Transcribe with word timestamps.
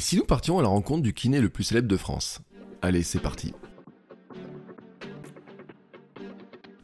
Et 0.00 0.02
si 0.02 0.16
nous 0.16 0.24
partions 0.24 0.58
à 0.58 0.62
la 0.62 0.68
rencontre 0.68 1.02
du 1.02 1.12
kiné 1.12 1.42
le 1.42 1.50
plus 1.50 1.62
célèbre 1.62 1.86
de 1.86 1.98
France? 1.98 2.40
Allez, 2.80 3.02
c'est 3.02 3.18
parti. 3.18 3.52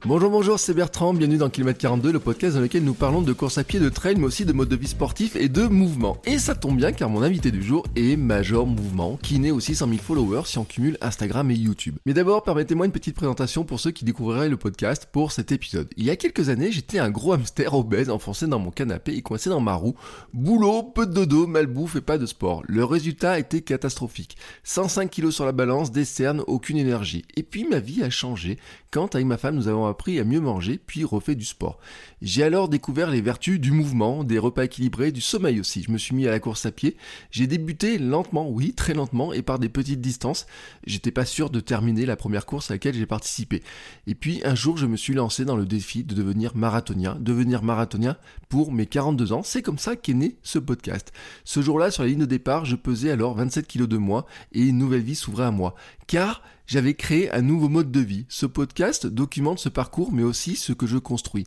Bonjour, 0.08 0.30
bonjour, 0.30 0.60
c'est 0.60 0.72
Bertrand, 0.72 1.12
bienvenue 1.14 1.36
dans 1.36 1.50
Kilomètre 1.50 1.80
42, 1.80 2.12
le 2.12 2.20
podcast 2.20 2.54
dans 2.54 2.60
lequel 2.60 2.84
nous 2.84 2.94
parlons 2.94 3.22
de 3.22 3.32
course 3.32 3.58
à 3.58 3.64
pied, 3.64 3.80
de 3.80 3.88
trail, 3.88 4.14
mais 4.14 4.26
aussi 4.26 4.44
de 4.44 4.52
mode 4.52 4.68
de 4.68 4.76
vie 4.76 4.86
sportif 4.86 5.34
et 5.34 5.48
de 5.48 5.64
mouvement. 5.64 6.18
Et 6.24 6.38
ça 6.38 6.54
tombe 6.54 6.76
bien 6.76 6.92
car 6.92 7.10
mon 7.10 7.22
invité 7.22 7.50
du 7.50 7.60
jour 7.60 7.84
est 7.96 8.14
Major 8.14 8.68
Mouvement, 8.68 9.18
qui 9.20 9.40
naît 9.40 9.50
aussi 9.50 9.74
100 9.74 9.88
000 9.88 9.98
followers 10.00 10.42
si 10.44 10.58
on 10.58 10.64
cumule 10.64 10.96
Instagram 11.00 11.50
et 11.50 11.56
YouTube. 11.56 11.96
Mais 12.06 12.14
d'abord, 12.14 12.44
permettez-moi 12.44 12.86
une 12.86 12.92
petite 12.92 13.16
présentation 13.16 13.64
pour 13.64 13.80
ceux 13.80 13.90
qui 13.90 14.04
découvriraient 14.04 14.48
le 14.48 14.56
podcast 14.56 15.08
pour 15.10 15.32
cet 15.32 15.50
épisode. 15.50 15.88
Il 15.96 16.04
y 16.04 16.10
a 16.10 16.14
quelques 16.14 16.50
années, 16.50 16.70
j'étais 16.70 17.00
un 17.00 17.10
gros 17.10 17.32
hamster 17.32 17.74
obèse 17.74 18.08
enfoncé 18.08 18.46
dans 18.46 18.60
mon 18.60 18.70
canapé 18.70 19.12
et 19.12 19.22
coincé 19.22 19.50
dans 19.50 19.58
ma 19.58 19.74
roue. 19.74 19.96
Boulot, 20.32 20.84
peu 20.84 21.06
de 21.06 21.14
dodo, 21.14 21.48
malbouffe 21.48 21.96
et 21.96 22.00
pas 22.00 22.16
de 22.16 22.26
sport. 22.26 22.62
Le 22.68 22.84
résultat 22.84 23.40
était 23.40 23.62
catastrophique. 23.62 24.36
105 24.62 25.10
kilos 25.10 25.34
sur 25.34 25.46
la 25.46 25.50
balance, 25.50 25.90
des 25.90 26.04
cernes, 26.04 26.44
aucune 26.46 26.76
énergie. 26.76 27.24
Et 27.34 27.42
puis 27.42 27.66
ma 27.68 27.80
vie 27.80 28.04
a 28.04 28.10
changé 28.10 28.56
quand 28.92 29.16
avec 29.16 29.26
ma 29.26 29.36
femme 29.36 29.56
nous 29.56 29.66
avons 29.66 29.95
appris 29.96 30.20
à 30.20 30.24
mieux 30.24 30.40
manger, 30.40 30.78
puis 30.78 31.04
refait 31.04 31.34
du 31.34 31.46
sport. 31.46 31.78
J'ai 32.22 32.42
alors 32.42 32.70
découvert 32.70 33.10
les 33.10 33.20
vertus 33.20 33.60
du 33.60 33.72
mouvement, 33.72 34.24
des 34.24 34.38
repas 34.38 34.64
équilibrés, 34.64 35.12
du 35.12 35.20
sommeil 35.20 35.60
aussi. 35.60 35.82
Je 35.82 35.90
me 35.90 35.98
suis 35.98 36.14
mis 36.14 36.26
à 36.26 36.30
la 36.30 36.40
course 36.40 36.64
à 36.64 36.72
pied. 36.72 36.96
J'ai 37.30 37.46
débuté 37.46 37.98
lentement, 37.98 38.48
oui, 38.48 38.72
très 38.72 38.94
lentement, 38.94 39.34
et 39.34 39.42
par 39.42 39.58
des 39.58 39.68
petites 39.68 40.00
distances. 40.00 40.46
J'étais 40.86 41.10
pas 41.10 41.26
sûr 41.26 41.50
de 41.50 41.60
terminer 41.60 42.06
la 42.06 42.16
première 42.16 42.46
course 42.46 42.70
à 42.70 42.74
laquelle 42.74 42.94
j'ai 42.94 43.04
participé. 43.04 43.62
Et 44.06 44.14
puis 44.14 44.40
un 44.46 44.54
jour, 44.54 44.78
je 44.78 44.86
me 44.86 44.96
suis 44.96 45.12
lancé 45.12 45.44
dans 45.44 45.56
le 45.56 45.66
défi 45.66 46.04
de 46.04 46.14
devenir 46.14 46.56
marathonien. 46.56 47.18
Devenir 47.20 47.62
marathonien 47.62 48.16
pour 48.48 48.72
mes 48.72 48.86
42 48.86 49.34
ans. 49.34 49.42
C'est 49.42 49.60
comme 49.60 49.78
ça 49.78 49.94
qu'est 49.94 50.14
né 50.14 50.38
ce 50.42 50.58
podcast. 50.58 51.12
Ce 51.44 51.60
jour-là, 51.60 51.90
sur 51.90 52.02
la 52.02 52.08
ligne 52.08 52.20
de 52.20 52.24
départ, 52.24 52.64
je 52.64 52.76
pesais 52.76 53.10
alors 53.10 53.34
27 53.34 53.66
kilos 53.66 53.88
de 53.88 53.98
moins 53.98 54.24
et 54.52 54.62
une 54.62 54.78
nouvelle 54.78 55.02
vie 55.02 55.16
s'ouvrait 55.16 55.44
à 55.44 55.50
moi. 55.50 55.74
Car 56.06 56.42
j'avais 56.66 56.94
créé 56.94 57.30
un 57.32 57.42
nouveau 57.42 57.68
mode 57.68 57.92
de 57.92 58.00
vie. 58.00 58.26
Ce 58.28 58.44
podcast 58.44 59.06
documente 59.06 59.60
ce 59.60 59.68
parcours, 59.68 60.12
mais 60.12 60.24
aussi 60.24 60.56
ce 60.56 60.72
que 60.72 60.86
je 60.86 60.98
construis. 60.98 61.46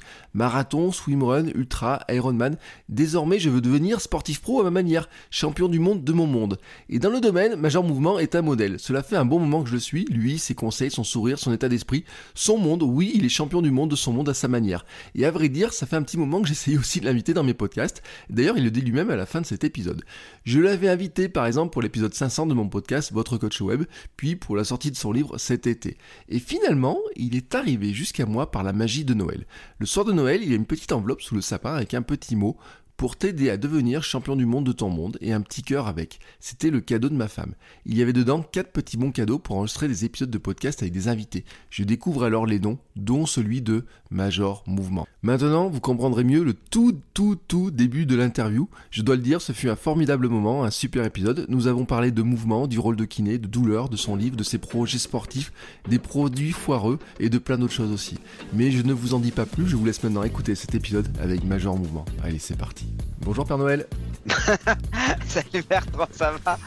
Swimrun, 0.92 1.48
ultra, 1.56 2.02
Ironman. 2.10 2.58
Désormais, 2.88 3.40
je 3.40 3.50
veux 3.50 3.62
devenir 3.62 4.02
sportif 4.02 4.42
pro 4.42 4.62
à 4.62 4.64
ma 4.64 4.72
manière, 4.72 5.10
champion 5.30 5.68
du 5.68 5.80
monde 5.80 6.04
de 6.04 6.14
mon 6.14 6.28
monde. 6.28 6.60
Et 6.90 7.00
dans 7.00 7.10
le 7.10 7.22
domaine, 7.22 7.56
Major 7.56 7.84
Mouvement 7.84 8.20
est 8.20 8.36
un 8.36 8.42
modèle. 8.42 8.80
Cela 8.80 9.04
fait 9.04 9.16
un 9.16 9.26
bon 9.26 9.40
moment 9.40 9.64
que 9.64 9.70
je 9.70 9.74
le 9.74 9.80
suis. 9.80 10.06
Lui, 10.06 10.40
ses 10.40 10.56
conseils, 10.56 10.92
son 10.92 11.04
sourire, 11.04 11.40
son 11.40 11.54
état 11.54 11.70
d'esprit, 11.70 12.06
son 12.34 12.58
monde. 12.58 12.84
Oui, 12.84 13.12
il 13.16 13.26
est 13.26 13.30
champion 13.30 13.62
du 13.62 13.72
monde 13.72 13.92
de 13.92 13.96
son 13.96 14.14
monde 14.14 14.30
à 14.30 14.34
sa 14.34 14.48
manière. 14.48 14.86
Et 15.16 15.26
à 15.26 15.32
vrai 15.32 15.50
dire, 15.50 15.74
ça 15.74 15.86
fait 15.86 15.96
un 15.96 16.04
petit 16.04 16.18
moment 16.18 16.42
que 16.42 16.48
j'essayais 16.48 16.78
aussi 16.78 17.00
de 17.00 17.06
l'inviter 17.06 17.34
dans 17.34 17.44
mes 17.44 17.54
podcasts. 17.54 18.02
D'ailleurs, 18.30 18.58
il 18.58 18.64
le 18.64 18.72
dit 18.72 18.82
lui-même 18.82 19.10
à 19.10 19.16
la 19.16 19.26
fin 19.26 19.42
de 19.42 19.46
cet 19.46 19.64
épisode. 19.64 20.04
Je 20.46 20.60
l'avais 20.60 20.90
invité, 20.90 21.30
par 21.30 21.46
exemple, 21.46 21.72
pour 21.72 21.82
l'épisode 21.82 22.14
500 22.14 22.48
de 22.48 22.54
mon 22.54 22.68
podcast, 22.70 23.12
Votre 23.14 23.38
Coach 23.38 23.62
Web, 23.62 23.84
puis 24.18 24.36
pour 24.36 24.56
la 24.56 24.64
sortie 24.64 24.92
de 24.92 24.96
son 24.96 25.12
livre 25.12 25.38
cet 25.38 25.68
été. 25.68 25.98
Et 26.28 26.40
finalement, 26.40 26.98
il 27.16 27.36
est 27.36 27.56
arrivé 27.56 27.94
jusqu'à 27.94 28.26
moi 28.26 28.52
par 28.52 28.64
la 28.64 28.74
magie 28.74 29.06
de 29.06 29.14
Noël. 29.14 29.46
Le 29.80 29.86
soir 29.86 30.06
de 30.06 30.14
Noël, 30.14 30.44
il 30.50 30.54
y 30.54 30.56
a 30.56 30.58
une 30.58 30.66
petite 30.66 30.92
enveloppe 30.92 31.22
sous 31.22 31.36
le 31.36 31.42
sapin 31.42 31.76
avec 31.76 31.94
un 31.94 32.02
petit 32.02 32.36
mot 32.36 32.58
pour 33.00 33.16
t'aider 33.16 33.50
à 33.50 33.56
devenir 33.56 34.04
champion 34.04 34.36
du 34.36 34.46
monde 34.46 34.66
de 34.66 34.74
ton 34.74 34.90
monde 34.90 35.18
et 35.22 35.32
un 35.32 35.40
petit 35.40 35.62
cœur 35.62 35.88
avec. 35.88 36.20
C'était 36.42 36.70
le 36.70 36.82
cadeau 36.82 37.08
de 37.08 37.16
ma 37.16 37.30
femme. 37.30 37.54
Il 37.86 37.98
y 37.98 38.02
avait 38.02 38.12
dedans 38.12 38.44
quatre 38.44 38.74
petits 38.74 38.98
bons 38.98 39.14
cadeaux 39.14 39.40
pour 39.40 39.56
enregistrer 39.56 39.88
des 39.88 40.04
épisodes 40.04 40.30
de 40.30 40.38
podcast 40.38 40.82
avec 40.82 40.92
des 40.92 41.08
invités. 41.08 41.46
Je 41.70 41.86
découvre 41.86 42.26
alors 42.26 42.46
les 42.46 42.60
noms, 42.60 42.78
dont 42.98 43.26
celui 43.26 43.62
de 43.62 43.86
Major 44.12 44.66
Mouvement. 44.68 45.08
Maintenant, 45.22 45.70
vous 45.70 45.80
comprendrez 45.80 46.26
mieux 46.26 46.44
le 46.44 46.54
tout, 46.54 47.00
tout, 47.14 47.38
tout 47.48 47.72
début 47.72 48.06
de 48.06 48.18
l'interview. 48.18 48.68
Je 48.92 49.02
dois 49.02 49.16
le 49.16 49.22
dire, 49.22 49.42
ce 49.42 49.54
fut 49.54 49.70
un 49.70 49.78
formidable 49.78 50.28
moment, 50.28 50.66
un 50.66 50.72
super 50.72 51.06
épisode. 51.06 51.46
Nous 51.48 51.68
avons 51.68 51.86
parlé 51.86 52.12
de 52.12 52.22
mouvement, 52.22 52.68
du 52.68 52.80
rôle 52.80 52.98
de 52.98 53.06
kiné, 53.06 53.38
de 53.38 53.48
douleur, 53.48 53.88
de 53.88 53.96
son 53.96 54.18
livre, 54.18 54.36
de 54.36 54.44
ses 54.44 54.58
projets 54.58 54.98
sportifs, 54.98 55.54
des 55.88 56.00
produits 56.00 56.52
foireux 56.52 57.00
et 57.22 57.30
de 57.30 57.38
plein 57.38 57.58
d'autres 57.58 57.72
choses 57.72 57.94
aussi. 57.94 58.18
Mais 58.54 58.72
je 58.72 58.82
ne 58.82 58.92
vous 58.92 59.14
en 59.14 59.20
dis 59.20 59.32
pas 59.32 59.46
plus, 59.46 59.68
je 59.68 59.78
vous 59.78 59.86
laisse 59.86 60.04
maintenant 60.04 60.24
écouter 60.24 60.54
cet 60.54 60.76
épisode 60.76 61.08
avec 61.22 61.46
Major 61.46 61.78
Mouvement. 61.78 62.04
Allez, 62.22 62.40
c'est 62.40 62.58
parti. 62.58 62.89
Bonjour 63.22 63.46
Père 63.46 63.58
Noël. 63.58 63.88
Salut 65.28 65.64
Bertrand, 65.70 66.08
ça 66.12 66.34
va? 66.44 66.58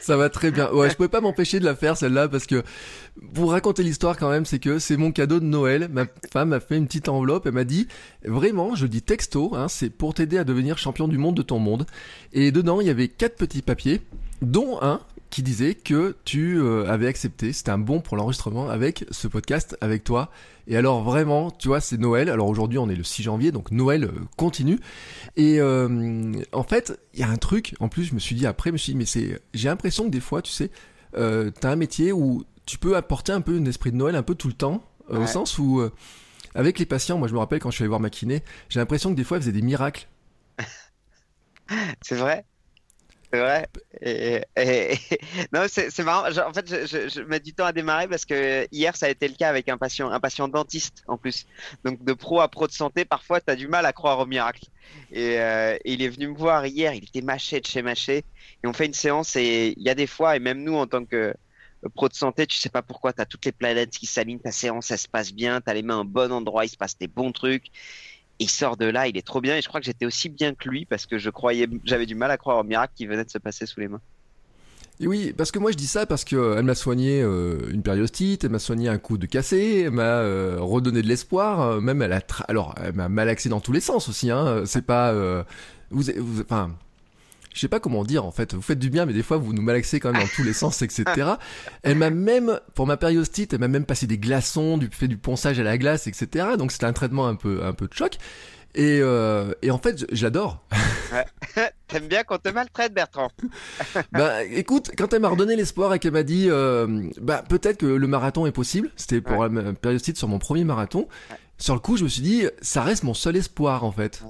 Ça 0.00 0.16
va 0.16 0.30
très 0.30 0.50
bien. 0.50 0.70
Ouais, 0.72 0.88
je 0.88 0.96
pouvais 0.96 1.08
pas 1.08 1.20
m'empêcher 1.20 1.60
de 1.60 1.64
la 1.64 1.74
faire 1.74 1.96
celle-là 1.96 2.28
parce 2.28 2.46
que 2.46 2.62
pour 3.34 3.50
raconter 3.50 3.82
l'histoire 3.82 4.16
quand 4.16 4.30
même, 4.30 4.46
c'est 4.46 4.58
que 4.58 4.78
c'est 4.78 4.96
mon 4.96 5.12
cadeau 5.12 5.40
de 5.40 5.44
Noël. 5.44 5.88
Ma 5.92 6.06
femme 6.32 6.50
m'a 6.50 6.60
fait 6.60 6.76
une 6.76 6.86
petite 6.86 7.08
enveloppe. 7.08 7.46
Elle 7.46 7.52
m'a 7.52 7.64
dit 7.64 7.88
vraiment, 8.24 8.74
je 8.74 8.86
dis 8.86 9.02
texto, 9.02 9.54
hein, 9.54 9.68
c'est 9.68 9.90
pour 9.90 10.14
t'aider 10.14 10.38
à 10.38 10.44
devenir 10.44 10.78
champion 10.78 11.08
du 11.08 11.18
monde 11.18 11.36
de 11.36 11.42
ton 11.42 11.58
monde. 11.58 11.86
Et 12.32 12.52
dedans, 12.52 12.80
il 12.80 12.86
y 12.86 12.90
avait 12.90 13.08
quatre 13.08 13.36
petits 13.36 13.62
papiers, 13.62 14.00
dont 14.40 14.78
un 14.80 15.00
qui 15.30 15.42
disait 15.42 15.74
que 15.74 16.16
tu 16.24 16.58
euh, 16.58 16.86
avais 16.88 17.06
accepté, 17.06 17.52
c'était 17.52 17.70
un 17.70 17.78
bon 17.78 18.00
pour 18.00 18.16
l'enregistrement 18.16 18.68
avec 18.68 19.04
ce 19.10 19.28
podcast 19.28 19.76
avec 19.80 20.04
toi. 20.04 20.30
Et 20.68 20.76
alors 20.76 21.02
vraiment, 21.02 21.50
tu 21.50 21.68
vois, 21.68 21.80
c'est 21.80 21.96
Noël. 21.96 22.28
Alors 22.28 22.46
aujourd'hui, 22.46 22.78
on 22.78 22.88
est 22.90 22.94
le 22.94 23.02
6 23.02 23.22
janvier, 23.22 23.52
donc 23.52 23.70
Noël 23.70 24.04
euh, 24.04 24.12
continue. 24.36 24.78
Et 25.36 25.60
euh, 25.60 26.32
en 26.52 26.62
fait, 26.62 27.00
il 27.14 27.20
y 27.20 27.22
a 27.22 27.28
un 27.28 27.36
truc. 27.36 27.74
En 27.80 27.88
plus, 27.88 28.04
je 28.04 28.14
me 28.14 28.18
suis 28.18 28.34
dit 28.34 28.46
après, 28.46 28.70
je 28.70 28.72
me 28.72 28.78
suis 28.78 28.92
dit, 28.92 28.98
mais 28.98 29.06
c'est, 29.06 29.40
j'ai 29.54 29.68
l'impression 29.68 30.04
que 30.04 30.10
des 30.10 30.20
fois, 30.20 30.42
tu 30.42 30.52
sais, 30.52 30.70
euh, 31.16 31.50
t'as 31.50 31.70
un 31.70 31.76
métier 31.76 32.12
où 32.12 32.44
tu 32.66 32.76
peux 32.76 32.96
apporter 32.96 33.32
un 33.32 33.40
peu 33.40 33.56
un 33.56 33.64
esprit 33.64 33.92
de 33.92 33.96
Noël 33.96 34.14
un 34.14 34.22
peu 34.22 34.34
tout 34.34 34.48
le 34.48 34.54
temps, 34.54 34.84
au 35.08 35.26
sens 35.26 35.58
où 35.58 35.80
avec 36.54 36.78
les 36.78 36.84
patients, 36.84 37.16
moi 37.16 37.28
je 37.28 37.32
me 37.32 37.38
rappelle 37.38 37.60
quand 37.60 37.70
je 37.70 37.76
suis 37.76 37.82
allé 37.84 37.88
voir 37.88 38.00
ma 38.00 38.10
kiné, 38.10 38.42
j'ai 38.68 38.78
l'impression 38.78 39.08
que 39.10 39.14
des 39.14 39.24
fois, 39.24 39.38
elle 39.38 39.42
faisait 39.42 39.52
des 39.52 39.62
miracles. 39.62 40.06
C'est 42.02 42.16
vrai 42.16 42.44
Vrai 43.32 43.66
et, 44.00 44.40
et- 44.56 44.92
et- 44.92 44.98
Non, 45.52 45.66
c'est 45.68 45.98
marrant. 46.02 46.26
En 46.48 46.52
fait, 46.54 46.66
je, 46.86 47.20
mets 47.22 47.40
du 47.40 47.52
temps 47.54 47.66
à 47.66 47.72
démarrer 47.72 48.08
parce 48.08 48.24
que 48.24 48.66
hier, 48.72 48.96
ça 48.96 49.06
a 49.06 49.10
été 49.10 49.28
le 49.28 49.34
cas 49.34 49.50
avec 49.50 49.68
un 49.68 49.76
patient, 49.76 50.10
un 50.10 50.20
patient 50.20 50.48
dentiste 50.48 51.02
en 51.06 51.18
plus. 51.18 51.44
Donc, 51.84 52.02
de 52.02 52.12
pro 52.14 52.40
à 52.40 52.48
pro 52.48 52.66
de 52.66 52.72
santé, 52.72 53.04
parfois, 53.04 53.40
tu 53.42 53.50
as 53.50 53.56
du 53.56 53.68
mal 53.68 53.84
à 53.84 53.92
croire 53.92 54.18
au 54.20 54.26
miracle. 54.26 54.64
Et, 55.10 55.38
euh, 55.40 55.76
et 55.84 55.92
il 55.92 56.02
est 56.02 56.08
venu 56.08 56.28
me 56.28 56.36
voir 56.38 56.64
hier, 56.66 56.94
il 56.94 57.04
était 57.04 57.20
mâché 57.20 57.60
de 57.60 57.66
chez 57.66 57.82
mâché. 57.82 58.24
Et 58.64 58.66
on 58.66 58.72
fait 58.72 58.86
une 58.86 58.94
séance 58.94 59.36
et 59.36 59.74
il 59.76 59.82
y 59.82 59.90
a 59.90 59.94
des 59.94 60.06
fois, 60.06 60.34
et 60.36 60.40
même 60.40 60.62
nous, 60.64 60.74
en 60.76 60.86
tant 60.86 61.04
que 61.04 61.34
pro 61.94 62.08
de 62.08 62.14
santé, 62.14 62.46
tu 62.46 62.56
sais 62.56 62.70
pas 62.70 62.82
pourquoi, 62.82 63.12
tu 63.12 63.20
as 63.20 63.26
toutes 63.26 63.44
les 63.44 63.52
planètes 63.52 63.90
qui 63.90 64.06
s'alignent, 64.06 64.40
ta 64.40 64.52
séance, 64.52 64.90
elle 64.90 64.98
se 64.98 65.08
passe 65.08 65.32
bien, 65.32 65.60
tu 65.60 65.70
as 65.70 65.74
les 65.74 65.82
mains 65.82 66.00
au 66.00 66.04
bon 66.04 66.32
endroit, 66.32 66.64
il 66.64 66.68
se 66.68 66.76
passe 66.76 66.96
des 66.98 67.08
bons 67.08 67.32
trucs. 67.32 67.66
Il 68.38 68.48
sort 68.48 68.76
de 68.76 68.86
là, 68.86 69.08
il 69.08 69.16
est 69.16 69.26
trop 69.26 69.40
bien. 69.40 69.56
Et 69.56 69.62
je 69.62 69.68
crois 69.68 69.80
que 69.80 69.86
j'étais 69.86 70.06
aussi 70.06 70.28
bien 70.28 70.54
que 70.54 70.68
lui 70.68 70.84
parce 70.84 71.06
que 71.06 71.18
je 71.18 71.30
croyais, 71.30 71.68
j'avais 71.84 72.06
du 72.06 72.14
mal 72.14 72.30
à 72.30 72.36
croire 72.36 72.58
au 72.58 72.64
miracle 72.64 72.92
qui 72.96 73.06
venait 73.06 73.24
de 73.24 73.30
se 73.30 73.38
passer 73.38 73.66
sous 73.66 73.80
les 73.80 73.88
mains. 73.88 74.00
Et 75.00 75.06
oui, 75.06 75.32
parce 75.36 75.52
que 75.52 75.60
moi 75.60 75.70
je 75.70 75.76
dis 75.76 75.86
ça 75.86 76.06
parce 76.06 76.24
que 76.24 76.34
euh, 76.34 76.58
elle 76.58 76.64
m'a 76.64 76.74
soigné 76.74 77.22
euh, 77.22 77.70
une 77.70 77.82
périostite, 77.82 78.42
elle 78.42 78.50
m'a 78.50 78.58
soigné 78.58 78.88
un 78.88 78.98
coup 78.98 79.16
de 79.16 79.26
cassé, 79.26 79.84
elle 79.86 79.92
m'a 79.92 80.02
euh, 80.02 80.56
redonné 80.58 81.02
de 81.02 81.06
l'espoir, 81.06 81.60
euh, 81.60 81.80
même 81.80 82.02
elle 82.02 82.12
a, 82.12 82.20
alors 82.48 82.74
elle 82.82 82.94
m'a 82.94 83.08
malaxé 83.08 83.48
dans 83.48 83.60
tous 83.60 83.70
les 83.70 83.80
sens 83.80 84.08
aussi. 84.08 84.30
Hein, 84.32 84.62
c'est 84.66 84.84
pas, 84.84 85.12
vous, 85.90 86.02
vous, 86.16 86.42
enfin, 86.42 86.72
je 87.58 87.62
sais 87.62 87.68
pas 87.68 87.80
comment 87.80 88.04
dire 88.04 88.24
en 88.24 88.30
fait. 88.30 88.54
Vous 88.54 88.62
faites 88.62 88.78
du 88.78 88.88
bien, 88.88 89.04
mais 89.04 89.12
des 89.12 89.24
fois 89.24 89.36
vous 89.36 89.52
nous 89.52 89.62
malaxez 89.62 89.98
quand 89.98 90.12
même 90.12 90.22
dans 90.22 90.28
tous 90.28 90.44
les 90.44 90.52
sens, 90.52 90.80
etc. 90.82 91.04
Elle 91.82 91.96
m'a 91.98 92.10
même, 92.10 92.60
pour 92.74 92.86
ma 92.86 92.96
périostite, 92.96 93.52
elle 93.52 93.58
m'a 93.60 93.66
même 93.68 93.84
passé 93.84 94.06
des 94.06 94.18
glaçons, 94.18 94.78
du 94.78 94.88
fait 94.92 95.08
du 95.08 95.16
ponçage 95.16 95.58
à 95.58 95.64
la 95.64 95.76
glace, 95.76 96.06
etc. 96.06 96.50
Donc 96.56 96.70
c'était 96.70 96.86
un 96.86 96.92
traitement 96.92 97.26
un 97.26 97.34
peu, 97.34 97.64
un 97.64 97.72
peu 97.72 97.88
de 97.88 97.94
choc. 97.94 98.16
Et, 98.74 99.00
euh, 99.00 99.52
et 99.62 99.70
en 99.72 99.78
fait, 99.78 100.06
j'adore. 100.12 100.62
T'aimes 101.88 102.06
bien 102.06 102.22
qu'on 102.22 102.38
te 102.38 102.48
maltraite, 102.50 102.92
Bertrand 102.94 103.30
bah 104.12 104.44
écoute, 104.44 104.90
quand 104.96 105.12
elle 105.12 105.20
m'a 105.22 105.28
redonné 105.30 105.56
l'espoir 105.56 105.92
et 105.94 105.98
qu'elle 105.98 106.12
m'a 106.12 106.22
dit, 106.22 106.46
euh, 106.48 107.08
bah 107.20 107.42
peut-être 107.48 107.78
que 107.78 107.86
le 107.86 108.06
marathon 108.06 108.46
est 108.46 108.52
possible, 108.52 108.90
c'était 108.94 109.20
pour 109.20 109.38
Ouais. 109.38 109.48
la 109.50 109.72
périostite 109.72 110.16
sur 110.18 110.28
mon 110.28 110.38
premier 110.38 110.64
marathon. 110.64 111.08
Ouais. 111.30 111.36
Sur 111.56 111.74
le 111.74 111.80
coup, 111.80 111.96
je 111.96 112.04
me 112.04 112.08
suis 112.08 112.22
dit, 112.22 112.46
ça 112.60 112.82
reste 112.82 113.02
mon 113.02 113.14
seul 113.14 113.36
espoir 113.36 113.82
en 113.84 113.90
fait. 113.90 114.22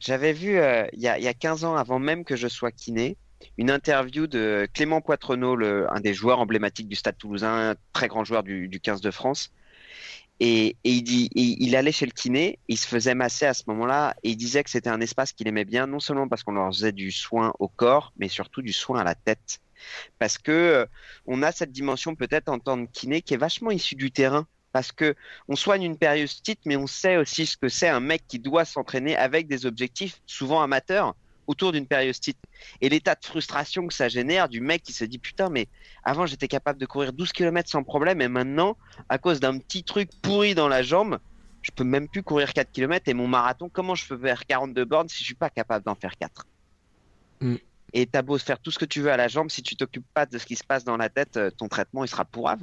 J'avais 0.00 0.32
vu 0.32 0.58
euh, 0.58 0.86
il 0.92 1.00
y 1.00 1.08
a, 1.08 1.18
y 1.18 1.28
a 1.28 1.34
15 1.34 1.64
ans, 1.64 1.76
avant 1.76 1.98
même 1.98 2.24
que 2.24 2.36
je 2.36 2.48
sois 2.48 2.70
kiné, 2.70 3.16
une 3.58 3.70
interview 3.70 4.26
de 4.26 4.68
Clément 4.72 5.00
Poitrenaud, 5.00 5.58
un 5.64 6.00
des 6.00 6.14
joueurs 6.14 6.38
emblématiques 6.38 6.88
du 6.88 6.96
Stade 6.96 7.18
toulousain, 7.18 7.74
très 7.92 8.08
grand 8.08 8.24
joueur 8.24 8.42
du, 8.42 8.68
du 8.68 8.80
15 8.80 9.00
de 9.00 9.10
France. 9.10 9.52
Et, 10.38 10.76
il, 10.84 11.02
dit, 11.02 11.30
il 11.34 11.74
allait 11.76 11.92
chez 11.92 12.04
le 12.04 12.12
kiné, 12.12 12.58
il 12.68 12.76
se 12.76 12.86
faisait 12.86 13.14
masser 13.14 13.46
à 13.46 13.54
ce 13.54 13.62
moment-là, 13.68 14.14
et 14.22 14.30
il 14.30 14.36
disait 14.36 14.62
que 14.62 14.70
c'était 14.70 14.90
un 14.90 15.00
espace 15.00 15.32
qu'il 15.32 15.48
aimait 15.48 15.64
bien, 15.64 15.86
non 15.86 15.98
seulement 15.98 16.28
parce 16.28 16.42
qu'on 16.42 16.52
leur 16.52 16.68
faisait 16.68 16.92
du 16.92 17.10
soin 17.10 17.54
au 17.58 17.68
corps, 17.68 18.12
mais 18.18 18.28
surtout 18.28 18.60
du 18.60 18.72
soin 18.72 19.00
à 19.00 19.04
la 19.04 19.14
tête. 19.14 19.60
Parce 20.18 20.36
que 20.36 20.52
euh, 20.52 20.86
on 21.26 21.42
a 21.42 21.52
cette 21.52 21.72
dimension 21.72 22.14
peut-être 22.14 22.48
en 22.48 22.58
tant 22.58 22.84
que 22.84 22.90
kiné 22.92 23.22
qui 23.22 23.34
est 23.34 23.38
vachement 23.38 23.70
issue 23.70 23.94
du 23.94 24.10
terrain. 24.10 24.46
Parce 24.76 24.92
que 24.92 25.14
on 25.48 25.56
soigne 25.56 25.84
une 25.84 25.96
périostite, 25.96 26.60
mais 26.66 26.76
on 26.76 26.86
sait 26.86 27.16
aussi 27.16 27.46
ce 27.46 27.56
que 27.56 27.70
c'est 27.70 27.88
un 27.88 27.98
mec 27.98 28.24
qui 28.28 28.38
doit 28.38 28.66
s'entraîner 28.66 29.16
avec 29.16 29.48
des 29.48 29.64
objectifs 29.64 30.20
souvent 30.26 30.60
amateurs 30.60 31.14
autour 31.46 31.72
d'une 31.72 31.86
périostite. 31.86 32.36
Et 32.82 32.90
l'état 32.90 33.14
de 33.14 33.24
frustration 33.24 33.86
que 33.86 33.94
ça 33.94 34.10
génère 34.10 34.50
du 34.50 34.60
mec 34.60 34.82
qui 34.82 34.92
se 34.92 35.06
dit 35.06 35.16
putain, 35.16 35.48
mais 35.48 35.66
avant 36.04 36.26
j'étais 36.26 36.46
capable 36.46 36.78
de 36.78 36.84
courir 36.84 37.14
12 37.14 37.32
km 37.32 37.70
sans 37.70 37.84
problème 37.84 38.20
et 38.20 38.28
maintenant, 38.28 38.76
à 39.08 39.16
cause 39.16 39.40
d'un 39.40 39.56
petit 39.56 39.82
truc 39.82 40.10
pourri 40.20 40.54
dans 40.54 40.68
la 40.68 40.82
jambe, 40.82 41.20
je 41.62 41.70
peux 41.70 41.84
même 41.84 42.06
plus 42.06 42.22
courir 42.22 42.52
4 42.52 42.70
km 42.70 43.08
et 43.08 43.14
mon 43.14 43.28
marathon, 43.28 43.70
comment 43.70 43.94
je 43.94 44.06
peux 44.06 44.18
faire 44.18 44.44
42 44.44 44.84
bornes 44.84 45.08
si 45.08 45.20
je 45.20 45.24
suis 45.24 45.34
pas 45.34 45.48
capable 45.48 45.86
d'en 45.86 45.94
faire 45.94 46.18
4 46.18 46.46
mm. 47.40 47.56
Et 47.94 48.04
t'as 48.04 48.20
beau 48.20 48.36
faire 48.36 48.58
tout 48.58 48.70
ce 48.70 48.78
que 48.78 48.84
tu 48.84 49.00
veux 49.00 49.10
à 49.10 49.16
la 49.16 49.28
jambe, 49.28 49.48
si 49.48 49.62
tu 49.62 49.74
t'occupes 49.74 50.04
pas 50.12 50.26
de 50.26 50.36
ce 50.36 50.44
qui 50.44 50.54
se 50.54 50.64
passe 50.64 50.84
dans 50.84 50.98
la 50.98 51.08
tête, 51.08 51.38
euh, 51.38 51.50
ton 51.50 51.66
traitement 51.66 52.04
il 52.04 52.08
sera 52.08 52.26
pourrave. 52.26 52.60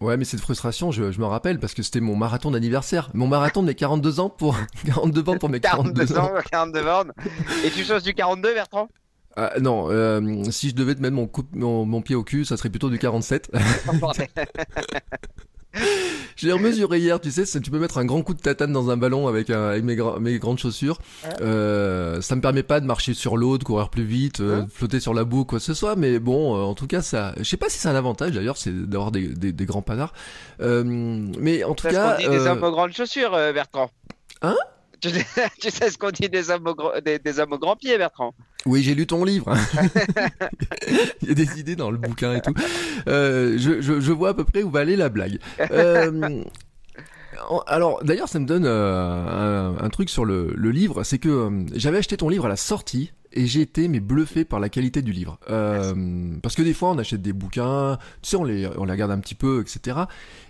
Ouais, 0.00 0.16
mais 0.16 0.24
cette 0.24 0.40
frustration, 0.40 0.92
je, 0.92 1.02
me 1.02 1.24
rappelle 1.24 1.58
parce 1.58 1.74
que 1.74 1.82
c'était 1.82 2.00
mon 2.00 2.14
marathon 2.14 2.52
d'anniversaire. 2.52 3.10
Mon 3.14 3.26
marathon 3.26 3.62
de 3.62 3.66
mes 3.66 3.74
42 3.74 4.20
ans 4.20 4.30
pour 4.30 4.56
42 4.86 5.22
bornes 5.22 5.38
pour 5.38 5.48
mes 5.48 5.60
42, 5.60 6.18
ans. 6.18 6.30
42 6.50 6.82
bornes. 6.82 7.12
Et 7.64 7.70
tu 7.70 7.82
choses 7.84 8.04
du 8.04 8.14
42, 8.14 8.54
Bertrand? 8.54 8.88
Ah, 9.36 9.52
non, 9.60 9.88
euh, 9.90 10.44
si 10.50 10.70
je 10.70 10.74
devais 10.74 10.94
te 10.94 11.00
mettre 11.00 11.14
mon, 11.14 11.84
mon, 11.84 12.02
pied 12.02 12.16
au 12.16 12.24
cul, 12.24 12.44
ça 12.44 12.56
serait 12.56 12.70
plutôt 12.70 12.90
du 12.90 12.98
47. 12.98 13.50
J'ai 16.38 16.52
remesuré 16.52 17.00
hier, 17.00 17.20
tu 17.20 17.32
sais, 17.32 17.60
tu 17.60 17.68
peux 17.68 17.80
mettre 17.80 17.98
un 17.98 18.04
grand 18.04 18.22
coup 18.22 18.32
de 18.32 18.38
tatane 18.38 18.72
dans 18.72 18.90
un 18.90 18.96
ballon 18.96 19.26
avec, 19.26 19.48
mes, 19.50 20.38
grandes 20.38 20.58
chaussures. 20.58 20.98
Euh, 21.40 22.20
ça 22.20 22.36
me 22.36 22.40
permet 22.40 22.62
pas 22.62 22.78
de 22.78 22.86
marcher 22.86 23.12
sur 23.12 23.36
l'eau, 23.36 23.58
de 23.58 23.64
courir 23.64 23.90
plus 23.90 24.04
vite, 24.04 24.40
euh, 24.40 24.62
de 24.62 24.70
flotter 24.70 25.00
sur 25.00 25.14
la 25.14 25.24
boue, 25.24 25.44
quoi 25.44 25.58
que 25.58 25.64
ce 25.64 25.74
soit. 25.74 25.96
Mais 25.96 26.20
bon, 26.20 26.56
euh, 26.56 26.60
en 26.60 26.74
tout 26.74 26.86
cas, 26.86 27.02
ça, 27.02 27.34
je 27.38 27.42
sais 27.42 27.56
pas 27.56 27.68
si 27.68 27.78
c'est 27.78 27.88
un 27.88 27.96
avantage 27.96 28.30
d'ailleurs, 28.30 28.56
c'est 28.56 28.72
d'avoir 28.88 29.10
des, 29.10 29.52
grands 29.66 29.82
panards. 29.82 30.12
mais 30.60 31.64
en 31.64 31.74
tout 31.74 31.88
cas, 31.88 32.18
des 32.18 32.46
hommes 32.46 32.62
aux 32.62 32.70
grandes 32.70 32.92
chaussures, 32.92 33.32
Bertrand. 33.32 33.90
Hein? 34.42 34.56
tu 35.60 35.70
sais, 35.70 35.90
ce 35.90 35.98
qu'on 35.98 36.10
dit 36.10 36.28
des 36.28 36.50
hommes, 36.50 36.74
des, 37.04 37.40
hommes 37.40 37.58
pieds, 37.78 37.98
Bertrand 37.98 38.34
oui, 38.66 38.82
j'ai 38.82 38.94
lu 38.94 39.06
ton 39.06 39.24
livre. 39.24 39.54
Il 41.22 41.28
y 41.28 41.30
a 41.30 41.34
des 41.34 41.60
idées 41.60 41.76
dans 41.76 41.90
le 41.90 41.96
bouquin 41.96 42.34
et 42.34 42.40
tout. 42.40 42.54
Euh, 43.06 43.56
je, 43.58 44.12
vois 44.12 44.30
à 44.30 44.34
peu 44.34 44.44
près 44.44 44.62
où 44.62 44.70
va 44.70 44.80
aller 44.80 44.96
la 44.96 45.08
blague. 45.08 45.38
Euh, 45.70 46.42
alors, 47.66 48.02
d'ailleurs, 48.02 48.28
ça 48.28 48.40
me 48.40 48.46
donne 48.46 48.64
euh, 48.66 49.72
un, 49.78 49.88
truc 49.90 50.10
sur 50.10 50.24
le, 50.24 50.52
livre, 50.70 51.04
c'est 51.04 51.18
que 51.18 51.64
j'avais 51.74 51.98
acheté 51.98 52.16
ton 52.16 52.28
livre 52.28 52.46
à 52.46 52.48
la 52.48 52.56
sortie 52.56 53.12
et 53.32 53.46
j'ai 53.46 53.60
été 53.60 53.88
mais 53.88 54.00
bluffé 54.00 54.44
par 54.44 54.58
la 54.58 54.68
qualité 54.68 55.02
du 55.02 55.12
livre. 55.12 55.38
parce 56.42 56.56
que 56.56 56.62
des 56.62 56.74
fois, 56.74 56.90
on 56.90 56.98
achète 56.98 57.22
des 57.22 57.32
bouquins, 57.32 57.96
tu 58.22 58.30
sais, 58.30 58.36
on 58.36 58.44
les, 58.44 58.66
on 58.76 58.84
les 58.84 58.92
regarde 58.92 59.12
un 59.12 59.20
petit 59.20 59.36
peu, 59.36 59.60
etc. 59.62 60.00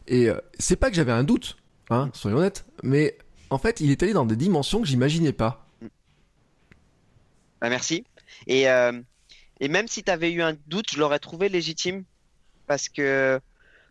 Et 0.09 0.29
c'est 0.59 0.77
pas 0.77 0.89
que 0.89 0.97
j'avais 0.97 1.13
un 1.13 1.25
doute, 1.25 1.59
hein, 1.91 2.09
soyons 2.15 2.39
honnêtes, 2.39 2.65
mais 2.83 3.19
en 3.51 3.59
fait, 3.59 3.81
il 3.81 3.91
est 3.91 4.03
allé 4.03 4.13
dans 4.13 4.27
des 4.27 4.37
dimensions 4.37 4.81
que 4.81 4.87
j'imaginais 4.87 5.33
pas. 5.33 5.67
Bah, 7.61 7.69
merci. 7.69 8.05
Et, 8.47 8.69
euh, 8.69 9.01
et 9.61 9.69
même 9.69 9.89
si 9.89 10.03
tu 10.03 10.11
avais 10.11 10.31
eu 10.33 10.43
un 10.43 10.57
doute, 10.67 10.87
je 10.93 10.99
l'aurais 10.99 11.19
trouvé 11.19 11.49
légitime 11.49 12.05
parce 12.67 12.89
que 12.89 13.41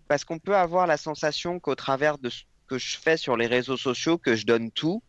parce 0.07 0.23
qu'on 0.23 0.39
peut 0.39 0.55
avoir 0.55 0.87
la 0.87 0.95
sensation 0.95 1.59
qu'au 1.59 1.75
travers 1.75 2.17
de 2.17 2.29
ce 2.29 2.43
que 2.67 2.77
je 2.77 2.97
fais 2.97 3.17
sur 3.17 3.35
les 3.35 3.47
réseaux 3.47 3.75
sociaux, 3.75 4.17
que 4.17 4.35
je 4.35 4.45
donne 4.45 4.71
tout. 4.71 5.03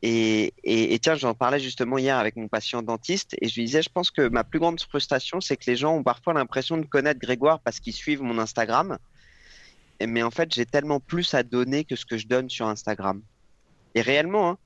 Et, 0.00 0.54
et, 0.64 0.98
tiens, 1.00 1.16
j'en 1.16 1.34
parlais 1.34 1.60
justement 1.60 1.98
hier 1.98 2.16
avec 2.16 2.36
mon 2.36 2.48
patient 2.48 2.82
dentiste 2.82 3.36
et 3.40 3.48
je 3.48 3.56
lui 3.56 3.66
disais, 3.66 3.82
je 3.82 3.88
pense 3.88 4.10
que 4.10 4.28
ma 4.28 4.42
plus 4.42 4.58
grande 4.58 4.80
frustration, 4.80 5.40
c'est 5.40 5.56
que 5.56 5.64
les 5.66 5.76
gens 5.76 5.96
ont 5.96 6.02
parfois 6.02 6.32
l'impression 6.32 6.76
de 6.76 6.86
connaître 6.86 7.20
Grégoire 7.20 7.60
parce 7.60 7.78
qu'ils 7.78 7.92
suivent 7.92 8.22
mon 8.22 8.38
Instagram. 8.38 8.98
Mais 10.04 10.22
en 10.22 10.30
fait, 10.30 10.52
j'ai 10.52 10.66
tellement 10.66 10.98
plus 10.98 11.34
à 11.34 11.42
donner 11.42 11.84
que 11.84 11.94
ce 11.94 12.06
que 12.06 12.16
je 12.16 12.26
donne 12.26 12.48
sur 12.48 12.66
Instagram. 12.66 13.22
Et 13.94 14.00
réellement, 14.00 14.50
hein, 14.50 14.58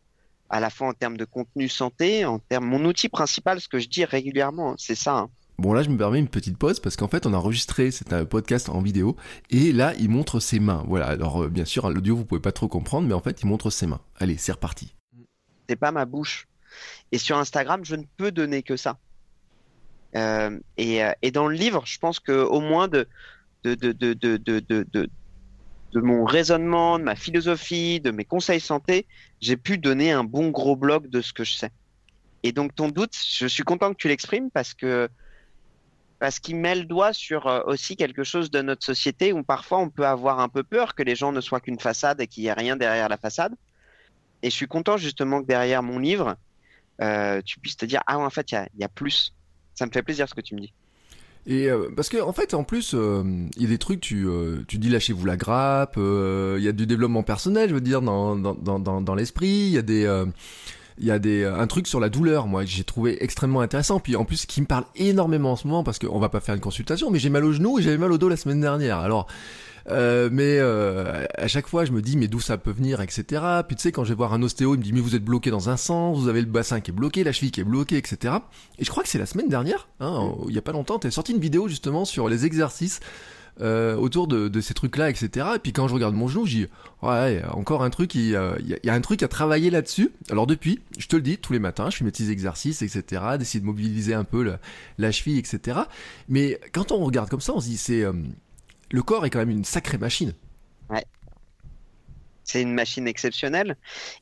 à 0.50 0.60
la 0.60 0.70
fois 0.70 0.88
en 0.88 0.92
termes 0.92 1.16
de 1.16 1.24
contenu 1.24 1.68
santé, 1.68 2.24
en 2.24 2.38
termes 2.38 2.66
mon 2.66 2.84
outil 2.84 3.08
principal, 3.08 3.60
ce 3.60 3.68
que 3.68 3.78
je 3.78 3.88
dis 3.88 4.04
régulièrement, 4.04 4.74
c'est 4.78 4.94
ça. 4.94 5.18
Hein. 5.18 5.30
Bon 5.58 5.72
là 5.72 5.82
je 5.82 5.88
me 5.88 5.96
permets 5.96 6.18
une 6.18 6.28
petite 6.28 6.58
pause 6.58 6.80
parce 6.80 6.96
qu'en 6.96 7.08
fait 7.08 7.24
on 7.24 7.32
a 7.32 7.36
enregistré 7.38 7.90
c'est 7.90 8.12
un 8.12 8.26
podcast 8.26 8.68
en 8.68 8.82
vidéo 8.82 9.16
et 9.48 9.72
là 9.72 9.94
il 9.98 10.10
montre 10.10 10.38
ses 10.38 10.60
mains. 10.60 10.84
Voilà 10.86 11.06
alors 11.06 11.44
euh, 11.44 11.48
bien 11.48 11.64
sûr 11.64 11.88
l'audio 11.88 12.14
vous 12.14 12.26
pouvez 12.26 12.42
pas 12.42 12.52
trop 12.52 12.68
comprendre 12.68 13.08
mais 13.08 13.14
en 13.14 13.22
fait 13.22 13.40
il 13.42 13.46
montre 13.46 13.70
ses 13.70 13.86
mains. 13.86 14.02
Allez 14.16 14.36
c'est 14.36 14.52
reparti. 14.52 14.94
C'est 15.66 15.76
pas 15.76 15.92
ma 15.92 16.04
bouche. 16.04 16.46
Et 17.10 17.16
sur 17.16 17.38
Instagram 17.38 17.80
je 17.84 17.96
ne 17.96 18.04
peux 18.18 18.32
donner 18.32 18.62
que 18.62 18.76
ça. 18.76 18.98
Euh, 20.14 20.58
et, 20.76 21.02
euh, 21.02 21.12
et, 21.22 21.30
dans 21.30 21.48
le 21.48 21.56
livre 21.56 21.84
je 21.86 21.98
pense 21.98 22.20
que 22.20 22.32
au 22.32 22.60
moins 22.60 22.86
de 22.86 23.08
de, 23.64 23.74
de, 23.74 23.92
de, 24.12 25.10
de 25.92 26.00
mon 26.00 26.24
raisonnement, 26.24 26.98
de 26.98 27.04
ma 27.04 27.16
philosophie, 27.16 28.00
de 28.00 28.10
mes 28.10 28.24
conseils 28.24 28.60
santé, 28.60 29.06
j'ai 29.40 29.56
pu 29.56 29.78
donner 29.78 30.12
un 30.12 30.24
bon 30.24 30.50
gros 30.50 30.76
bloc 30.76 31.08
de 31.08 31.20
ce 31.20 31.32
que 31.32 31.44
je 31.44 31.54
sais. 31.54 31.70
Et 32.42 32.52
donc 32.52 32.74
ton 32.74 32.88
doute, 32.88 33.14
je 33.16 33.46
suis 33.46 33.62
content 33.62 33.90
que 33.92 33.96
tu 33.96 34.08
l'exprimes 34.08 34.50
parce 34.50 34.74
que 34.74 35.08
parce 36.18 36.38
qu'il 36.38 36.56
met 36.56 36.74
le 36.74 36.84
doigt 36.84 37.12
sur 37.12 37.46
euh, 37.46 37.60
aussi 37.66 37.94
quelque 37.94 38.24
chose 38.24 38.50
de 38.50 38.62
notre 38.62 38.84
société 38.84 39.32
où 39.34 39.42
parfois 39.42 39.78
on 39.78 39.90
peut 39.90 40.06
avoir 40.06 40.40
un 40.40 40.48
peu 40.48 40.62
peur 40.62 40.94
que 40.94 41.02
les 41.02 41.14
gens 41.14 41.30
ne 41.30 41.42
soient 41.42 41.60
qu'une 41.60 41.78
façade 41.78 42.20
et 42.22 42.26
qu'il 42.26 42.44
n'y 42.44 42.48
ait 42.48 42.54
rien 42.54 42.76
derrière 42.76 43.08
la 43.08 43.18
façade. 43.18 43.54
Et 44.42 44.50
je 44.50 44.54
suis 44.54 44.66
content 44.66 44.96
justement 44.96 45.42
que 45.42 45.46
derrière 45.46 45.82
mon 45.82 45.98
livre, 45.98 46.36
euh, 47.02 47.42
tu 47.44 47.60
puisses 47.60 47.76
te 47.76 47.84
dire 47.84 48.00
ah 48.06 48.18
en 48.18 48.30
fait 48.30 48.52
il 48.52 48.66
y 48.78 48.84
a 48.84 48.88
plus. 48.88 49.34
Ça 49.74 49.84
me 49.84 49.90
fait 49.90 50.02
plaisir 50.02 50.28
ce 50.28 50.34
que 50.34 50.40
tu 50.40 50.54
me 50.54 50.60
dis. 50.60 50.72
Et 51.46 51.68
euh, 51.70 51.88
parce 51.94 52.08
que 52.08 52.20
en 52.20 52.32
fait, 52.32 52.54
en 52.54 52.64
plus, 52.64 52.92
euh, 52.94 53.22
il 53.56 53.62
y 53.62 53.66
a 53.66 53.68
des 53.68 53.78
trucs, 53.78 54.00
tu, 54.00 54.26
euh, 54.26 54.64
tu 54.66 54.78
dis 54.78 54.88
lâchez-vous 54.88 55.24
la 55.24 55.36
grappe, 55.36 55.96
il 55.96 56.62
y 56.62 56.68
a 56.68 56.72
du 56.72 56.86
développement 56.86 57.22
personnel, 57.22 57.68
je 57.68 57.74
veux 57.74 57.80
dire, 57.80 58.02
dans, 58.02 58.34
dans, 58.36 58.54
dans, 58.54 59.00
dans 59.00 59.14
l'esprit, 59.14 59.46
il 59.48 59.70
y 59.70 59.78
a 59.78 59.82
des... 59.82 60.24
il 60.98 61.04
y 61.04 61.10
a 61.10 61.18
des 61.18 61.44
un 61.44 61.66
truc 61.66 61.86
sur 61.86 62.00
la 62.00 62.08
douleur 62.08 62.46
moi 62.46 62.64
j'ai 62.64 62.82
trouvé 62.82 63.22
extrêmement 63.22 63.60
intéressant. 63.60 64.00
Puis 64.00 64.16
en 64.16 64.24
plus 64.24 64.46
qui 64.46 64.62
me 64.62 64.66
parle 64.66 64.84
énormément 64.96 65.52
en 65.52 65.56
ce 65.56 65.66
moment 65.66 65.84
parce 65.84 65.98
qu'on 65.98 66.18
va 66.18 66.30
pas 66.30 66.40
faire 66.40 66.54
une 66.54 66.60
consultation 66.62 67.10
mais 67.10 67.18
j'ai 67.18 67.28
mal 67.28 67.44
au 67.44 67.52
genou 67.52 67.78
et 67.78 67.82
j'avais 67.82 67.98
mal 67.98 68.12
au 68.12 68.18
dos 68.18 68.30
la 68.30 68.36
semaine 68.38 68.62
dernière. 68.62 68.98
Alors 68.98 69.26
euh, 69.88 70.28
mais 70.32 70.58
euh, 70.58 71.24
à 71.36 71.48
chaque 71.48 71.68
fois, 71.68 71.84
je 71.84 71.92
me 71.92 72.02
dis, 72.02 72.16
mais 72.16 72.28
d'où 72.28 72.40
ça 72.40 72.58
peut 72.58 72.72
venir, 72.72 73.00
etc. 73.00 73.42
Puis 73.66 73.76
tu 73.76 73.82
sais, 73.82 73.92
quand 73.92 74.04
je 74.04 74.10
vais 74.10 74.16
voir 74.16 74.32
un 74.32 74.42
ostéo, 74.42 74.74
il 74.74 74.78
me 74.78 74.82
dit, 74.82 74.92
mais 74.92 75.00
vous 75.00 75.14
êtes 75.14 75.24
bloqué 75.24 75.50
dans 75.50 75.68
un 75.68 75.76
sens, 75.76 76.18
vous 76.18 76.28
avez 76.28 76.40
le 76.40 76.46
bassin 76.46 76.80
qui 76.80 76.90
est 76.90 76.94
bloqué, 76.94 77.24
la 77.24 77.32
cheville 77.32 77.50
qui 77.50 77.60
est 77.60 77.64
bloquée, 77.64 77.96
etc. 77.96 78.34
Et 78.78 78.84
je 78.84 78.90
crois 78.90 79.02
que 79.02 79.08
c'est 79.08 79.18
la 79.18 79.26
semaine 79.26 79.48
dernière, 79.48 79.88
hein, 80.00 80.32
il 80.48 80.54
y 80.54 80.58
a 80.58 80.62
pas 80.62 80.72
longtemps, 80.72 80.98
t'as 80.98 81.10
sorti 81.10 81.32
une 81.32 81.40
vidéo 81.40 81.68
justement 81.68 82.04
sur 82.04 82.28
les 82.28 82.46
exercices. 82.46 83.00
Euh, 83.62 83.96
autour 83.96 84.28
de, 84.28 84.48
de 84.48 84.60
ces 84.60 84.74
trucs-là, 84.74 85.08
etc. 85.08 85.46
Et 85.56 85.58
puis 85.58 85.72
quand 85.72 85.88
je 85.88 85.94
regarde 85.94 86.14
mon 86.14 86.28
genou, 86.28 86.44
j'ai 86.44 86.68
ouais, 87.02 87.42
encore 87.52 87.82
un 87.82 87.88
truc, 87.88 88.14
il, 88.14 88.36
euh, 88.36 88.54
il 88.60 88.78
y, 88.84 88.90
a 88.90 88.92
un 88.92 89.00
truc 89.00 89.22
à 89.22 89.28
travailler 89.28 89.70
là-dessus. 89.70 90.12
Alors 90.30 90.46
depuis, 90.46 90.80
je 90.98 91.06
te 91.06 91.16
le 91.16 91.22
dis, 91.22 91.38
tous 91.38 91.54
les 91.54 91.58
matins, 91.58 91.88
je 91.88 91.96
fais 91.96 92.04
mes 92.04 92.10
petits 92.10 92.30
exercices, 92.30 92.82
etc. 92.82 93.22
D'essayer 93.38 93.60
de 93.60 93.64
mobiliser 93.64 94.12
un 94.12 94.24
peu 94.24 94.42
la, 94.42 94.60
la 94.98 95.10
cheville, 95.10 95.38
etc. 95.38 95.78
Mais 96.28 96.60
quand 96.74 96.92
on 96.92 97.02
regarde 97.02 97.30
comme 97.30 97.40
ça, 97.40 97.54
on 97.54 97.60
se 97.60 97.68
dit 97.68 97.78
c'est 97.78 98.04
le 98.90 99.02
corps 99.02 99.26
est 99.26 99.30
quand 99.30 99.38
même 99.38 99.50
une 99.50 99.64
sacrée 99.64 99.98
machine. 99.98 100.34
Ouais. 100.90 101.04
C'est 102.44 102.62
une 102.62 102.74
machine 102.74 103.08
exceptionnelle. 103.08 103.76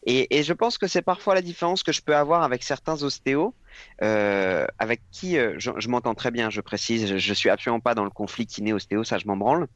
Et, 0.06 0.42
je 0.42 0.52
pense 0.54 0.78
que 0.78 0.86
c'est 0.86 1.02
parfois 1.02 1.34
la 1.34 1.42
différence 1.42 1.82
que 1.82 1.92
je 1.92 2.00
peux 2.00 2.16
avoir 2.16 2.42
avec 2.42 2.62
certains 2.62 3.02
ostéos, 3.02 3.54
euh, 4.02 4.66
avec 4.78 5.02
qui 5.10 5.36
euh, 5.36 5.54
je, 5.58 5.88
m'entends 5.88 6.14
très 6.14 6.30
bien, 6.30 6.48
je 6.48 6.62
précise, 6.62 7.18
je, 7.18 7.28
ne 7.28 7.34
suis 7.34 7.50
absolument 7.50 7.80
pas 7.80 7.94
dans 7.94 8.04
le 8.04 8.10
conflit 8.10 8.46
kiné-ostéo, 8.46 9.04
ça 9.04 9.18
je 9.18 9.26
m'en 9.26 9.36
branle. 9.36 9.66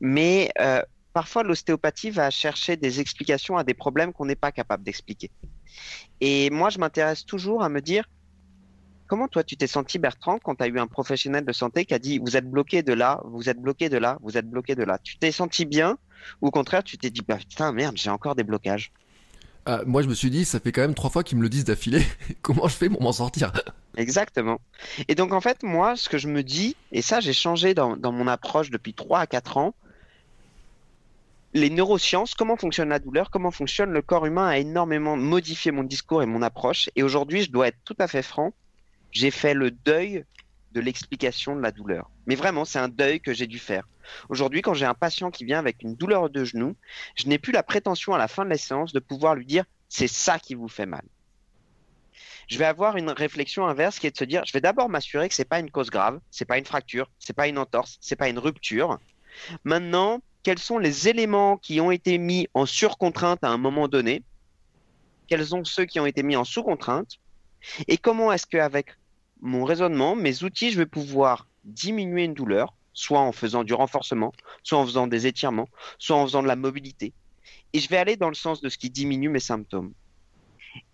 Mais 0.00 0.50
euh, 0.58 0.80
parfois 1.12 1.42
l'ostéopathie 1.42 2.10
va 2.10 2.30
chercher 2.30 2.76
des 2.76 3.00
explications 3.00 3.58
à 3.58 3.64
des 3.64 3.74
problèmes 3.74 4.14
qu'on 4.14 4.24
n'est 4.24 4.36
pas 4.36 4.52
capable 4.52 4.84
d'expliquer. 4.84 5.30
Et 6.22 6.48
moi, 6.50 6.70
je 6.70 6.78
m'intéresse 6.78 7.26
toujours 7.26 7.62
à 7.62 7.68
me 7.68 7.80
dire, 7.80 8.08
Comment 9.12 9.28
toi 9.28 9.44
tu 9.44 9.58
t'es 9.58 9.66
senti 9.66 9.98
Bertrand 9.98 10.38
quand 10.38 10.54
tu 10.54 10.62
as 10.62 10.68
eu 10.68 10.78
un 10.78 10.86
professionnel 10.86 11.44
de 11.44 11.52
santé 11.52 11.84
qui 11.84 11.92
a 11.92 11.98
dit 11.98 12.18
vous 12.18 12.34
êtes 12.34 12.50
bloqué 12.50 12.82
de 12.82 12.94
là, 12.94 13.20
vous 13.26 13.50
êtes 13.50 13.60
bloqué 13.60 13.90
de 13.90 13.98
là, 13.98 14.16
vous 14.22 14.38
êtes 14.38 14.48
bloqué 14.48 14.74
de 14.74 14.84
là 14.84 14.96
Tu 15.04 15.18
t'es 15.18 15.30
senti 15.30 15.66
bien 15.66 15.98
ou 16.40 16.46
au 16.46 16.50
contraire 16.50 16.82
tu 16.82 16.96
t'es 16.96 17.10
dit 17.10 17.20
bah, 17.20 17.36
putain 17.36 17.72
merde 17.72 17.94
j'ai 17.98 18.08
encore 18.08 18.34
des 18.34 18.42
blocages? 18.42 18.90
Ah, 19.66 19.82
moi, 19.84 20.00
je 20.00 20.08
me 20.08 20.14
suis 20.14 20.30
dit, 20.30 20.46
ça 20.46 20.60
fait 20.60 20.72
quand 20.72 20.80
même 20.80 20.94
trois 20.94 21.10
fois 21.10 21.22
qu'ils 21.24 21.36
me 21.36 21.42
le 21.42 21.50
disent 21.50 21.66
d'affilée. 21.66 22.02
Comment 22.40 22.68
je 22.68 22.74
fais 22.74 22.88
pour 22.88 23.02
m'en 23.02 23.12
sortir? 23.12 23.52
Exactement. 23.98 24.62
Et 25.08 25.14
donc, 25.14 25.34
en 25.34 25.42
fait, 25.42 25.62
moi, 25.62 25.94
ce 25.94 26.08
que 26.08 26.16
je 26.16 26.26
me 26.26 26.42
dis, 26.42 26.74
et 26.90 27.02
ça, 27.02 27.20
j'ai 27.20 27.34
changé 27.34 27.74
dans, 27.74 27.98
dans, 27.98 28.12
mon 28.12 28.26
approche 28.26 28.70
depuis 28.70 28.94
trois 28.94 29.20
à 29.20 29.26
quatre 29.26 29.58
ans, 29.58 29.74
les 31.52 31.68
neurosciences, 31.70 32.34
comment 32.34 32.56
fonctionne 32.56 32.88
la 32.88 32.98
douleur, 32.98 33.30
comment 33.30 33.50
fonctionne 33.50 33.92
le 33.92 34.00
corps 34.00 34.24
humain 34.24 34.48
a 34.48 34.58
énormément 34.58 35.18
modifié 35.18 35.70
mon 35.70 35.84
discours 35.84 36.22
et 36.22 36.26
mon 36.26 36.40
approche. 36.40 36.88
Et 36.96 37.02
aujourd'hui, 37.02 37.42
je 37.42 37.52
dois 37.52 37.68
être 37.68 37.78
tout 37.84 37.96
à 38.00 38.08
fait 38.08 38.22
franc, 38.22 38.52
j'ai 39.12 39.30
fait 39.30 39.54
le 39.54 39.70
deuil 39.70 40.24
de 40.72 40.80
l'explication 40.80 41.54
de 41.54 41.60
la 41.60 41.70
douleur. 41.70 42.10
Mais 42.26 42.34
vraiment, 42.34 42.64
c'est 42.64 42.78
un 42.78 42.88
deuil 42.88 43.20
que 43.20 43.32
j'ai 43.32 43.46
dû 43.46 43.58
faire. 43.58 43.86
Aujourd'hui, 44.28 44.62
quand 44.62 44.74
j'ai 44.74 44.86
un 44.86 44.94
patient 44.94 45.30
qui 45.30 45.44
vient 45.44 45.58
avec 45.58 45.82
une 45.82 45.94
douleur 45.94 46.30
de 46.30 46.44
genou, 46.44 46.74
je 47.14 47.28
n'ai 47.28 47.38
plus 47.38 47.52
la 47.52 47.62
prétention 47.62 48.14
à 48.14 48.18
la 48.18 48.28
fin 48.28 48.44
de 48.44 48.50
la 48.50 48.58
séance 48.58 48.92
de 48.92 48.98
pouvoir 48.98 49.34
lui 49.34 49.46
dire 49.46 49.64
c'est 49.88 50.08
ça 50.08 50.38
qui 50.38 50.54
vous 50.54 50.68
fait 50.68 50.86
mal. 50.86 51.04
Je 52.48 52.58
vais 52.58 52.64
avoir 52.64 52.96
une 52.96 53.10
réflexion 53.10 53.66
inverse 53.66 53.98
qui 53.98 54.06
est 54.06 54.10
de 54.10 54.16
se 54.16 54.24
dire 54.24 54.42
je 54.44 54.52
vais 54.52 54.60
d'abord 54.60 54.88
m'assurer 54.88 55.28
que 55.28 55.34
c'est 55.34 55.44
pas 55.44 55.60
une 55.60 55.70
cause 55.70 55.90
grave, 55.90 56.20
c'est 56.30 56.44
pas 56.44 56.58
une 56.58 56.64
fracture, 56.64 57.08
c'est 57.18 57.32
pas 57.32 57.46
une 57.46 57.58
entorse, 57.58 57.98
c'est 58.00 58.16
pas 58.16 58.28
une 58.28 58.38
rupture. 58.38 58.98
Maintenant, 59.64 60.20
quels 60.42 60.58
sont 60.58 60.78
les 60.78 61.08
éléments 61.08 61.56
qui 61.56 61.80
ont 61.80 61.90
été 61.90 62.18
mis 62.18 62.48
en 62.54 62.66
surcontrainte 62.66 63.44
à 63.44 63.48
un 63.48 63.58
moment 63.58 63.88
donné? 63.88 64.22
Quels 65.28 65.46
sont 65.46 65.64
ceux 65.64 65.84
qui 65.84 66.00
ont 66.00 66.06
été 66.06 66.22
mis 66.22 66.36
en 66.36 66.44
sous-contrainte? 66.44 67.18
Et 67.86 67.96
comment 67.96 68.32
est-ce 68.32 68.46
qu'avec 68.46 68.96
mon 69.42 69.64
raisonnement, 69.64 70.14
mes 70.16 70.44
outils, 70.44 70.70
je 70.70 70.78
vais 70.78 70.86
pouvoir 70.86 71.48
diminuer 71.64 72.24
une 72.24 72.34
douleur, 72.34 72.74
soit 72.94 73.20
en 73.20 73.32
faisant 73.32 73.64
du 73.64 73.74
renforcement, 73.74 74.32
soit 74.62 74.78
en 74.78 74.86
faisant 74.86 75.06
des 75.06 75.26
étirements, 75.26 75.68
soit 75.98 76.16
en 76.16 76.24
faisant 76.24 76.42
de 76.42 76.48
la 76.48 76.56
mobilité. 76.56 77.12
Et 77.72 77.80
je 77.80 77.88
vais 77.88 77.96
aller 77.96 78.16
dans 78.16 78.28
le 78.28 78.34
sens 78.34 78.60
de 78.60 78.68
ce 78.68 78.78
qui 78.78 78.88
diminue 78.88 79.28
mes 79.28 79.40
symptômes. 79.40 79.92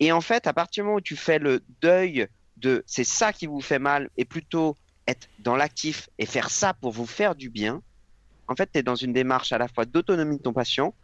Et 0.00 0.12
en 0.12 0.20
fait, 0.20 0.46
à 0.46 0.52
partir 0.52 0.82
du 0.82 0.86
moment 0.86 0.96
où 0.96 1.00
tu 1.00 1.14
fais 1.14 1.38
le 1.38 1.62
deuil 1.82 2.26
de 2.56 2.82
c'est 2.86 3.04
ça 3.04 3.32
qui 3.32 3.46
vous 3.46 3.60
fait 3.60 3.78
mal 3.78 4.10
et 4.16 4.24
plutôt 4.24 4.76
être 5.06 5.28
dans 5.38 5.54
l'actif 5.54 6.08
et 6.18 6.26
faire 6.26 6.50
ça 6.50 6.74
pour 6.74 6.90
vous 6.90 7.06
faire 7.06 7.34
du 7.34 7.50
bien, 7.50 7.82
en 8.48 8.56
fait, 8.56 8.70
tu 8.72 8.78
es 8.78 8.82
dans 8.82 8.94
une 8.94 9.12
démarche 9.12 9.52
à 9.52 9.58
la 9.58 9.68
fois 9.68 9.84
d'autonomie 9.84 10.38
de 10.38 10.42
ton 10.42 10.54
patient 10.54 10.94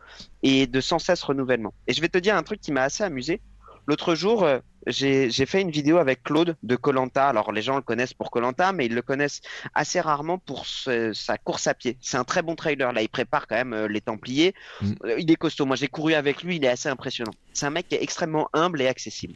et 0.43 0.67
de 0.67 0.81
sans 0.81 0.99
cesse 0.99 1.23
renouvellement. 1.23 1.75
Et 1.87 1.93
je 1.93 2.01
vais 2.01 2.09
te 2.09 2.19
dire 2.19 2.37
un 2.37 2.43
truc 2.43 2.61
qui 2.61 2.73
m'a 2.73 2.83
assez 2.83 3.05
amusé. 3.05 3.43
L'autre 3.87 4.15
jour, 4.15 4.45
euh, 4.45 4.59
j'ai 4.87 5.47
fait 5.47 5.61
une 5.61 5.71
vidéo 5.71 5.99
avec 5.99 6.23
Claude 6.23 6.57
de 6.63 6.77
Colanta. 6.77 7.29
Alors 7.29 7.53
les 7.53 7.63
gens 7.63 7.77
le 7.77 7.83
connaissent 7.83 8.15
pour 8.15 8.31
Colanta, 8.31 8.73
mais 8.73 8.87
ils 8.87 8.95
le 8.95 9.03
connaissent 9.03 9.41
assez 9.75 10.01
rarement 10.01 10.39
pour 10.39 10.67
sa 10.67 11.39
course 11.39 11.67
à 11.67 11.75
pied. 11.75 11.97
C'est 12.01 12.17
un 12.17 12.25
très 12.25 12.43
bon 12.43 12.55
trailer. 12.55 12.93
Là, 12.93 13.03
il 13.03 13.09
prépare 13.09 13.47
quand 13.47 13.57
même 13.57 13.73
euh, 13.73 13.89
les 13.89 14.01
Templiers. 14.01 14.55
Mm. 14.81 14.93
Euh, 15.05 15.17
il 15.19 15.31
est 15.31 15.37
costaud. 15.37 15.67
Moi, 15.67 15.77
j'ai 15.77 15.89
couru 15.89 16.15
avec 16.15 16.43
lui. 16.43 16.57
Il 16.57 16.65
est 16.65 16.69
assez 16.69 16.89
impressionnant. 16.89 17.33
C'est 17.53 17.67
un 17.67 17.71
mec 17.71 17.89
qui 17.89 17.95
est 17.95 18.03
extrêmement 18.03 18.49
humble 18.53 18.81
et 18.83 18.87
accessible. 18.87 19.35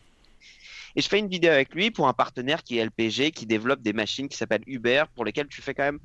Et 0.96 1.02
je 1.02 1.08
fais 1.08 1.18
une 1.18 1.28
vidéo 1.28 1.52
avec 1.52 1.74
lui 1.74 1.90
pour 1.90 2.08
un 2.08 2.14
partenaire 2.14 2.62
qui 2.62 2.78
est 2.78 2.84
LPG, 2.84 3.30
qui 3.30 3.46
développe 3.46 3.82
des 3.82 3.92
machines 3.92 4.28
qui 4.28 4.36
s'appellent 4.36 4.64
Uber, 4.66 5.04
pour 5.14 5.24
lesquelles 5.24 5.46
tu 5.46 5.62
fais 5.62 5.74
quand 5.74 5.84
même 5.84 6.00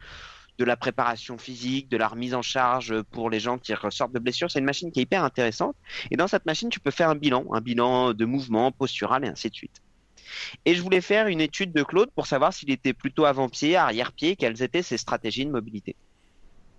de 0.60 0.66
la 0.66 0.78
préparation 0.78 1.38
physique, 1.38 1.90
de 1.90 1.98
la 1.98 2.08
remise 2.08 2.34
en 2.34 2.42
charge 2.42 3.02
pour 3.04 3.30
les 3.30 3.40
gens 3.40 3.58
qui 3.58 3.74
ressortent 3.74 4.14
de 4.14 4.20
blessures. 4.20 4.52
C'est 4.52 4.60
une 4.60 4.66
machine 4.66 4.92
qui 4.92 5.00
est 5.00 5.04
hyper 5.04 5.24
intéressante. 5.24 5.76
Et 6.12 6.18
dans 6.18 6.28
cette 6.28 6.46
machine, 6.46 6.70
tu 6.70 6.80
peux 6.80 6.92
faire 6.92 7.10
un 7.10 7.16
bilan, 7.16 7.46
un 7.52 7.62
bilan 7.62 8.14
de 8.14 8.26
mouvement, 8.26 8.72
postural 8.72 9.26
et 9.26 9.28
ainsi 9.28 9.50
de 9.50 9.56
suite. 9.56 9.82
Et 10.66 10.76
je 10.76 10.82
voulais 10.82 11.02
faire 11.02 11.28
une 11.28 11.42
étude 11.42 11.74
de 11.74 11.84
Claude 11.84 12.10
pour 12.16 12.28
savoir 12.28 12.54
s'il 12.54 12.72
était 12.72 12.94
plutôt 12.94 13.26
avant-pied, 13.26 13.76
arrière-pied, 13.76 14.36
quelles 14.36 14.62
étaient 14.62 14.84
ses 14.84 14.98
stratégies 14.98 15.46
de 15.46 15.52
mobilité. 15.52 15.96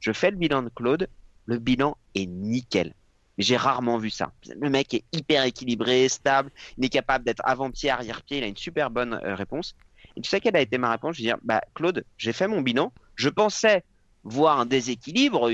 Je 0.00 0.12
fais 0.12 0.31
le 0.31 0.37
bilan 0.37 0.62
de 0.62 0.71
Claude, 0.71 1.09
le 1.47 1.59
bilan 1.59 1.97
est 2.14 2.26
nickel. 2.26 2.95
J'ai 3.38 3.57
rarement 3.57 3.99
vu 3.99 4.11
ça. 4.11 4.33
Le 4.61 4.71
mec 4.71 4.95
est 4.95 5.04
hyper 5.12 5.45
équilibré, 5.45 6.09
stable, 6.09 6.50
il 6.78 6.85
est 6.85 6.88
capable 6.88 7.25
d'être 7.25 7.43
avant-pied, 7.45 7.90
arrière-pied, 7.90 8.38
il 8.38 8.45
a 8.45 8.47
une 8.47 8.57
super 8.57 8.90
bonne 8.90 9.14
euh, 9.14 9.35
réponse. 9.35 9.75
Et 10.16 10.21
tu 10.21 10.31
sais 10.31 10.40
quelle 10.40 10.57
a 10.57 10.61
été 10.61 10.78
ma 10.78 10.90
réponse? 10.90 11.16
Je 11.16 11.23
dis, 11.23 11.33
bah 11.43 11.61
Claude, 11.75 12.04
j'ai 12.16 12.33
fait 12.33 12.47
mon 12.47 12.61
bilan, 12.61 12.93
je 13.16 13.28
pensais 13.28 13.85
voir 14.25 14.59
un 14.59 14.66
déséquilibre, 14.66 15.50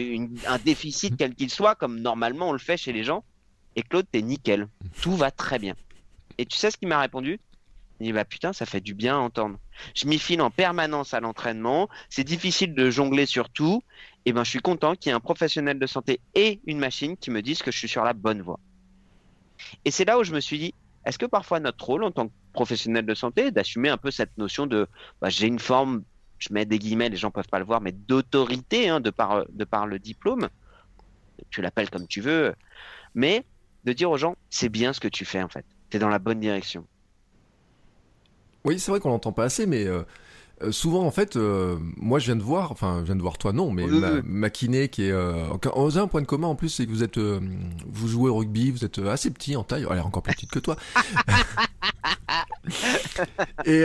un 0.46 0.58
déficit 0.58 1.14
quel 1.16 1.34
qu'il 1.34 1.50
soit, 1.50 1.74
comme 1.74 2.00
normalement 2.00 2.50
on 2.50 2.52
le 2.52 2.58
fait 2.58 2.76
chez 2.76 2.92
les 2.92 3.04
gens. 3.04 3.24
Et 3.76 3.82
Claude, 3.82 4.06
t'es 4.10 4.22
nickel. 4.22 4.68
Tout 5.02 5.16
va 5.16 5.30
très 5.30 5.58
bien. 5.58 5.74
Et 6.38 6.46
tu 6.46 6.56
sais 6.56 6.70
ce 6.70 6.76
qu'il 6.76 6.88
m'a 6.88 7.00
répondu? 7.00 7.40
Il 8.00 8.06
dit 8.06 8.12
bah 8.12 8.24
putain, 8.24 8.52
ça 8.52 8.64
fait 8.64 8.80
du 8.80 8.94
bien 8.94 9.16
à 9.16 9.18
entendre. 9.18 9.58
Je 9.94 10.06
m'y 10.06 10.18
file 10.18 10.40
en 10.40 10.50
permanence 10.50 11.12
à 11.12 11.20
l'entraînement. 11.20 11.88
C'est 12.08 12.24
difficile 12.24 12.74
de 12.74 12.90
jongler 12.90 13.26
sur 13.26 13.50
tout. 13.50 13.82
Et 14.24 14.32
ben, 14.32 14.44
je 14.44 14.50
suis 14.50 14.60
content 14.60 14.94
qu'il 14.94 15.10
y 15.10 15.12
ait 15.12 15.16
un 15.16 15.20
professionnel 15.20 15.78
de 15.78 15.86
santé 15.86 16.20
et 16.34 16.60
une 16.66 16.78
machine 16.78 17.16
qui 17.16 17.30
me 17.30 17.42
disent 17.42 17.62
que 17.62 17.70
je 17.70 17.78
suis 17.78 17.88
sur 17.88 18.04
la 18.04 18.12
bonne 18.12 18.40
voie. 18.40 18.58
Et 19.84 19.90
c'est 19.90 20.04
là 20.04 20.18
où 20.18 20.24
je 20.24 20.32
me 20.32 20.40
suis 20.40 20.58
dit, 20.58 20.74
est-ce 21.04 21.18
que 21.18 21.26
parfois 21.26 21.60
notre 21.60 21.84
rôle 21.84 22.04
en 22.04 22.10
tant 22.10 22.28
que 22.28 22.32
professionnel 22.52 23.06
de 23.06 23.14
santé, 23.14 23.50
d'assumer 23.50 23.88
un 23.88 23.96
peu 23.96 24.10
cette 24.10 24.36
notion 24.38 24.66
de 24.66 24.88
bah, 25.20 25.28
j'ai 25.28 25.46
une 25.46 25.58
forme 25.58 26.02
je 26.40 26.52
mets 26.52 26.64
des 26.64 26.78
guillemets, 26.78 27.08
les 27.08 27.16
gens 27.16 27.30
peuvent 27.30 27.48
pas 27.48 27.58
le 27.58 27.64
voir, 27.64 27.80
mais 27.80 27.92
d'autorité 27.92 28.88
hein, 28.88 29.00
de, 29.00 29.10
par, 29.10 29.44
de 29.48 29.64
par 29.64 29.86
le 29.86 29.98
diplôme, 29.98 30.48
tu 31.50 31.62
l'appelles 31.62 31.90
comme 31.90 32.06
tu 32.06 32.20
veux, 32.20 32.54
mais 33.14 33.44
de 33.84 33.92
dire 33.92 34.10
aux 34.10 34.18
gens, 34.18 34.36
c'est 34.50 34.68
bien 34.68 34.92
ce 34.92 35.00
que 35.00 35.08
tu 35.08 35.24
fais 35.24 35.42
en 35.42 35.48
fait, 35.48 35.64
tu 35.90 35.96
es 35.96 36.00
dans 36.00 36.08
la 36.08 36.18
bonne 36.18 36.40
direction. 36.40 36.86
Oui, 38.64 38.78
c'est 38.78 38.90
vrai 38.90 39.00
qu'on 39.00 39.10
l'entend 39.10 39.32
pas 39.32 39.44
assez, 39.44 39.66
mais 39.66 39.86
euh, 39.86 40.02
euh, 40.62 40.72
souvent, 40.72 41.06
en 41.06 41.10
fait, 41.10 41.36
euh, 41.36 41.78
moi, 41.96 42.18
je 42.18 42.26
viens 42.26 42.36
de 42.36 42.42
voir, 42.42 42.70
enfin, 42.70 42.98
je 43.00 43.06
viens 43.06 43.16
de 43.16 43.22
voir 43.22 43.38
toi, 43.38 43.52
non, 43.52 43.70
mais 43.70 43.86
ma, 44.24 44.50
kiné 44.50 44.88
qui 44.88 45.04
est. 45.04 45.10
Euh, 45.10 45.46
on 45.74 45.96
a 45.96 46.00
un 46.00 46.06
point 46.06 46.20
de 46.20 46.26
commun 46.26 46.48
en 46.48 46.54
plus, 46.54 46.68
c'est 46.68 46.84
que 46.84 46.90
vous 46.90 47.02
êtes, 47.02 47.18
vous 47.18 48.08
jouez 48.08 48.30
au 48.30 48.36
rugby, 48.36 48.70
vous 48.70 48.84
êtes 48.84 48.98
assez 48.98 49.30
petit 49.30 49.56
en 49.56 49.64
taille, 49.64 49.86
elle 49.90 49.96
est 49.96 50.02
encore 50.02 50.22
plus 50.22 50.34
petite 50.34 50.50
que 50.50 50.58
toi. 50.58 50.76
et 53.64 53.84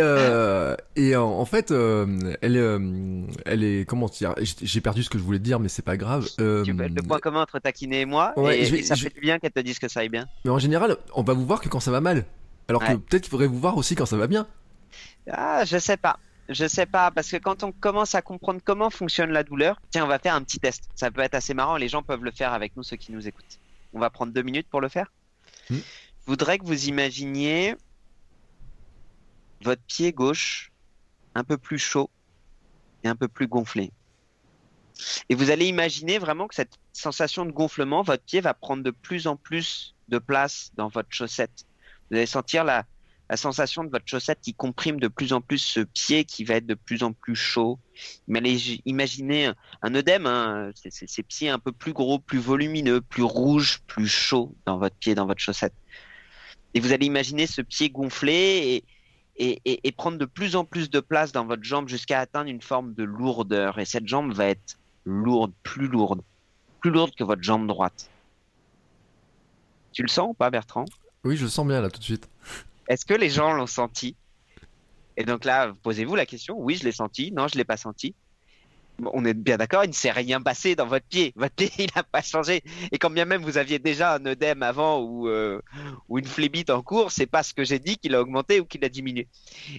et 0.96 1.16
en, 1.16 1.46
fait, 1.46 1.72
elle 1.72 2.56
est, 2.56 2.80
elle 3.46 3.64
est, 3.64 3.88
comment 3.88 4.08
dire, 4.08 4.34
j'ai 4.42 4.82
perdu 4.82 5.04
ce 5.04 5.10
que 5.10 5.18
je 5.18 5.24
voulais 5.24 5.40
dire, 5.40 5.60
mais 5.60 5.70
c'est 5.70 5.86
pas 5.86 5.98
grave. 5.98 6.28
le 6.38 7.02
point 7.02 7.20
commun 7.20 7.42
entre 7.42 7.60
ta 7.60 7.72
kiné 7.72 8.02
et 8.02 8.06
moi, 8.06 8.34
et, 8.54 8.84
ça 8.84 8.96
fait 8.96 9.14
du 9.14 9.22
bien 9.22 9.40
qu'elle 9.40 9.52
te 9.52 9.60
dise 9.60 9.80
que 9.80 9.88
ça 9.88 10.02
aille 10.02 10.10
bien. 10.10 10.28
Mais 10.44 10.52
en 10.52 10.60
général, 10.60 10.98
on 11.14 11.24
va 11.24 11.34
vous 11.34 11.46
voir 11.46 11.62
que 11.62 11.70
quand 11.70 11.80
ça 11.80 11.92
va 11.92 12.02
mal, 12.02 12.26
alors 12.68 12.84
que 12.84 12.94
peut-être 12.94 13.24
qu'il 13.24 13.32
faudrait 13.32 13.48
vous 13.48 13.60
voir 13.60 13.78
aussi 13.78 13.96
quand 13.96 14.06
ça 14.06 14.18
va 14.18 14.28
bien. 14.28 14.48
Ah, 15.30 15.64
je 15.66 15.78
sais 15.78 15.98
pas. 15.98 16.20
Je 16.48 16.68
sais 16.68 16.86
pas, 16.86 17.10
parce 17.10 17.32
que 17.32 17.38
quand 17.38 17.64
on 17.64 17.72
commence 17.72 18.14
à 18.14 18.22
comprendre 18.22 18.62
comment 18.64 18.92
fonctionne 18.92 19.32
la 19.32 19.44
douleur, 19.44 19.82
tiens, 19.90 20.06
on 20.06 20.08
va 20.08 20.20
faire 20.20 20.36
un 20.36 20.44
petit 20.44 20.60
test. 20.60 20.88
Ça 20.94 21.10
peut 21.10 21.22
être 21.22 21.34
assez 21.34 21.56
marrant, 21.56 21.76
les 21.78 21.88
gens 21.88 22.04
peuvent 22.04 22.24
le 22.24 22.32
faire 22.32 22.54
avec 22.54 22.76
nous, 22.78 22.84
ceux 22.84 22.98
qui 22.98 23.12
nous 23.12 23.28
écoutent. 23.28 23.60
On 23.94 24.00
va 24.00 24.12
prendre 24.12 24.32
deux 24.32 24.44
minutes 24.44 24.68
pour 24.70 24.80
le 24.80 24.88
faire. 24.88 25.12
Hmm. 25.72 25.78
Je 25.78 26.28
voudrais 26.28 26.60
que 26.60 26.66
vous 26.66 26.88
imaginiez 26.88 27.76
votre 29.62 29.82
pied 29.84 30.12
gauche 30.14 30.72
un 31.34 31.44
peu 31.44 31.58
plus 31.58 31.80
chaud 31.80 32.10
et 33.04 33.08
un 33.08 33.16
peu 33.16 33.28
plus 33.28 33.48
gonflé. 33.48 33.92
Et 35.30 35.36
vous 35.36 35.52
allez 35.52 35.66
imaginer 35.68 36.18
vraiment 36.18 36.48
que 36.48 36.56
cette 36.56 36.80
sensation 36.94 37.46
de 37.46 37.52
gonflement, 37.52 38.02
votre 38.02 38.24
pied 38.24 38.42
va 38.42 38.54
prendre 38.54 38.84
de 38.84 38.92
plus 38.92 39.28
en 39.28 39.36
plus 39.36 39.96
de 40.08 40.18
place 40.18 40.72
dans 40.76 40.88
votre 40.88 41.10
chaussette. 41.12 41.66
Vous 42.10 42.18
allez 42.18 42.26
sentir 42.26 42.64
la, 42.64 42.86
sensation 43.36 43.84
de 43.84 43.90
votre 43.90 44.08
chaussette 44.08 44.40
qui 44.40 44.54
comprime 44.54 45.00
de 45.00 45.08
plus 45.08 45.34
en 45.34 45.42
plus 45.42 45.58
ce 45.58 45.80
pied 45.80 46.26
qui 46.26 46.44
va 46.44 46.56
être 46.56 46.68
de 46.68 46.76
plus 46.76 47.02
en 47.02 47.12
plus 47.12 47.36
chaud. 47.36 47.80
Imaginez 48.28 49.52
un 49.82 49.96
œdème, 49.96 50.28
hein, 50.28 50.70
ces 50.76 51.24
pieds 51.24 51.50
un 51.50 51.58
peu 51.58 51.72
plus 51.72 51.92
gros, 51.92 52.20
plus 52.20 52.38
volumineux, 52.38 53.02
plus 53.02 53.24
rouges, 53.24 53.82
plus 53.88 54.08
chauds 54.08 54.56
dans 54.68 54.78
votre 54.78 54.96
pied, 54.96 55.16
dans 55.16 55.26
votre 55.26 55.42
chaussette. 55.42 55.74
Et 56.76 56.80
vous 56.80 56.92
allez 56.92 57.08
imaginer 57.08 57.48
ce 57.48 57.62
pied 57.62 57.90
gonflé 57.90 58.84
et, 59.38 59.62
et, 59.66 59.88
et 59.88 59.92
prendre 59.92 60.18
de 60.18 60.26
plus 60.26 60.56
en 60.56 60.66
plus 60.66 60.90
de 60.90 61.00
place 61.00 61.32
dans 61.32 61.46
votre 61.46 61.64
jambe 61.64 61.88
jusqu'à 61.88 62.20
atteindre 62.20 62.50
une 62.50 62.62
forme 62.62 62.94
de 62.94 63.04
lourdeur. 63.04 63.80
Et 63.80 63.86
cette 63.86 64.08
jambe 64.08 64.34
va 64.34 64.48
être 64.48 64.78
lourde, 65.06 65.54
plus 65.64 65.88
lourde, 65.88 66.22
plus 66.82 66.92
lourde 66.92 67.14
que 67.16 67.24
votre 67.24 67.44
jambe 67.44 67.68
droite. 67.68 68.10
Tu 69.92 70.02
le 70.02 70.08
sens 70.08 70.30
ou 70.32 70.34
pas, 70.34 70.50
Bertrand? 70.50 70.86
Oui, 71.24 71.38
je 71.38 71.44
le 71.44 71.50
sens 71.50 71.68
bien 71.68 71.82
là 71.82 71.90
tout 71.90 72.00
de 72.00 72.04
suite. 72.04 72.30
Est-ce 72.88 73.06
que 73.06 73.14
les 73.14 73.30
gens 73.30 73.54
l'ont 73.54 73.68
senti? 73.68 74.16
Et 75.18 75.24
donc 75.24 75.46
là, 75.46 75.74
posez-vous 75.84 76.16
la 76.16 76.26
question. 76.26 76.56
Oui, 76.60 76.76
je 76.76 76.84
l'ai 76.84 76.92
senti. 76.92 77.32
Non, 77.32 77.48
je 77.48 77.56
l'ai 77.56 77.64
pas 77.64 77.78
senti. 77.78 78.14
On 79.04 79.26
est 79.26 79.34
bien 79.34 79.58
d'accord, 79.58 79.84
il 79.84 79.90
ne 79.90 79.94
s'est 79.94 80.12
rien 80.12 80.42
passé 80.42 80.76
dans 80.76 80.86
votre 80.86 81.06
pied. 81.06 81.34
Votre 81.36 81.56
pied, 81.56 81.72
il 81.80 81.88
n'a 81.96 82.04
pas 82.04 82.22
changé. 82.22 82.64
Et 82.92 82.98
quand 82.98 83.10
bien 83.10 83.26
même 83.26 83.42
vous 83.42 83.58
aviez 83.58 83.80
déjà 83.80 84.16
un 84.16 84.26
œdème 84.26 84.64
avant 84.64 85.02
ou, 85.02 85.28
euh, 85.28 85.62
une 86.10 86.26
phlébite 86.26 86.70
en 86.70 86.82
cours, 86.82 87.12
c'est 87.12 87.26
pas 87.26 87.44
ce 87.44 87.54
que 87.54 87.64
j'ai 87.64 87.80
dit 87.80 87.98
qu'il 87.98 88.16
a 88.16 88.22
augmenté 88.22 88.60
ou 88.60 88.66
qu'il 88.66 88.84
a 88.86 88.90
diminué. 88.90 89.28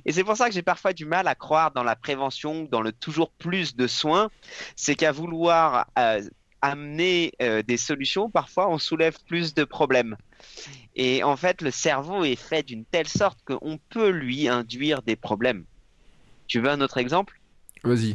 Et 0.04 0.12
c'est 0.12 0.25
pour 0.25 0.37
ça 0.37 0.49
que 0.49 0.54
j'ai 0.54 0.62
parfois 0.62 0.92
du 0.92 1.04
mal 1.04 1.28
à 1.28 1.35
croire 1.35 1.73
dans 1.73 1.85
la 1.85 1.96
prévention, 1.96 2.68
dans 2.70 2.80
le 2.80 2.92
toujours 2.92 3.30
plus 3.30 3.76
de 3.76 3.87
soins. 3.87 4.30
C'est 4.76 4.94
qu'à 4.94 5.12
vouloir 5.12 5.87
euh, 5.99 6.23
amener 6.62 7.32
euh, 7.42 7.62
des 7.62 7.76
solutions, 7.76 8.30
parfois 8.30 8.68
on 8.68 8.78
soulève 8.78 9.16
plus 9.26 9.54
de 9.54 9.64
problèmes. 9.64 10.16
Et 10.94 11.23
en 11.23 11.37
fait, 11.37 11.62
le 11.62 11.70
cerveau 11.70 12.25
est 12.25 12.37
fait 12.37 12.62
d'une 12.62 12.85
telle 12.85 13.08
sorte 13.08 13.38
qu'on 13.44 13.78
peut 13.90 14.11
lui 14.11 14.49
induire 14.49 15.02
des 15.02 15.16
problèmes. 15.16 15.64
Tu 16.46 16.61
veux 16.61 16.70
un 16.70 16.80
autre 16.80 16.99
exemple? 16.99 17.40
Vas-y. 17.85 18.14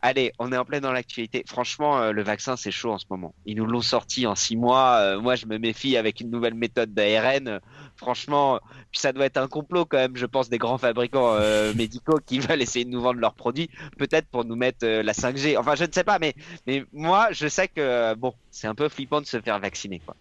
Allez, 0.00 0.32
on 0.38 0.52
est 0.52 0.56
en 0.56 0.64
plein 0.64 0.80
dans 0.80 0.92
l'actualité. 0.92 1.42
Franchement, 1.46 1.98
euh, 1.98 2.12
le 2.12 2.22
vaccin, 2.22 2.56
c'est 2.56 2.70
chaud 2.70 2.92
en 2.92 2.98
ce 2.98 3.06
moment. 3.10 3.34
Ils 3.46 3.56
nous 3.56 3.66
l'ont 3.66 3.80
sorti 3.80 4.26
en 4.26 4.36
six 4.36 4.56
mois. 4.56 4.98
Euh, 5.00 5.20
moi, 5.20 5.34
je 5.34 5.46
me 5.46 5.58
méfie 5.58 5.96
avec 5.96 6.20
une 6.20 6.30
nouvelle 6.30 6.54
méthode 6.54 6.94
d'ARN. 6.94 7.60
franchement, 7.96 8.60
puis 8.92 9.00
ça 9.00 9.12
doit 9.12 9.26
être 9.26 9.38
un 9.38 9.48
complot 9.48 9.86
quand 9.86 9.98
même, 9.98 10.16
je 10.16 10.26
pense, 10.26 10.48
des 10.48 10.58
grands 10.58 10.78
fabricants 10.78 11.34
euh, 11.34 11.74
médicaux 11.76 12.20
qui 12.24 12.38
veulent 12.38 12.62
essayer 12.62 12.84
de 12.84 12.90
nous 12.90 13.00
vendre 13.00 13.18
leurs 13.18 13.34
produits, 13.34 13.68
peut-être 13.98 14.28
pour 14.28 14.44
nous 14.44 14.56
mettre 14.56 14.86
la 14.86 15.12
5G. 15.12 15.58
Enfin, 15.58 15.74
je 15.74 15.84
ne 15.84 15.92
sais 15.92 16.04
pas, 16.04 16.20
mais, 16.20 16.34
mais 16.66 16.84
moi, 16.92 17.28
je 17.32 17.48
sais 17.48 17.66
que, 17.66 18.14
bon, 18.14 18.34
c'est 18.52 18.68
un 18.68 18.76
peu 18.76 18.88
flippant 18.88 19.20
de 19.20 19.26
se 19.26 19.40
faire 19.40 19.58
vacciner, 19.58 20.00
quoi. 20.00 20.14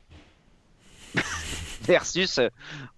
versus 1.98 2.40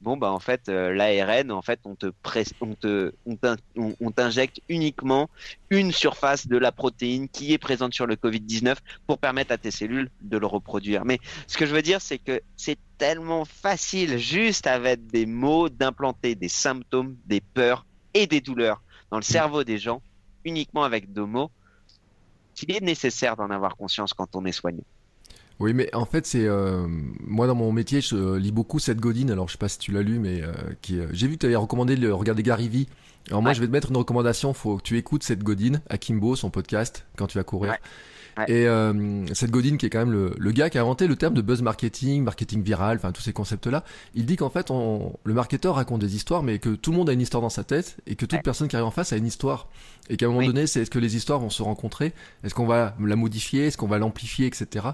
bon 0.02 0.18
bah 0.18 0.32
en 0.32 0.40
fait 0.40 0.68
l'ARN 0.68 1.52
en 1.52 1.62
fait 1.62 1.80
on 1.86 1.96
te 1.96 2.12
on 2.60 2.76
te 2.76 3.12
on 3.76 4.12
t'injecte 4.12 4.62
uniquement 4.68 5.30
une 5.70 5.92
surface 5.92 6.48
de 6.48 6.58
la 6.58 6.72
protéine 6.72 7.30
qui 7.30 7.54
est 7.54 7.58
présente 7.58 7.94
sur 7.94 8.08
le 8.08 8.16
Covid-19 8.16 8.78
pour 9.06 9.20
permettre 9.20 9.52
à 9.52 9.58
tes 9.58 9.72
cellules 9.72 10.10
de 10.22 10.38
le 10.38 10.48
reproduire. 10.48 11.06
Mais 11.06 11.20
ce 11.48 11.58
que 11.58 11.66
je 11.66 11.74
veux 11.74 11.84
dire 11.84 12.02
c'est 12.02 12.18
que 12.18 12.42
c'est 12.58 12.80
tellement 12.98 13.46
facile 13.46 14.18
juste 14.18 14.66
avec 14.66 15.06
des 15.08 15.26
mots 15.26 15.70
d'implanter 15.70 16.36
des 16.36 16.50
symptômes, 16.50 17.16
des 17.26 17.42
peurs 17.42 17.86
et 18.14 18.26
des 18.26 18.42
douleurs 18.42 18.82
dans 19.12 19.18
le 19.18 19.24
cerveau 19.24 19.64
des 19.64 19.78
gens 19.78 20.02
uniquement 20.46 20.84
avec 20.84 21.14
deux 21.14 21.26
mots 21.26 21.52
qu'il 22.56 22.72
est 22.72 22.82
nécessaire 22.82 23.36
d'en 23.36 23.50
avoir 23.52 23.78
conscience 23.78 24.14
quand 24.14 24.36
on 24.36 24.46
est 24.46 24.52
soigné. 24.52 24.84
Oui, 25.60 25.74
mais 25.74 25.94
en 25.94 26.06
fait, 26.06 26.26
c'est 26.26 26.46
euh, 26.46 26.88
moi 27.20 27.46
dans 27.46 27.56
mon 27.56 27.72
métier, 27.74 28.00
je 28.00 28.36
lis 28.36 28.52
beaucoup 28.52 28.80
cette 28.80 29.00
Godine. 29.00 29.30
Alors, 29.30 29.48
je 29.48 29.54
sais 29.54 29.58
pas 29.58 29.68
si 29.68 29.78
tu 29.78 29.92
l'as 29.92 30.02
lu, 30.02 30.18
mais 30.18 30.42
euh, 30.42 30.54
qui, 30.82 31.00
euh, 31.00 31.08
j'ai 31.12 31.28
vu 31.28 31.34
que 31.34 31.40
tu 31.40 31.46
avais 31.48 31.58
recommandé 31.58 31.98
de 31.98 32.10
regarder 32.10 32.44
Gary 32.44 32.70
Vee. 32.70 32.88
Alors 33.28 33.42
moi, 33.42 33.54
je 33.54 33.60
vais 33.60 33.68
te 33.68 33.72
mettre 33.72 33.90
une 33.90 33.98
recommandation. 33.98 34.54
Faut 34.54 34.78
que 34.78 34.84
tu 34.84 34.98
écoutes 34.98 35.24
cette 35.24 35.44
Godine, 35.44 35.82
Akimbo, 35.90 36.36
son 36.36 36.50
podcast, 36.50 37.06
quand 37.18 37.28
tu 37.28 37.38
vas 37.38 37.44
courir. 37.44 37.76
Et 38.48 38.68
euh, 38.68 39.26
cette 39.34 39.52
Godin, 39.52 39.78
qui 39.78 39.86
est 39.86 39.90
quand 39.90 40.00
même 40.00 40.12
le, 40.12 40.34
le, 40.38 40.52
gars 40.52 40.70
qui 40.70 40.78
a 40.78 40.82
inventé 40.82 41.08
le 41.08 41.16
terme 41.16 41.34
de 41.34 41.42
buzz 41.42 41.62
marketing, 41.62 42.24
marketing 42.24 42.64
viral, 42.64 42.98
enfin 42.98 43.12
tous 43.12 43.22
ces 43.22 43.34
concepts-là, 43.34 43.84
il 44.16 44.26
dit 44.26 44.36
qu'en 44.36 44.50
fait, 44.50 44.72
on, 44.72 45.14
le 45.24 45.34
marketeur 45.34 45.76
raconte 45.76 46.00
des 46.00 46.16
histoires, 46.16 46.44
mais 46.44 46.60
que 46.60 46.70
tout 46.70 46.92
le 46.92 46.98
monde 46.98 47.10
a 47.10 47.14
une 47.14 47.22
histoire 47.22 47.42
dans 47.42 47.50
sa 47.50 47.64
tête 47.64 47.98
et 48.08 48.16
que 48.16 48.26
toute 48.26 48.42
personne 48.42 48.68
qui 48.68 48.76
arrive 48.76 48.88
en 48.88 48.92
face 48.92 49.14
a 49.14 49.18
une 49.18 49.28
histoire. 49.28 49.68
Et 50.10 50.18
qu'à 50.18 50.26
un 50.26 50.30
moment 50.30 50.46
donné, 50.46 50.68
c'est 50.68 50.82
est-ce 50.82 50.90
que 50.90 51.00
les 51.00 51.16
histoires 51.16 51.40
vont 51.40 51.50
se 51.50 51.62
rencontrer? 51.62 52.14
Est-ce 52.44 52.56
qu'on 52.56 52.66
va 52.66 52.96
la 53.00 53.16
modifier? 53.16 53.68
Est-ce 53.68 53.78
qu'on 53.78 53.88
va 53.88 53.98
l'amplifier, 54.00 54.48
etc. 54.48 54.88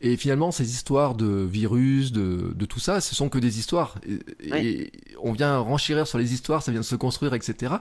Et 0.00 0.16
finalement, 0.16 0.52
ces 0.52 0.70
histoires 0.70 1.14
de 1.14 1.26
virus, 1.26 2.12
de, 2.12 2.52
de 2.54 2.66
tout 2.66 2.78
ça, 2.78 3.00
ce 3.00 3.14
sont 3.14 3.28
que 3.28 3.38
des 3.38 3.58
histoires. 3.58 3.96
Et, 4.40 4.92
on 5.20 5.32
vient 5.32 5.58
renchérir 5.58 6.06
sur 6.06 6.18
les 6.18 6.32
histoires, 6.32 6.62
ça 6.62 6.70
vient 6.70 6.80
de 6.80 6.86
se 6.86 6.94
construire, 6.94 7.34
etc. 7.34 7.74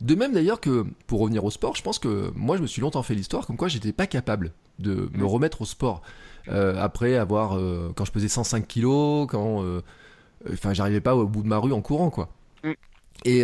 De 0.00 0.14
même 0.14 0.32
d'ailleurs 0.32 0.60
que, 0.60 0.86
pour 1.06 1.20
revenir 1.20 1.44
au 1.44 1.50
sport, 1.50 1.76
je 1.76 1.82
pense 1.82 1.98
que 1.98 2.32
moi 2.34 2.56
je 2.56 2.62
me 2.62 2.66
suis 2.66 2.80
longtemps 2.80 3.02
fait 3.02 3.14
l'histoire 3.14 3.46
comme 3.46 3.56
quoi 3.56 3.68
j'étais 3.68 3.92
pas 3.92 4.06
capable 4.06 4.52
de 4.78 5.10
me 5.12 5.24
remettre 5.24 5.60
au 5.62 5.64
sport. 5.64 6.02
Euh, 6.48 6.80
après 6.80 7.16
avoir, 7.16 7.58
euh, 7.58 7.92
quand 7.94 8.04
je 8.04 8.12
pesais 8.12 8.28
105 8.28 8.66
kilos, 8.66 9.26
quand, 9.28 9.62
euh, 9.62 9.82
enfin 10.50 10.72
j'arrivais 10.72 11.00
pas 11.00 11.14
au 11.14 11.26
bout 11.26 11.42
de 11.42 11.48
ma 11.48 11.58
rue 11.58 11.72
en 11.72 11.82
courant 11.82 12.10
quoi. 12.10 12.30
Mm. 12.64 12.72
Et 13.24 13.42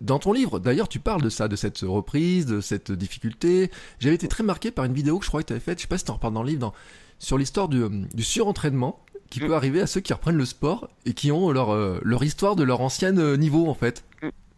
dans 0.00 0.18
ton 0.18 0.32
livre, 0.32 0.58
d'ailleurs, 0.58 0.88
tu 0.88 1.00
parles 1.00 1.20
de 1.20 1.28
ça, 1.28 1.48
de 1.48 1.56
cette 1.56 1.80
reprise, 1.80 2.46
de 2.46 2.62
cette 2.62 2.90
difficulté. 2.90 3.70
J'avais 3.98 4.14
été 4.14 4.26
très 4.26 4.42
marqué 4.42 4.70
par 4.70 4.86
une 4.86 4.94
vidéo 4.94 5.18
que 5.18 5.24
je 5.26 5.28
crois 5.28 5.42
que 5.42 5.48
tu 5.48 5.52
avais 5.52 5.60
faite, 5.60 5.78
je 5.78 5.82
sais 5.82 5.88
pas 5.88 5.98
si 5.98 6.04
tu 6.06 6.10
en 6.10 6.14
reparles 6.14 6.32
dans 6.32 6.42
le 6.42 6.48
livre, 6.48 6.72
sur 7.20 7.38
l'histoire 7.38 7.68
du, 7.68 7.84
du 8.12 8.24
surentraînement 8.24 9.04
qui 9.30 9.40
mm. 9.40 9.46
peut 9.46 9.54
arriver 9.54 9.80
à 9.80 9.86
ceux 9.86 10.00
qui 10.00 10.12
reprennent 10.12 10.36
le 10.36 10.44
sport 10.44 10.90
et 11.06 11.14
qui 11.14 11.30
ont 11.30 11.52
leur, 11.52 12.00
leur 12.02 12.24
histoire 12.24 12.56
de 12.56 12.64
leur 12.64 12.80
ancien 12.80 13.12
niveau 13.36 13.68
en 13.68 13.74
fait. 13.74 14.04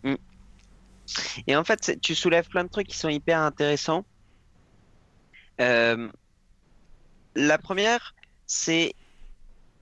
Mm. 0.04 0.14
Et 1.46 1.56
en 1.56 1.64
fait, 1.64 1.98
tu 2.00 2.14
soulèves 2.14 2.48
plein 2.48 2.64
de 2.64 2.68
trucs 2.70 2.88
qui 2.88 2.96
sont 2.96 3.08
hyper 3.08 3.40
intéressants. 3.40 4.04
Euh, 5.60 6.08
la 7.34 7.58
première, 7.58 8.14
c'est 8.46 8.94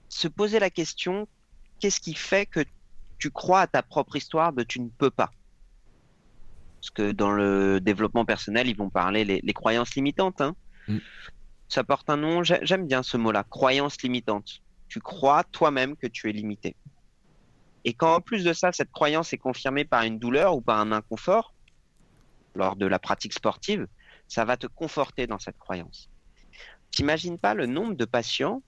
se 0.09 0.27
poser 0.27 0.59
la 0.59 0.69
question 0.69 1.27
qu'est-ce 1.79 1.99
qui 1.99 2.13
fait 2.13 2.45
que 2.45 2.63
tu 3.17 3.31
crois 3.31 3.61
à 3.61 3.67
ta 3.67 3.81
propre 3.81 4.15
histoire 4.15 4.53
de 4.53 4.63
tu 4.63 4.79
ne 4.81 4.89
peux 4.89 5.09
pas? 5.09 5.31
Parce 6.79 6.89
que 6.89 7.11
dans 7.11 7.31
le 7.31 7.79
développement 7.79 8.25
personnel, 8.25 8.67
ils 8.67 8.75
vont 8.75 8.89
parler 8.89 9.23
les, 9.23 9.53
croyances 9.53 9.95
limitantes. 9.95 10.41
Hein. 10.41 10.55
Mm. 10.87 10.97
Ça 11.71 11.85
porte 11.85 12.09
un 12.09 12.17
nom, 12.17 12.43
j'aime 12.43 12.85
bien 12.85 13.01
ce 13.01 13.15
mot-là, 13.15 13.45
croyance 13.45 14.01
limitante. 14.01 14.61
Tu 14.89 14.99
crois 14.99 15.45
toi-même 15.45 15.95
que 15.95 16.05
tu 16.05 16.29
es 16.29 16.33
limité. 16.33 16.75
Et 17.85 17.93
quand 17.93 18.13
en 18.13 18.19
plus 18.19 18.43
de 18.43 18.51
ça, 18.51 18.73
cette 18.73 18.91
croyance 18.91 19.31
est 19.31 19.37
confirmée 19.37 19.85
par 19.85 20.03
une 20.03 20.19
douleur 20.19 20.53
ou 20.53 20.59
par 20.59 20.81
un 20.81 20.91
inconfort 20.91 21.53
lors 22.55 22.75
de 22.75 22.85
la 22.85 22.99
pratique 22.99 23.31
sportive, 23.31 23.87
ça 24.27 24.43
va 24.43 24.57
te 24.57 24.67
conforter 24.67 25.27
dans 25.27 25.39
cette 25.39 25.57
croyance. 25.57 26.09
T'imagines 26.91 27.37
pas 27.37 27.53
le 27.53 27.67
nombre 27.67 27.95
de 27.95 28.03
patients 28.03 28.61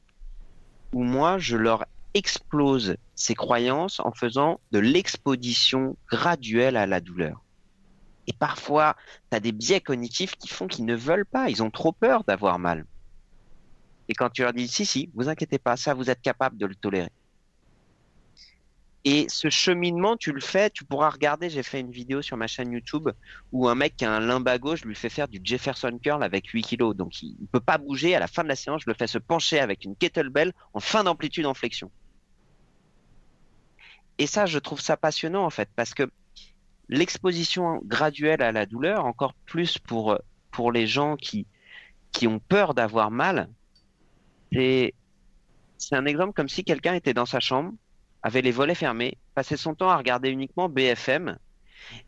où 0.94 1.04
moi 1.04 1.38
je 1.40 1.58
leur 1.58 1.84
explose 2.14 2.96
ces 3.16 3.36
croyances 3.36 4.00
en 4.00 4.14
faisant 4.14 4.62
de 4.72 4.80
l'exposition 4.80 5.98
graduelle 6.10 6.78
à 6.78 6.88
la 6.88 7.02
douleur. 7.02 7.44
Et 8.28 8.34
parfois, 8.34 8.96
tu 9.30 9.36
as 9.36 9.42
des 9.42 9.52
biais 9.52 9.82
cognitifs 9.82 10.38
qui 10.38 10.48
font 10.48 10.68
qu'ils 10.68 10.86
ne 10.86 10.96
veulent 10.96 11.26
pas, 11.26 11.50
ils 11.50 11.62
ont 11.62 11.70
trop 11.70 11.92
peur 11.92 12.24
d'avoir 12.24 12.60
mal. 12.60 12.86
Et 14.13 14.15
quand 14.15 14.30
tu 14.30 14.43
leur 14.43 14.54
dis, 14.54 14.67
si, 14.67 14.86
si, 14.86 15.10
vous 15.15 15.28
inquiétez 15.28 15.58
pas, 15.58 15.76
ça, 15.76 15.95
vous 15.95 16.12
êtes 16.12 16.21
capable 16.21 16.56
de 16.56 16.67
le 16.67 16.76
tolérer. 16.76 17.10
Et 19.06 19.26
ce 19.28 19.49
cheminement, 19.49 20.17
tu 20.17 20.32
le 20.32 20.39
fais, 20.39 20.69
tu 20.69 20.86
pourras 20.86 21.10
regarder, 21.10 21.49
j'ai 21.49 21.63
fait 21.63 21.80
une 21.80 21.89
vidéo 21.89 22.21
sur 22.21 22.38
ma 22.38 22.45
chaîne 22.45 22.71
YouTube 22.71 23.10
où 23.52 23.67
un 23.67 23.73
mec 23.73 23.95
qui 23.97 24.06
a 24.06 24.12
un 24.12 24.19
limbago, 24.19 24.76
je 24.76 24.86
lui 24.86 24.93
fais 24.93 25.10
faire 25.10 25.28
du 25.28 25.41
Jefferson 25.43 25.97
Curl 25.97 26.21
avec 26.21 26.45
8 26.45 26.62
kilos. 26.62 26.95
Donc 26.95 27.23
il 27.23 27.36
ne 27.41 27.47
peut 27.47 27.60
pas 27.60 27.80
bouger. 27.80 28.13
À 28.13 28.19
la 28.19 28.28
fin 28.28 28.43
de 28.43 28.49
la 28.49 28.56
séance, 28.56 28.84
je 28.86 28.89
le 28.91 28.93
fais 28.93 29.08
se 29.08 29.17
pencher 29.17 29.60
avec 29.60 29.84
une 29.84 29.95
kettlebell 29.95 30.54
en 30.76 30.80
fin 30.80 31.04
d'amplitude 31.04 31.47
en 31.47 31.56
flexion. 31.56 31.89
Et 34.19 34.28
ça, 34.28 34.45
je 34.45 34.60
trouve 34.60 34.80
ça 34.80 34.95
passionnant 34.95 35.43
en 35.43 35.49
fait, 35.49 35.69
parce 35.76 35.95
que 35.95 36.04
l'exposition 36.88 37.82
graduelle 37.84 38.43
à 38.43 38.52
la 38.52 38.67
douleur, 38.67 39.06
encore 39.06 39.34
plus 39.47 39.80
pour, 39.80 40.19
pour 40.52 40.71
les 40.71 40.86
gens 40.86 41.15
qui, 41.15 41.47
qui 42.12 42.28
ont 42.28 42.38
peur 42.38 42.76
d'avoir 42.76 43.10
mal, 43.12 43.49
c'est 44.54 45.96
un 45.96 46.06
exemple 46.06 46.34
comme 46.34 46.50
si 46.50 46.63
quelqu'un 46.63 46.94
était 46.94 47.13
dans 47.13 47.26
sa 47.26 47.39
chambre, 47.39 47.74
avait 48.22 48.42
les 48.42 48.52
volets 48.52 48.76
fermés, 48.76 49.18
passait 49.36 49.58
son 49.58 49.76
temps 49.76 49.89
à 49.89 49.98
regarder 49.98 50.30
uniquement 50.30 50.70
BFM 50.70 51.38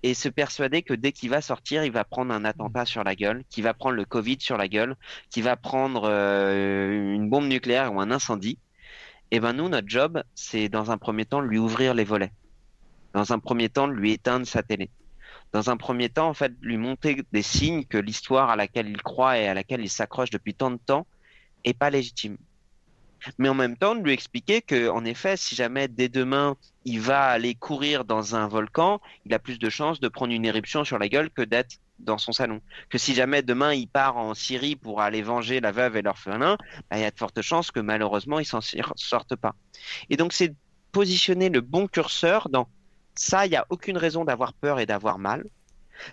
et 0.03 0.13
se 0.13 0.29
persuader 0.29 0.81
que 0.81 0.93
dès 0.93 1.11
qu'il 1.11 1.29
va 1.29 1.41
sortir, 1.41 1.83
il 1.83 1.91
va 1.91 2.05
prendre 2.05 2.33
un 2.33 2.45
attentat 2.45 2.85
sur 2.85 3.03
la 3.03 3.15
gueule, 3.15 3.43
qu'il 3.49 3.63
va 3.63 3.73
prendre 3.73 3.95
le 3.95 4.05
Covid 4.05 4.37
sur 4.39 4.57
la 4.57 4.69
gueule, 4.69 4.95
qu'il 5.29 5.43
va 5.43 5.57
prendre 5.57 6.03
euh, 6.05 7.13
une 7.13 7.29
bombe 7.29 7.47
nucléaire 7.47 7.93
ou 7.93 7.99
un 7.99 8.11
incendie. 8.11 8.57
Et 9.31 9.37
eh 9.37 9.39
ben 9.39 9.53
nous, 9.53 9.67
notre 9.67 9.89
job, 9.89 10.23
c'est 10.35 10.69
dans 10.69 10.91
un 10.91 10.97
premier 10.97 11.25
temps 11.25 11.41
lui 11.41 11.57
ouvrir 11.57 11.93
les 11.93 12.03
volets. 12.03 12.31
Dans 13.13 13.33
un 13.33 13.39
premier 13.39 13.69
temps, 13.69 13.87
lui 13.87 14.13
éteindre 14.13 14.45
sa 14.45 14.61
télé. 14.61 14.89
Dans 15.51 15.69
un 15.69 15.77
premier 15.77 16.09
temps, 16.09 16.29
en 16.29 16.33
fait, 16.33 16.53
lui 16.61 16.77
montrer 16.77 17.23
des 17.31 17.41
signes 17.41 17.85
que 17.85 17.97
l'histoire 17.97 18.49
à 18.49 18.55
laquelle 18.55 18.87
il 18.87 19.01
croit 19.01 19.39
et 19.39 19.47
à 19.47 19.53
laquelle 19.53 19.81
il 19.81 19.89
s'accroche 19.89 20.29
depuis 20.29 20.53
tant 20.53 20.71
de 20.71 20.77
temps 20.77 21.07
est 21.65 21.73
pas 21.73 21.89
légitime 21.89 22.37
mais 23.37 23.49
en 23.49 23.53
même 23.53 23.77
temps 23.77 23.95
de 23.95 24.01
lui 24.01 24.13
expliquer 24.13 24.61
que, 24.61 24.89
en 24.89 25.05
effet, 25.05 25.37
si 25.37 25.55
jamais 25.55 25.87
dès 25.87 26.09
demain 26.09 26.55
il 26.85 26.99
va 26.99 27.23
aller 27.23 27.55
courir 27.55 28.05
dans 28.05 28.35
un 28.35 28.47
volcan, 28.47 29.01
il 29.25 29.33
a 29.33 29.39
plus 29.39 29.57
de 29.57 29.69
chances 29.69 29.99
de 29.99 30.07
prendre 30.07 30.33
une 30.33 30.45
éruption 30.45 30.83
sur 30.83 30.99
la 30.99 31.09
gueule 31.09 31.29
que 31.29 31.41
d'être 31.41 31.77
dans 31.99 32.17
son 32.17 32.31
salon. 32.31 32.61
Que 32.89 32.97
si 32.97 33.15
jamais 33.15 33.41
demain 33.41 33.73
il 33.73 33.87
part 33.87 34.17
en 34.17 34.33
Syrie 34.33 34.75
pour 34.75 35.01
aller 35.01 35.21
venger 35.21 35.61
la 35.61 35.71
veuve 35.71 35.97
et 35.97 36.01
l'orphelin, 36.01 36.57
bah, 36.89 36.97
il 36.97 37.01
y 37.01 37.05
a 37.05 37.11
de 37.11 37.17
fortes 37.17 37.41
chances 37.41 37.71
que 37.71 37.79
malheureusement 37.79 38.39
il 38.39 38.45
s'en 38.45 38.59
sorte 38.61 39.35
pas. 39.35 39.55
Et 40.09 40.17
donc 40.17 40.33
c'est 40.33 40.53
positionner 40.91 41.49
le 41.49 41.61
bon 41.61 41.87
curseur 41.87 42.49
dans 42.49 42.67
ça, 43.17 43.45
il 43.45 43.49
n'y 43.49 43.55
a 43.55 43.65
aucune 43.69 43.97
raison 43.97 44.25
d'avoir 44.25 44.53
peur 44.53 44.79
et 44.79 44.85
d'avoir 44.85 45.19
mal. 45.19 45.45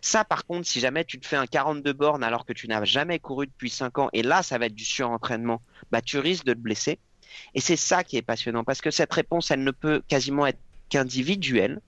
Ça, 0.00 0.24
par 0.24 0.46
contre, 0.46 0.66
si 0.66 0.80
jamais 0.80 1.04
tu 1.04 1.18
te 1.18 1.26
fais 1.26 1.36
un 1.36 1.46
42 1.46 1.92
bornes 1.92 2.24
alors 2.24 2.44
que 2.44 2.52
tu 2.52 2.68
n'as 2.68 2.84
jamais 2.84 3.18
couru 3.18 3.46
depuis 3.46 3.70
5 3.70 3.98
ans, 3.98 4.08
et 4.12 4.22
là, 4.22 4.42
ça 4.42 4.58
va 4.58 4.66
être 4.66 4.74
du 4.74 4.84
surentraînement, 4.84 5.60
bah, 5.90 6.00
tu 6.00 6.18
risques 6.18 6.44
de 6.44 6.54
te 6.54 6.58
blesser. 6.58 6.98
Et 7.54 7.60
c'est 7.60 7.76
ça 7.76 8.04
qui 8.04 8.16
est 8.16 8.22
passionnant, 8.22 8.64
parce 8.64 8.80
que 8.80 8.90
cette 8.90 9.12
réponse, 9.12 9.50
elle 9.50 9.64
ne 9.64 9.70
peut 9.70 10.02
quasiment 10.08 10.46
être 10.46 10.60
qu'individuelle. 10.88 11.80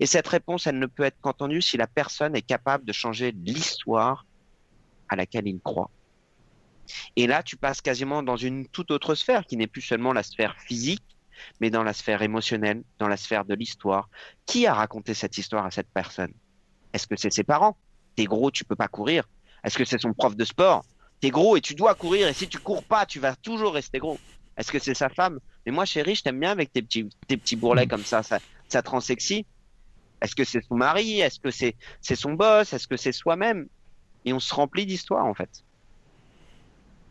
Et 0.00 0.06
cette 0.06 0.28
réponse, 0.28 0.66
elle 0.66 0.78
ne 0.78 0.86
peut 0.86 1.02
être 1.02 1.20
qu'entendue 1.20 1.62
si 1.62 1.76
la 1.76 1.86
personne 1.86 2.36
est 2.36 2.42
capable 2.42 2.84
de 2.84 2.92
changer 2.92 3.32
l'histoire 3.32 4.26
à 5.08 5.16
laquelle 5.16 5.46
il 5.46 5.60
croit. 5.60 5.90
Et 7.16 7.26
là, 7.26 7.42
tu 7.42 7.56
passes 7.56 7.80
quasiment 7.80 8.22
dans 8.22 8.36
une 8.36 8.66
toute 8.68 8.90
autre 8.90 9.14
sphère, 9.14 9.46
qui 9.46 9.56
n'est 9.56 9.66
plus 9.66 9.80
seulement 9.82 10.12
la 10.12 10.22
sphère 10.22 10.56
physique, 10.60 11.02
mais 11.60 11.70
dans 11.70 11.82
la 11.82 11.92
sphère 11.92 12.22
émotionnelle, 12.22 12.82
dans 12.98 13.08
la 13.08 13.16
sphère 13.16 13.44
de 13.44 13.54
l'histoire. 13.54 14.08
Qui 14.46 14.66
a 14.66 14.74
raconté 14.74 15.14
cette 15.14 15.38
histoire 15.38 15.64
à 15.64 15.70
cette 15.70 15.88
personne? 15.88 16.32
Est-ce 16.92 17.06
que 17.06 17.16
c'est 17.16 17.32
ses 17.32 17.44
parents? 17.44 17.76
T'es 18.16 18.24
gros, 18.24 18.50
tu 18.50 18.64
peux 18.64 18.76
pas 18.76 18.88
courir. 18.88 19.28
Est-ce 19.64 19.78
que 19.78 19.84
c'est 19.84 20.00
son 20.00 20.12
prof 20.12 20.36
de 20.36 20.44
sport? 20.44 20.84
T'es 21.20 21.30
gros 21.30 21.56
et 21.56 21.60
tu 21.60 21.74
dois 21.74 21.94
courir 21.94 22.28
et 22.28 22.32
si 22.32 22.48
tu 22.48 22.58
cours 22.58 22.82
pas, 22.82 23.06
tu 23.06 23.20
vas 23.20 23.36
toujours 23.36 23.74
rester 23.74 23.98
gros. 23.98 24.18
Est-ce 24.56 24.70
que 24.72 24.78
c'est 24.78 24.94
sa 24.94 25.08
femme? 25.08 25.38
Mais 25.64 25.72
moi, 25.72 25.84
chérie, 25.84 26.14
je 26.14 26.22
t'aime 26.22 26.40
bien 26.40 26.50
avec 26.50 26.72
tes 26.72 26.82
petits, 26.82 27.08
tes 27.28 27.36
petits 27.36 27.56
bourrelets 27.56 27.86
comme 27.86 28.04
ça, 28.04 28.22
ça, 28.22 28.38
ça 28.68 28.82
te 28.82 28.90
rend 28.90 29.00
sexy? 29.00 29.46
Est-ce 30.20 30.34
que 30.34 30.44
c'est 30.44 30.62
son 30.68 30.76
mari? 30.76 31.20
Est-ce 31.20 31.40
que 31.40 31.50
c'est 31.50 31.74
c'est 32.00 32.16
son 32.16 32.34
boss? 32.34 32.72
Est-ce 32.72 32.86
que 32.86 32.96
c'est 32.96 33.12
soi-même? 33.12 33.66
Et 34.24 34.32
on 34.32 34.40
se 34.40 34.54
remplit 34.54 34.86
d'histoires 34.86 35.26
en 35.26 35.34
fait. 35.34 35.64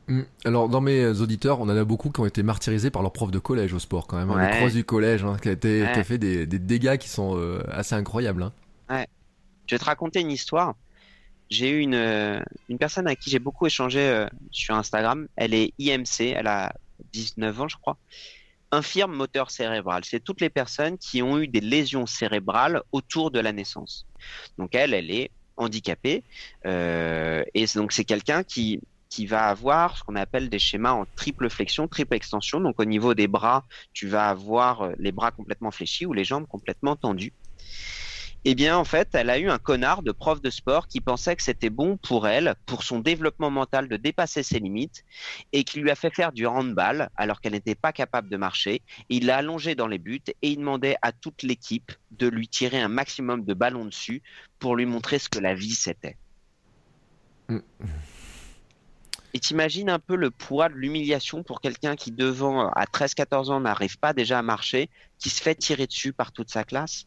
Hmm. 0.07 0.23
Alors, 0.45 0.67
dans 0.67 0.81
mes 0.81 1.05
auditeurs, 1.21 1.59
on 1.61 1.63
en 1.63 1.77
a 1.77 1.83
beaucoup 1.83 2.09
qui 2.09 2.19
ont 2.19 2.25
été 2.25 2.43
martyrisés 2.43 2.89
par 2.89 3.01
leur 3.01 3.13
prof 3.13 3.31
de 3.31 3.39
collège 3.39 3.73
au 3.73 3.79
sport, 3.79 4.07
quand 4.07 4.17
même. 4.17 4.29
Hein. 4.31 4.49
Les 4.49 4.57
croix 4.57 4.69
du 4.69 4.83
collège, 4.83 5.23
hein, 5.23 5.37
qui 5.41 5.49
a, 5.49 5.51
été, 5.51 5.85
fait 6.03 6.17
des, 6.17 6.45
dégâts 6.45 6.97
qui 6.97 7.07
sont 7.07 7.37
euh, 7.37 7.61
assez 7.71 7.95
incroyables. 7.95 8.43
Hein. 8.43 8.51
Ouais. 8.89 9.07
Je 9.71 9.75
vais 9.77 9.79
te 9.79 9.85
raconter 9.85 10.19
une 10.19 10.31
histoire. 10.31 10.75
J'ai 11.49 11.69
eu 11.69 11.79
une, 11.79 11.95
euh, 11.95 12.41
une 12.67 12.77
personne 12.77 13.07
à 13.07 13.15
qui 13.15 13.29
j'ai 13.29 13.39
beaucoup 13.39 13.65
échangé 13.65 14.01
euh, 14.01 14.27
sur 14.51 14.75
Instagram. 14.75 15.29
Elle 15.37 15.53
est 15.53 15.73
IMC, 15.79 16.33
elle 16.35 16.47
a 16.47 16.73
19 17.13 17.61
ans, 17.61 17.67
je 17.69 17.77
crois. 17.77 17.97
infirme 18.73 19.15
moteur 19.15 19.49
cérébral, 19.49 20.03
c'est 20.03 20.19
toutes 20.19 20.41
les 20.41 20.49
personnes 20.49 20.97
qui 20.97 21.21
ont 21.21 21.39
eu 21.39 21.47
des 21.47 21.61
lésions 21.61 22.05
cérébrales 22.05 22.81
autour 22.91 23.31
de 23.31 23.39
la 23.39 23.53
naissance. 23.53 24.05
Donc 24.57 24.75
elle, 24.75 24.93
elle 24.93 25.09
est 25.09 25.31
handicapée 25.55 26.25
euh, 26.65 27.41
et 27.53 27.65
donc 27.73 27.93
c'est 27.93 28.03
quelqu'un 28.03 28.43
qui 28.43 28.81
qui 29.09 29.25
va 29.25 29.47
avoir 29.47 29.97
ce 29.97 30.03
qu'on 30.03 30.15
appelle 30.15 30.49
des 30.49 30.59
schémas 30.59 30.91
en 30.91 31.05
triple 31.15 31.49
flexion, 31.49 31.87
triple 31.87 32.15
extension. 32.15 32.59
Donc 32.59 32.77
au 32.79 32.85
niveau 32.85 33.13
des 33.13 33.27
bras, 33.27 33.63
tu 33.93 34.07
vas 34.07 34.27
avoir 34.27 34.89
les 34.97 35.13
bras 35.13 35.31
complètement 35.31 35.71
fléchis 35.71 36.05
ou 36.05 36.13
les 36.13 36.25
jambes 36.25 36.47
complètement 36.47 36.97
tendues. 36.97 37.33
Eh 38.43 38.55
bien, 38.55 38.75
en 38.75 38.85
fait, 38.85 39.09
elle 39.13 39.29
a 39.29 39.37
eu 39.37 39.49
un 39.49 39.59
connard 39.59 40.01
de 40.01 40.11
prof 40.11 40.41
de 40.41 40.49
sport 40.49 40.87
qui 40.87 40.99
pensait 40.99 41.35
que 41.35 41.43
c'était 41.43 41.69
bon 41.69 41.97
pour 41.97 42.27
elle, 42.27 42.55
pour 42.65 42.83
son 42.83 42.99
développement 42.99 43.51
mental, 43.51 43.87
de 43.87 43.97
dépasser 43.97 44.41
ses 44.41 44.59
limites, 44.59 45.03
et 45.53 45.63
qui 45.63 45.79
lui 45.79 45.91
a 45.91 45.95
fait 45.95 46.09
faire 46.09 46.31
du 46.31 46.47
handball 46.47 47.09
alors 47.15 47.39
qu'elle 47.39 47.51
n'était 47.51 47.75
pas 47.75 47.93
capable 47.93 48.29
de 48.29 48.37
marcher. 48.37 48.81
Il 49.09 49.27
l'a 49.27 49.37
allongée 49.37 49.75
dans 49.75 49.85
les 49.85 49.99
buts 49.99 50.23
et 50.41 50.49
il 50.49 50.57
demandait 50.57 50.95
à 51.03 51.11
toute 51.11 51.43
l'équipe 51.43 51.91
de 52.09 52.27
lui 52.27 52.47
tirer 52.47 52.81
un 52.81 52.87
maximum 52.87 53.45
de 53.45 53.53
ballons 53.53 53.85
dessus 53.85 54.23
pour 54.57 54.75
lui 54.75 54.87
montrer 54.87 55.19
ce 55.19 55.29
que 55.29 55.39
la 55.39 55.53
vie 55.53 55.75
c'était. 55.75 56.17
Mm. 57.47 57.59
Et 59.33 59.39
t'imagines 59.39 59.89
un 59.89 59.99
peu 59.99 60.15
le 60.15 60.31
poids 60.31 60.67
de 60.67 60.73
l'humiliation 60.73 61.43
pour 61.43 61.61
quelqu'un 61.61 61.95
qui, 61.95 62.11
devant, 62.11 62.69
à 62.69 62.85
13-14 62.85 63.51
ans, 63.51 63.59
n'arrive 63.61 63.97
pas 63.97 64.13
déjà 64.13 64.39
à 64.39 64.41
marcher, 64.41 64.89
qui 65.19 65.29
se 65.29 65.41
fait 65.41 65.55
tirer 65.55 65.87
dessus 65.87 66.11
par 66.11 66.31
toute 66.31 66.49
sa 66.49 66.63
classe? 66.63 67.05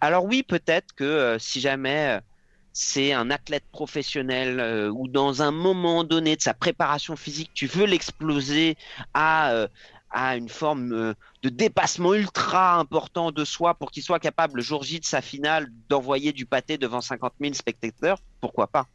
Alors 0.00 0.24
oui, 0.24 0.42
peut-être 0.42 0.94
que 0.94 1.04
euh, 1.04 1.38
si 1.38 1.60
jamais 1.60 2.16
euh, 2.16 2.20
c'est 2.72 3.12
un 3.12 3.30
athlète 3.30 3.64
professionnel 3.72 4.60
euh, 4.60 4.90
ou 4.90 5.08
dans 5.08 5.42
un 5.42 5.50
moment 5.50 6.04
donné 6.04 6.36
de 6.36 6.42
sa 6.42 6.54
préparation 6.54 7.16
physique, 7.16 7.50
tu 7.54 7.66
veux 7.66 7.86
l'exploser 7.86 8.76
à, 9.14 9.66
à 10.10 10.36
une 10.36 10.48
forme 10.48 11.14
de 11.42 11.48
dépassement 11.48 12.14
ultra 12.14 12.78
important 12.78 13.32
de 13.32 13.44
soi 13.44 13.74
pour 13.74 13.90
qu'il 13.90 14.02
soit 14.02 14.20
capable 14.20 14.56
le 14.56 14.62
jour 14.62 14.82
J 14.82 15.00
de 15.00 15.04
sa 15.04 15.20
finale 15.20 15.68
d'envoyer 15.88 16.32
du 16.32 16.46
pâté 16.46 16.78
devant 16.78 17.00
50 17.00 17.34
000 17.40 17.54
spectateurs, 17.54 18.18
pourquoi 18.40 18.66
pas? 18.66 18.86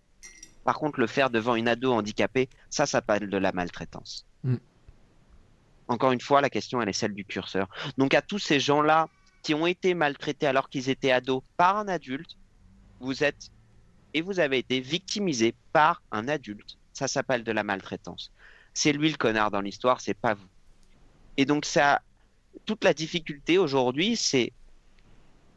Par 0.63 0.79
contre, 0.79 0.99
le 0.99 1.07
faire 1.07 1.29
devant 1.29 1.55
une 1.55 1.67
ado 1.67 1.93
handicapée, 1.93 2.49
ça, 2.69 2.85
ça 2.85 2.93
s'appelle 2.93 3.29
de 3.29 3.37
la 3.37 3.51
maltraitance. 3.51 4.25
Mm. 4.43 4.55
Encore 5.87 6.11
une 6.11 6.21
fois, 6.21 6.41
la 6.41 6.49
question, 6.49 6.81
elle 6.81 6.89
est 6.89 6.93
celle 6.93 7.13
du 7.13 7.23
curseur. 7.23 7.67
Donc, 7.97 8.15
à 8.15 8.21
tous 8.21 8.39
ces 8.39 8.59
gens-là 8.59 9.07
qui 9.45 9.53
ont 9.53 9.67
été 9.67 9.93
maltraités 9.93 10.47
alors 10.47 10.69
qu'ils 10.69 10.89
étaient 10.89 11.11
ados 11.11 11.43
par 11.55 11.77
un 11.77 11.87
adulte, 11.87 12.35
vous 12.99 13.23
êtes 13.23 13.51
et 14.15 14.21
vous 14.21 14.39
avez 14.39 14.57
été 14.57 14.79
victimisés 14.79 15.53
par 15.71 16.01
un 16.11 16.27
adulte. 16.27 16.79
Ça 16.93 17.07
s'appelle 17.07 17.43
de 17.43 17.51
la 17.51 17.63
maltraitance. 17.63 18.31
C'est 18.73 18.91
lui 18.91 19.11
le 19.11 19.17
connard 19.17 19.51
dans 19.51 19.61
l'histoire, 19.61 20.01
c'est 20.01 20.15
pas 20.15 20.33
vous. 20.33 20.47
Et 21.37 21.45
donc, 21.45 21.65
ça, 21.65 22.01
toute 22.65 22.83
la 22.83 22.95
difficulté 22.95 23.59
aujourd'hui, 23.59 24.15
c'est 24.15 24.51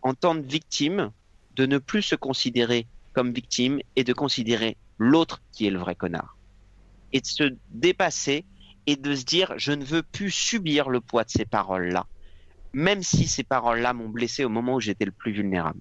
en 0.03 0.13
tant 0.13 0.35
que 0.35 0.47
victime 0.47 1.11
de 1.57 1.65
ne 1.65 1.79
plus 1.79 2.03
se 2.03 2.15
considérer 2.15 2.87
comme 3.15 3.33
victime 3.33 3.81
et 3.97 4.05
de 4.05 4.13
considérer 4.13 4.77
l'autre 4.99 5.41
qui 5.51 5.67
est 5.67 5.71
le 5.71 5.79
vrai 5.79 5.95
connard. 5.95 6.37
Et 7.15 7.23
de 7.23 7.27
se 7.27 7.57
dépasser 7.71 8.45
et 8.87 8.97
de 8.97 9.15
se 9.15 9.25
dire 9.25 9.55
je 9.57 9.73
ne 9.73 9.83
veux 9.83 10.03
plus 10.03 10.31
subir 10.31 10.91
le 10.91 11.01
poids 11.01 11.25
de 11.25 11.31
ces 11.31 11.47
paroles-là, 11.47 12.07
même 12.73 13.03
si 13.03 13.27
ces 13.27 13.45
paroles-là 13.45 13.93
m'ont 13.93 14.09
blessé 14.09 14.45
au 14.45 14.49
moment 14.49 14.75
où 14.75 14.81
j'étais 14.81 15.05
le 15.05 15.13
plus 15.13 15.33
vulnérable. 15.33 15.81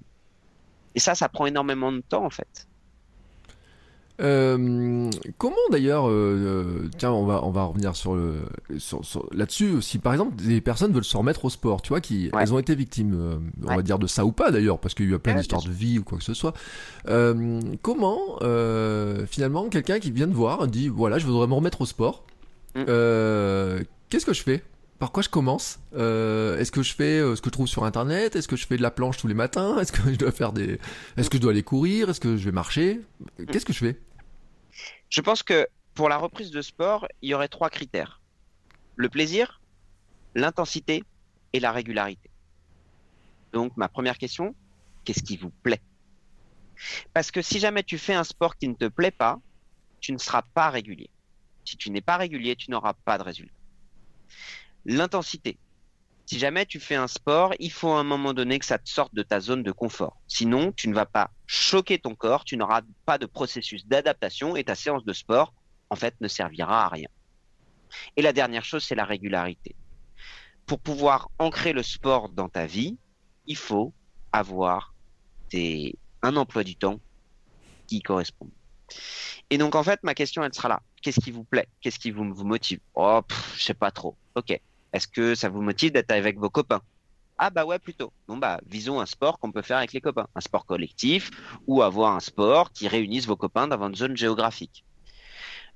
Et 0.96 1.00
ça, 1.00 1.16
ça 1.16 1.30
prend 1.30 1.46
énormément 1.46 1.92
de 1.92 2.02
temps 2.02 2.26
en 2.26 2.30
fait. 2.30 2.68
Euh, 4.20 5.12
comment 5.38 5.56
d'ailleurs, 5.70 6.10
euh, 6.10 6.12
euh, 6.12 6.90
tiens, 6.98 7.12
on 7.12 7.26
va 7.26 7.44
on 7.44 7.52
va 7.52 7.66
revenir 7.66 7.96
sur 7.96 8.16
le 8.16 8.40
sur, 8.80 9.02
là-dessus. 9.32 9.82
Si 9.82 10.00
par 10.00 10.14
exemple 10.14 10.36
des 10.36 10.60
personnes 10.60 10.92
veulent 10.92 11.04
se 11.04 11.18
remettre 11.18 11.46
au 11.46 11.50
sport, 11.52 11.84
tu 11.84 11.90
vois, 11.90 12.02
qui 12.02 12.32
elles 12.38 12.54
ont 12.54 12.58
été 12.58 12.74
victimes, 12.74 13.40
on 13.64 13.76
va 13.76 13.82
dire 13.84 14.00
de 14.00 14.08
ça 14.08 14.26
ou 14.26 14.32
pas 14.32 14.50
d'ailleurs, 14.50 14.80
parce 14.80 14.96
qu'il 14.96 15.10
y 15.10 15.14
a 15.14 15.20
plein 15.20 15.36
d'histoires 15.36 15.62
de 15.62 15.70
vie 15.70 16.00
ou 16.00 16.04
quoi 16.04 16.18
que 16.18 16.24
ce 16.24 16.34
soit. 16.34 16.54
comment 17.82 18.40
finalement 19.28 19.70
quelqu'un 19.70 20.00
qui 20.00 20.12
vient 20.12 20.28
de 20.28 20.34
voir 20.34 20.68
dit 20.68 20.88
voilà, 20.88 21.20
je 21.20 21.26
voudrais 21.26 21.48
me 21.48 21.54
remettre 21.54 21.82
au 21.82 21.86
sport. 21.86 22.26
Mm. 22.76 22.86
Qu'est-ce 24.10 24.26
que 24.26 24.34
je 24.34 24.42
fais? 24.42 24.64
Par 25.00 25.12
quoi 25.12 25.24
je 25.24 25.30
commence? 25.30 25.80
Est-ce 25.94 26.72
que 26.72 26.84
je 26.84 26.94
fais 26.94 27.20
ce 27.20 27.42
que 27.42 27.48
je 27.48 27.52
trouve 27.52 27.68
sur 27.68 27.84
internet? 27.84 28.36
Est-ce 28.36 28.48
que 28.48 28.56
je 28.56 28.66
fais 28.66 28.78
de 28.78 28.82
la 28.82 28.92
planche 28.92 29.18
tous 29.18 29.28
les 29.28 29.34
matins? 29.34 29.78
Est-ce 29.80 29.92
que 29.92 30.12
je 30.12 30.18
dois 30.18 30.32
faire 30.32 30.54
des 30.54 30.80
Est-ce 31.18 31.30
que 31.30 31.38
je 31.38 31.42
dois 31.42 31.52
aller 31.52 31.64
courir? 31.64 32.10
Est-ce 32.10 32.20
que 32.20 32.38
je 32.38 32.46
vais 32.46 32.52
marcher? 32.52 33.02
Qu'est-ce 33.52 33.66
que 33.66 33.74
je 33.74 33.80
fais? 33.80 34.02
Je 35.10 35.22
pense 35.22 35.44
que 35.44 35.68
pour 35.94 36.10
la 36.10 36.18
reprise 36.18 36.52
de 36.52 36.62
sport, 36.62 37.08
il 37.22 37.30
y 37.30 37.34
aurait 37.34 37.48
trois 37.48 37.70
critères. 37.70 38.22
Le 38.96 39.10
plaisir, 39.10 39.62
l'intensité 40.36 41.04
et 41.54 41.60
la 41.60 41.72
régularité. 41.72 42.30
Donc 43.54 43.76
ma 43.78 43.88
première 43.88 44.18
question, 44.18 44.56
qu'est-ce 45.06 45.24
qui 45.24 45.38
vous 45.38 45.50
plaît? 45.50 45.82
Parce 47.14 47.32
que 47.32 47.42
si 47.42 47.60
jamais 47.60 47.84
tu 47.84 47.98
fais 47.98 48.14
un 48.14 48.24
sport 48.24 48.56
qui 48.58 48.68
ne 48.68 48.74
te 48.74 48.88
plaît 48.88 49.12
pas, 49.12 49.40
tu 50.00 50.12
ne 50.12 50.18
seras 50.18 50.44
pas 50.54 50.70
régulier. 50.70 51.10
Si 51.66 51.76
tu 51.78 51.90
n'es 51.90 52.02
pas 52.02 52.18
régulier, 52.18 52.56
tu 52.56 52.70
n'auras 52.70 52.94
pas 52.94 53.18
de 53.18 53.24
résultat. 53.24 53.54
L'intensité. 54.90 55.60
Si 56.26 56.40
jamais 56.40 56.66
tu 56.66 56.80
fais 56.80 56.96
un 56.96 57.08
sport, 57.08 57.54
il 57.60 57.72
faut 57.72 57.92
à 57.92 58.00
un 58.00 58.06
moment 58.06 58.34
donné 58.34 58.58
que 58.58 58.66
ça 58.66 58.78
te 58.78 58.90
sorte 58.90 59.14
de 59.14 59.22
ta 59.22 59.42
zone 59.42 59.62
de 59.62 59.74
confort. 59.74 60.18
Sinon, 60.30 60.72
tu 60.72 60.88
ne 60.88 60.94
vas 60.94 61.06
pas 61.06 61.30
choquer 61.46 62.00
ton 62.00 62.16
corps, 62.16 62.46
tu 62.46 62.56
n'auras 62.56 62.82
pas 63.06 63.18
de 63.18 63.26
processus 63.26 63.86
d'adaptation 63.86 64.56
et 64.56 64.64
ta 64.64 64.76
séance 64.76 65.04
de 65.04 65.12
sport, 65.12 65.54
en 65.90 65.98
fait, 65.98 66.16
ne 66.22 66.30
servira 66.30 66.86
à 66.86 66.88
rien. 66.88 67.10
Et 68.16 68.22
la 68.22 68.32
dernière 68.32 68.64
chose, 68.64 68.84
c'est 68.86 68.96
la 68.96 69.04
régularité. 69.04 69.76
Pour 70.66 70.80
pouvoir 70.80 71.30
ancrer 71.38 71.74
le 71.74 71.84
sport 71.84 72.30
dans 72.30 72.48
ta 72.48 72.66
vie, 72.66 72.98
il 73.46 73.58
faut 73.58 73.94
avoir 74.32 74.94
un 75.54 76.36
emploi 76.38 76.64
du 76.64 76.78
temps 76.78 77.00
qui 77.88 78.02
correspond. 78.02 78.50
Et 79.50 79.58
donc, 79.58 79.76
en 79.76 79.84
fait, 79.84 80.02
ma 80.04 80.14
question, 80.14 80.44
elle 80.46 80.54
sera 80.54 80.70
là. 80.70 80.82
Qu'est-ce 81.02 81.20
qui 81.20 81.32
vous 81.32 81.44
plaît? 81.44 81.68
Qu'est-ce 81.82 82.00
qui 82.00 82.12
vous, 82.12 82.24
motive? 82.24 82.80
Oh, 82.96 83.22
je 83.58 83.64
sais 83.64 83.74
pas 83.74 83.92
trop. 83.92 84.16
Ok. 84.36 84.60
Est-ce 84.94 85.08
que 85.08 85.36
ça 85.36 85.50
vous 85.50 85.62
motive 85.62 85.92
d'être 85.92 86.12
avec 86.12 86.38
vos 86.38 86.50
copains? 86.50 86.82
Ah 87.38 87.50
bah 87.52 87.66
ouais, 87.66 87.78
plutôt. 87.78 88.12
Bon 88.28 88.38
bah, 88.38 88.60
visons 88.66 89.00
un 89.00 89.06
sport 89.06 89.38
qu'on 89.38 89.52
peut 89.52 89.62
faire 89.62 89.78
avec 89.78 89.94
les 89.94 90.02
copains, 90.02 90.28
un 90.34 90.42
sport 90.42 90.66
collectif 90.66 91.30
ou 91.68 91.84
avoir 91.84 92.16
un 92.16 92.20
sport 92.20 92.72
qui 92.72 92.88
réunisse 92.88 93.28
vos 93.28 93.36
copains 93.36 93.68
dans 93.68 93.78
votre 93.78 93.96
zone 93.96 94.18
géographique. 94.18 94.84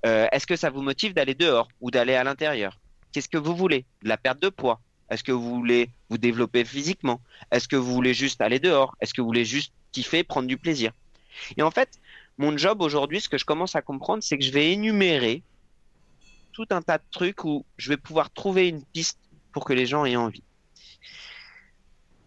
Euh, 0.05 0.27
est-ce 0.31 0.47
que 0.47 0.55
ça 0.55 0.71
vous 0.71 0.81
motive 0.81 1.13
d'aller 1.13 1.35
dehors 1.35 1.67
ou 1.79 1.91
d'aller 1.91 2.15
à 2.15 2.23
l'intérieur? 2.23 2.79
Qu'est-ce 3.11 3.29
que 3.29 3.37
vous 3.37 3.55
voulez? 3.55 3.85
De 4.01 4.09
la 4.09 4.17
perte 4.17 4.41
de 4.41 4.49
poids? 4.49 4.79
Est-ce 5.11 5.23
que 5.23 5.31
vous 5.31 5.53
voulez 5.53 5.89
vous 6.09 6.17
développer 6.17 6.65
physiquement? 6.65 7.21
Est-ce 7.51 7.67
que 7.67 7.75
vous 7.75 7.93
voulez 7.93 8.13
juste 8.13 8.41
aller 8.41 8.59
dehors? 8.59 8.95
Est-ce 9.01 9.13
que 9.13 9.21
vous 9.21 9.27
voulez 9.27 9.45
juste 9.45 9.73
kiffer, 9.91 10.23
prendre 10.23 10.47
du 10.47 10.57
plaisir? 10.57 10.93
Et 11.57 11.61
en 11.61 11.69
fait, 11.69 11.99
mon 12.37 12.57
job 12.57 12.81
aujourd'hui, 12.81 13.21
ce 13.21 13.29
que 13.29 13.37
je 13.37 13.45
commence 13.45 13.75
à 13.75 13.81
comprendre, 13.81 14.23
c'est 14.23 14.37
que 14.37 14.43
je 14.43 14.51
vais 14.51 14.71
énumérer 14.71 15.43
tout 16.51 16.67
un 16.71 16.81
tas 16.81 16.97
de 16.97 17.03
trucs 17.11 17.43
où 17.43 17.65
je 17.77 17.89
vais 17.89 17.97
pouvoir 17.97 18.31
trouver 18.31 18.67
une 18.67 18.83
piste 18.83 19.19
pour 19.51 19.65
que 19.65 19.73
les 19.73 19.85
gens 19.85 20.05
aient 20.05 20.15
envie. 20.15 20.43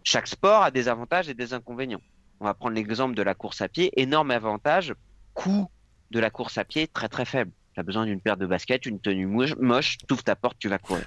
Chaque 0.03 0.27
sport 0.27 0.63
a 0.63 0.71
des 0.71 0.87
avantages 0.87 1.29
et 1.29 1.33
des 1.33 1.53
inconvénients. 1.53 2.01
On 2.39 2.45
va 2.45 2.53
prendre 2.53 2.75
l'exemple 2.75 3.15
de 3.15 3.21
la 3.21 3.33
course 3.33 3.61
à 3.61 3.67
pied. 3.67 3.91
Énorme 3.99 4.31
avantage, 4.31 4.93
coût 5.33 5.69
de 6.11 6.19
la 6.19 6.29
course 6.29 6.57
à 6.57 6.65
pied 6.65 6.87
très 6.87 7.09
très 7.09 7.25
faible. 7.25 7.51
Tu 7.73 7.79
as 7.79 7.83
besoin 7.83 8.05
d'une 8.05 8.21
paire 8.21 8.37
de 8.37 8.45
baskets, 8.45 8.85
une 8.85 8.99
tenue 8.99 9.25
moche, 9.25 9.97
tu 9.97 10.13
ouvres 10.13 10.23
ta 10.23 10.35
porte, 10.35 10.57
tu 10.59 10.69
vas 10.69 10.77
courir. 10.77 11.05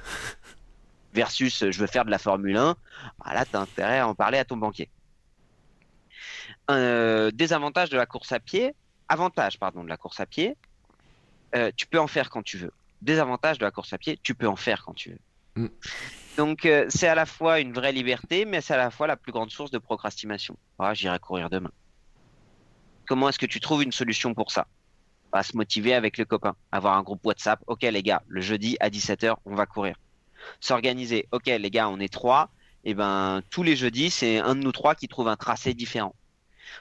Versus, 1.14 1.70
je 1.70 1.78
veux 1.78 1.86
faire 1.86 2.04
de 2.04 2.10
la 2.10 2.18
Formule 2.18 2.56
1, 2.56 2.76
bah 3.24 3.34
là, 3.34 3.44
tu 3.44 3.56
as 3.56 3.60
intérêt 3.60 4.00
à 4.00 4.08
en 4.08 4.14
parler 4.14 4.38
à 4.38 4.44
ton 4.44 4.56
banquier. 4.56 4.90
Euh, 6.70 7.30
désavantage 7.30 7.88
de 7.88 7.96
la 7.96 8.04
course 8.04 8.32
à 8.32 8.40
pied, 8.40 8.74
avantage, 9.08 9.58
pardon, 9.58 9.82
de 9.82 9.88
la 9.88 9.96
course 9.96 10.20
à 10.20 10.26
pied, 10.26 10.56
euh, 11.54 11.70
tu 11.74 11.86
peux 11.86 11.98
en 11.98 12.06
faire 12.06 12.28
quand 12.28 12.42
tu 12.42 12.58
veux 12.58 12.72
désavantage 13.02 13.58
de 13.58 13.64
la 13.64 13.70
course 13.70 13.92
à 13.92 13.98
pied, 13.98 14.18
tu 14.22 14.34
peux 14.34 14.48
en 14.48 14.56
faire 14.56 14.84
quand 14.84 14.94
tu 14.94 15.10
veux. 15.10 15.18
Mm. 15.62 15.68
Donc 16.36 16.66
euh, 16.66 16.86
c'est 16.88 17.08
à 17.08 17.14
la 17.14 17.26
fois 17.26 17.60
une 17.60 17.72
vraie 17.72 17.92
liberté, 17.92 18.44
mais 18.44 18.60
c'est 18.60 18.74
à 18.74 18.76
la 18.76 18.90
fois 18.90 19.06
la 19.06 19.16
plus 19.16 19.32
grande 19.32 19.50
source 19.50 19.70
de 19.70 19.78
procrastination. 19.78 20.56
Ah, 20.78 20.94
j'irai 20.94 21.18
courir 21.18 21.50
demain. 21.50 21.72
Comment 23.06 23.28
est-ce 23.28 23.38
que 23.38 23.46
tu 23.46 23.60
trouves 23.60 23.82
une 23.82 23.92
solution 23.92 24.34
pour 24.34 24.52
ça? 24.52 24.66
Pas 25.30 25.42
se 25.42 25.56
motiver 25.56 25.94
avec 25.94 26.16
les 26.16 26.24
copains, 26.24 26.54
avoir 26.70 26.96
un 26.96 27.02
groupe 27.02 27.24
WhatsApp. 27.24 27.60
Ok 27.66 27.82
les 27.82 28.02
gars, 28.02 28.22
le 28.28 28.40
jeudi 28.40 28.76
à 28.80 28.88
17h, 28.88 29.36
on 29.44 29.54
va 29.54 29.66
courir. 29.66 29.96
S'organiser. 30.60 31.26
Ok 31.32 31.46
les 31.46 31.70
gars, 31.70 31.88
on 31.88 31.98
est 31.98 32.12
trois. 32.12 32.50
Et 32.84 32.92
eh 32.92 32.94
ben 32.94 33.42
tous 33.50 33.64
les 33.64 33.74
jeudis, 33.74 34.08
c'est 34.08 34.38
un 34.38 34.54
de 34.54 34.60
nous 34.60 34.72
trois 34.72 34.94
qui 34.94 35.08
trouve 35.08 35.26
un 35.26 35.36
tracé 35.36 35.74
différent. 35.74 36.14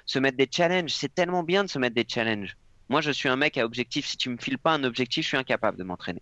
Se 0.06 0.20
mettre 0.20 0.38
des 0.38 0.48
challenges, 0.50 0.94
c'est 0.94 1.14
tellement 1.14 1.44
bien 1.44 1.64
de 1.64 1.70
se 1.70 1.80
mettre 1.80 1.96
des 1.96 2.06
challenges. 2.08 2.56
Moi, 2.90 3.02
je 3.02 3.12
suis 3.12 3.30
un 3.30 3.36
mec 3.36 3.58
à 3.58 3.66
objectif. 3.66 4.06
Si 4.06 4.18
tu 4.18 4.30
me 4.30 4.38
files 4.38 4.58
pas 4.58 4.74
un 4.74 4.84
objectif, 4.84 5.24
je 5.24 5.30
suis 5.30 5.38
incapable 5.38 5.78
de 5.78 5.84
m'entraîner. 5.84 6.22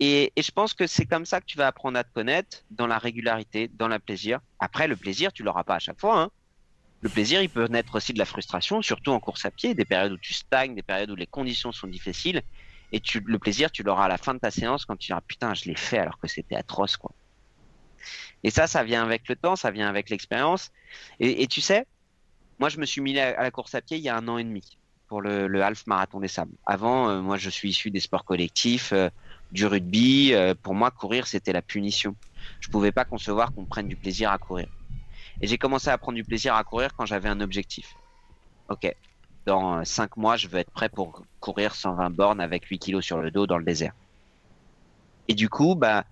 Et, 0.00 0.32
je 0.36 0.50
pense 0.50 0.74
que 0.74 0.86
c'est 0.86 1.06
comme 1.06 1.26
ça 1.26 1.40
que 1.40 1.46
tu 1.46 1.58
vas 1.58 1.66
apprendre 1.66 1.98
à 1.98 2.04
te 2.04 2.12
connaître, 2.12 2.64
dans 2.70 2.86
la 2.86 2.98
régularité, 2.98 3.68
dans 3.74 3.88
le 3.88 3.98
plaisir. 3.98 4.40
Après, 4.60 4.86
le 4.86 4.96
plaisir, 4.96 5.32
tu 5.32 5.42
l'auras 5.42 5.64
pas 5.64 5.76
à 5.76 5.78
chaque 5.78 6.00
fois. 6.00 6.20
Hein. 6.20 6.30
Le 7.00 7.08
plaisir, 7.08 7.42
il 7.42 7.48
peut 7.48 7.66
naître 7.66 7.94
aussi 7.94 8.12
de 8.12 8.18
la 8.18 8.24
frustration, 8.24 8.82
surtout 8.82 9.12
en 9.12 9.20
course 9.20 9.44
à 9.44 9.50
pied, 9.50 9.74
des 9.74 9.84
périodes 9.84 10.12
où 10.12 10.18
tu 10.18 10.34
stagnes, 10.34 10.74
des 10.74 10.82
périodes 10.82 11.10
où 11.10 11.16
les 11.16 11.26
conditions 11.26 11.72
sont 11.72 11.86
difficiles. 11.86 12.42
Et 12.92 13.02
le 13.24 13.38
plaisir, 13.38 13.70
tu 13.70 13.82
l'auras 13.82 14.06
à 14.06 14.08
la 14.08 14.18
fin 14.18 14.34
de 14.34 14.38
ta 14.38 14.50
séance 14.50 14.84
quand 14.84 14.96
tu 14.96 15.08
diras 15.08 15.20
putain, 15.20 15.54
je 15.54 15.64
l'ai 15.64 15.76
fait 15.76 15.98
alors 15.98 16.18
que 16.18 16.28
c'était 16.28 16.56
atroce, 16.56 16.96
quoi. 16.96 17.12
Et 18.44 18.50
ça, 18.50 18.66
ça 18.66 18.84
vient 18.84 19.02
avec 19.02 19.28
le 19.28 19.36
temps, 19.36 19.56
ça 19.56 19.70
vient 19.70 19.88
avec 19.88 20.10
l'expérience. 20.10 20.70
Et, 21.20 21.46
tu 21.48 21.60
sais, 21.60 21.86
moi, 22.58 22.68
je 22.68 22.78
me 22.78 22.86
suis 22.86 23.00
mis 23.00 23.18
à, 23.18 23.40
la 23.42 23.50
course 23.50 23.74
à 23.74 23.80
pied 23.80 23.98
il 23.98 24.02
y 24.02 24.08
a 24.08 24.16
un 24.16 24.26
an 24.28 24.38
et 24.38 24.44
demi 24.44 24.78
pour 25.06 25.22
le, 25.22 25.62
half 25.62 25.86
marathon 25.86 26.20
des 26.20 26.28
sables. 26.28 26.52
Avant, 26.66 27.08
euh, 27.08 27.20
moi, 27.20 27.38
je 27.38 27.48
suis 27.48 27.70
issu 27.70 27.90
des 27.90 28.00
sports 28.00 28.24
collectifs, 28.24 28.92
euh, 28.92 29.08
du 29.52 29.64
rugby. 29.66 30.34
Euh, 30.34 30.54
pour 30.54 30.74
moi, 30.74 30.90
courir, 30.90 31.26
c'était 31.26 31.52
la 31.52 31.62
punition. 31.62 32.14
Je 32.60 32.68
pouvais 32.68 32.92
pas 32.92 33.04
concevoir 33.04 33.52
qu'on 33.54 33.64
prenne 33.64 33.88
du 33.88 33.96
plaisir 33.96 34.30
à 34.30 34.38
courir. 34.38 34.68
Et 35.40 35.46
j'ai 35.46 35.56
commencé 35.56 35.88
à 35.88 35.96
prendre 35.96 36.16
du 36.16 36.24
plaisir 36.24 36.54
à 36.54 36.64
courir 36.64 36.94
quand 36.94 37.06
j'avais 37.06 37.28
un 37.28 37.40
objectif. 37.40 37.94
Ok, 38.68 38.92
dans 39.46 39.82
5 39.82 40.16
mois, 40.18 40.36
je 40.36 40.48
veux 40.48 40.58
être 40.58 40.70
prêt 40.70 40.90
pour 40.90 41.22
courir 41.40 41.74
120 41.74 42.10
bornes 42.10 42.40
avec 42.40 42.64
8 42.66 42.78
kilos 42.78 43.04
sur 43.04 43.18
le 43.22 43.30
dos 43.30 43.46
dans 43.46 43.56
le 43.56 43.64
désert. 43.64 43.94
Et 45.28 45.34
du 45.34 45.48
coup, 45.48 45.74
bah, 45.74 46.04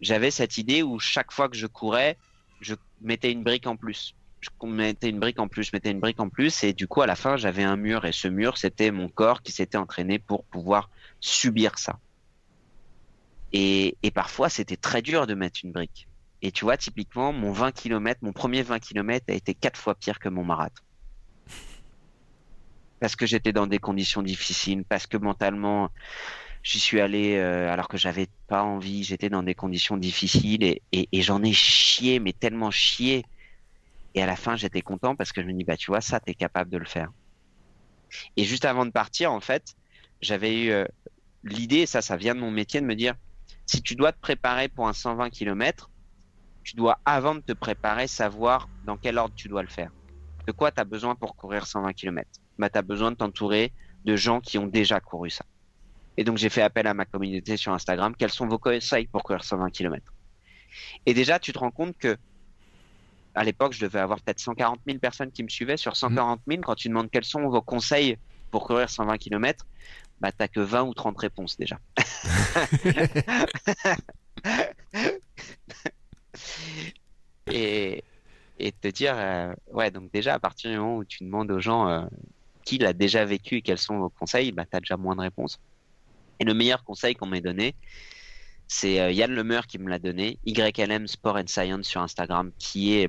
j'avais 0.00 0.30
cette 0.30 0.58
idée 0.58 0.82
où 0.82 1.00
chaque 1.00 1.32
fois 1.32 1.48
que 1.48 1.56
je 1.56 1.66
courais, 1.66 2.18
je 2.60 2.74
mettais 3.00 3.32
une 3.32 3.42
brique 3.42 3.66
en 3.66 3.76
plus. 3.76 4.14
Je 4.44 4.66
mettais 4.66 5.08
une 5.08 5.20
brique 5.20 5.38
en 5.38 5.48
plus, 5.48 5.64
je 5.64 5.70
mettais 5.72 5.90
une 5.90 6.00
brique 6.00 6.20
en 6.20 6.28
plus, 6.28 6.64
et 6.64 6.72
du 6.72 6.86
coup, 6.86 7.00
à 7.02 7.06
la 7.06 7.16
fin, 7.16 7.36
j'avais 7.36 7.62
un 7.62 7.76
mur, 7.76 8.04
et 8.04 8.12
ce 8.12 8.28
mur, 8.28 8.58
c'était 8.58 8.90
mon 8.90 9.08
corps 9.08 9.42
qui 9.42 9.52
s'était 9.52 9.78
entraîné 9.78 10.18
pour 10.18 10.44
pouvoir 10.44 10.90
subir 11.20 11.78
ça. 11.78 11.98
Et, 13.52 13.96
et 14.02 14.10
parfois, 14.10 14.48
c'était 14.48 14.76
très 14.76 15.00
dur 15.00 15.26
de 15.26 15.34
mettre 15.34 15.60
une 15.62 15.72
brique. 15.72 16.08
Et 16.42 16.50
tu 16.52 16.64
vois, 16.64 16.76
typiquement, 16.76 17.32
mon 17.32 17.52
20 17.52 17.72
km, 17.72 18.20
mon 18.22 18.32
premier 18.32 18.62
20 18.62 18.80
km 18.80 19.24
a 19.28 19.32
été 19.32 19.54
quatre 19.54 19.80
fois 19.80 19.94
pire 19.94 20.18
que 20.18 20.28
mon 20.28 20.44
marathon. 20.44 20.82
Parce 23.00 23.16
que 23.16 23.26
j'étais 23.26 23.52
dans 23.52 23.66
des 23.66 23.78
conditions 23.78 24.22
difficiles, 24.22 24.84
parce 24.84 25.06
que 25.06 25.16
mentalement, 25.16 25.90
J'y 26.64 26.80
suis 26.80 26.98
allé 26.98 27.36
euh, 27.36 27.70
alors 27.70 27.88
que 27.88 27.98
j'avais 27.98 28.26
pas 28.48 28.62
envie. 28.62 29.04
J'étais 29.04 29.28
dans 29.28 29.42
des 29.42 29.54
conditions 29.54 29.98
difficiles 29.98 30.64
et, 30.64 30.80
et, 30.92 31.20
j'en 31.20 31.42
ai 31.42 31.52
chié, 31.52 32.18
mais 32.18 32.32
tellement 32.32 32.70
chié. 32.70 33.26
Et 34.14 34.22
à 34.22 34.26
la 34.26 34.36
fin, 34.36 34.56
j'étais 34.56 34.82
content 34.82 35.16
parce 35.16 35.32
que 35.32 35.42
je 35.42 35.46
me 35.46 35.52
dis, 35.52 35.64
bah, 35.64 35.76
tu 35.76 35.90
vois, 35.90 36.00
ça, 36.00 36.20
tu 36.20 36.30
es 36.30 36.34
capable 36.34 36.70
de 36.70 36.78
le 36.78 36.84
faire. 36.84 37.10
Et 38.36 38.44
juste 38.44 38.64
avant 38.64 38.86
de 38.86 38.90
partir, 38.90 39.32
en 39.32 39.40
fait, 39.40 39.74
j'avais 40.20 40.64
eu 40.64 40.70
euh, 40.70 40.84
l'idée, 41.42 41.86
ça, 41.86 42.00
ça 42.00 42.16
vient 42.16 42.34
de 42.34 42.40
mon 42.40 42.50
métier, 42.50 42.80
de 42.80 42.86
me 42.86 42.94
dire, 42.94 43.14
si 43.66 43.82
tu 43.82 43.96
dois 43.96 44.12
te 44.12 44.20
préparer 44.20 44.68
pour 44.68 44.86
un 44.86 44.92
120 44.92 45.30
km, 45.30 45.90
tu 46.62 46.76
dois, 46.76 46.98
avant 47.04 47.34
de 47.34 47.40
te 47.40 47.52
préparer, 47.52 48.06
savoir 48.06 48.68
dans 48.84 48.96
quel 48.96 49.18
ordre 49.18 49.34
tu 49.34 49.48
dois 49.48 49.62
le 49.62 49.68
faire. 49.68 49.90
De 50.46 50.52
quoi 50.52 50.70
tu 50.70 50.80
as 50.80 50.84
besoin 50.84 51.14
pour 51.14 51.34
courir 51.36 51.66
120 51.66 51.92
km 51.92 52.28
bah, 52.58 52.70
Tu 52.70 52.78
as 52.78 52.82
besoin 52.82 53.10
de 53.10 53.16
t'entourer 53.16 53.72
de 54.04 54.16
gens 54.16 54.40
qui 54.40 54.58
ont 54.58 54.66
déjà 54.66 55.00
couru 55.00 55.30
ça. 55.30 55.44
Et 56.16 56.24
donc, 56.24 56.38
j'ai 56.38 56.48
fait 56.48 56.62
appel 56.62 56.86
à 56.86 56.94
ma 56.94 57.04
communauté 57.04 57.56
sur 57.56 57.72
Instagram. 57.72 58.14
Quels 58.16 58.30
sont 58.30 58.46
vos 58.46 58.58
conseils 58.58 59.08
pour 59.08 59.22
courir 59.24 59.42
120 59.42 59.70
km 59.70 60.12
Et 61.06 61.14
déjà, 61.14 61.38
tu 61.38 61.52
te 61.52 61.58
rends 61.58 61.72
compte 61.72 61.96
que 61.98 62.16
à 63.34 63.44
l'époque, 63.44 63.72
je 63.72 63.80
devais 63.80 63.98
avoir 63.98 64.20
peut-être 64.20 64.38
140 64.38 64.80
000 64.86 64.98
personnes 64.98 65.30
qui 65.30 65.42
me 65.42 65.48
suivaient. 65.48 65.76
Sur 65.76 65.96
140 65.96 66.40
000, 66.48 66.62
quand 66.62 66.74
tu 66.74 66.88
demandes 66.88 67.10
quels 67.10 67.24
sont 67.24 67.46
vos 67.48 67.62
conseils 67.62 68.16
pour 68.50 68.66
courir 68.66 68.88
120 68.88 69.18
km, 69.18 69.66
bah, 70.20 70.30
t'as 70.32 70.48
que 70.48 70.60
20 70.60 70.84
ou 70.84 70.94
30 70.94 71.18
réponses 71.18 71.56
déjà. 71.56 71.78
et, 77.50 78.04
et 78.58 78.72
te 78.72 78.88
dire, 78.88 79.14
euh, 79.16 79.52
ouais, 79.72 79.90
donc 79.90 80.10
déjà, 80.12 80.34
à 80.34 80.38
partir 80.38 80.70
du 80.70 80.78
moment 80.78 80.98
où 80.98 81.04
tu 81.04 81.24
demandes 81.24 81.50
aux 81.50 81.60
gens 81.60 81.88
euh, 81.88 82.04
qui 82.64 82.78
l'a 82.78 82.92
déjà 82.92 83.24
vécu 83.24 83.56
et 83.56 83.62
quels 83.62 83.78
sont 83.78 83.98
vos 83.98 84.10
conseils, 84.10 84.52
bah, 84.52 84.64
tu 84.70 84.76
as 84.76 84.80
déjà 84.80 84.96
moins 84.96 85.16
de 85.16 85.22
réponses. 85.22 85.58
Et 86.38 86.44
le 86.44 86.54
meilleur 86.54 86.84
conseil 86.84 87.14
qu'on 87.14 87.26
m'ait 87.26 87.40
donné, 87.40 87.74
c'est 88.74 88.98
euh, 88.98 89.12
Yann 89.12 89.32
Lemeur 89.32 89.68
qui 89.68 89.78
me 89.78 89.88
l'a 89.88 90.00
donné, 90.00 90.38
YLM 90.46 91.06
Sport 91.06 91.36
and 91.36 91.46
Science 91.46 91.86
sur 91.86 92.00
Instagram, 92.00 92.50
qui 92.58 92.94
est 92.94 93.08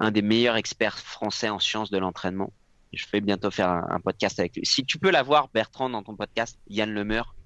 un 0.00 0.10
des 0.10 0.20
meilleurs 0.20 0.56
experts 0.56 0.98
français 0.98 1.48
en 1.48 1.60
sciences 1.60 1.92
de 1.92 1.98
l'entraînement. 1.98 2.52
Je 2.92 3.04
vais 3.12 3.20
bientôt 3.20 3.52
faire 3.52 3.68
un, 3.68 4.00
podcast 4.00 4.40
avec 4.40 4.56
lui. 4.56 4.66
Si 4.66 4.84
tu 4.84 4.98
peux 4.98 5.10
l'avoir, 5.10 5.48
Bertrand, 5.54 5.90
dans 5.90 6.02
ton 6.02 6.16
podcast, 6.16 6.58
Yann 6.68 6.92
Lemeur, 6.92 7.36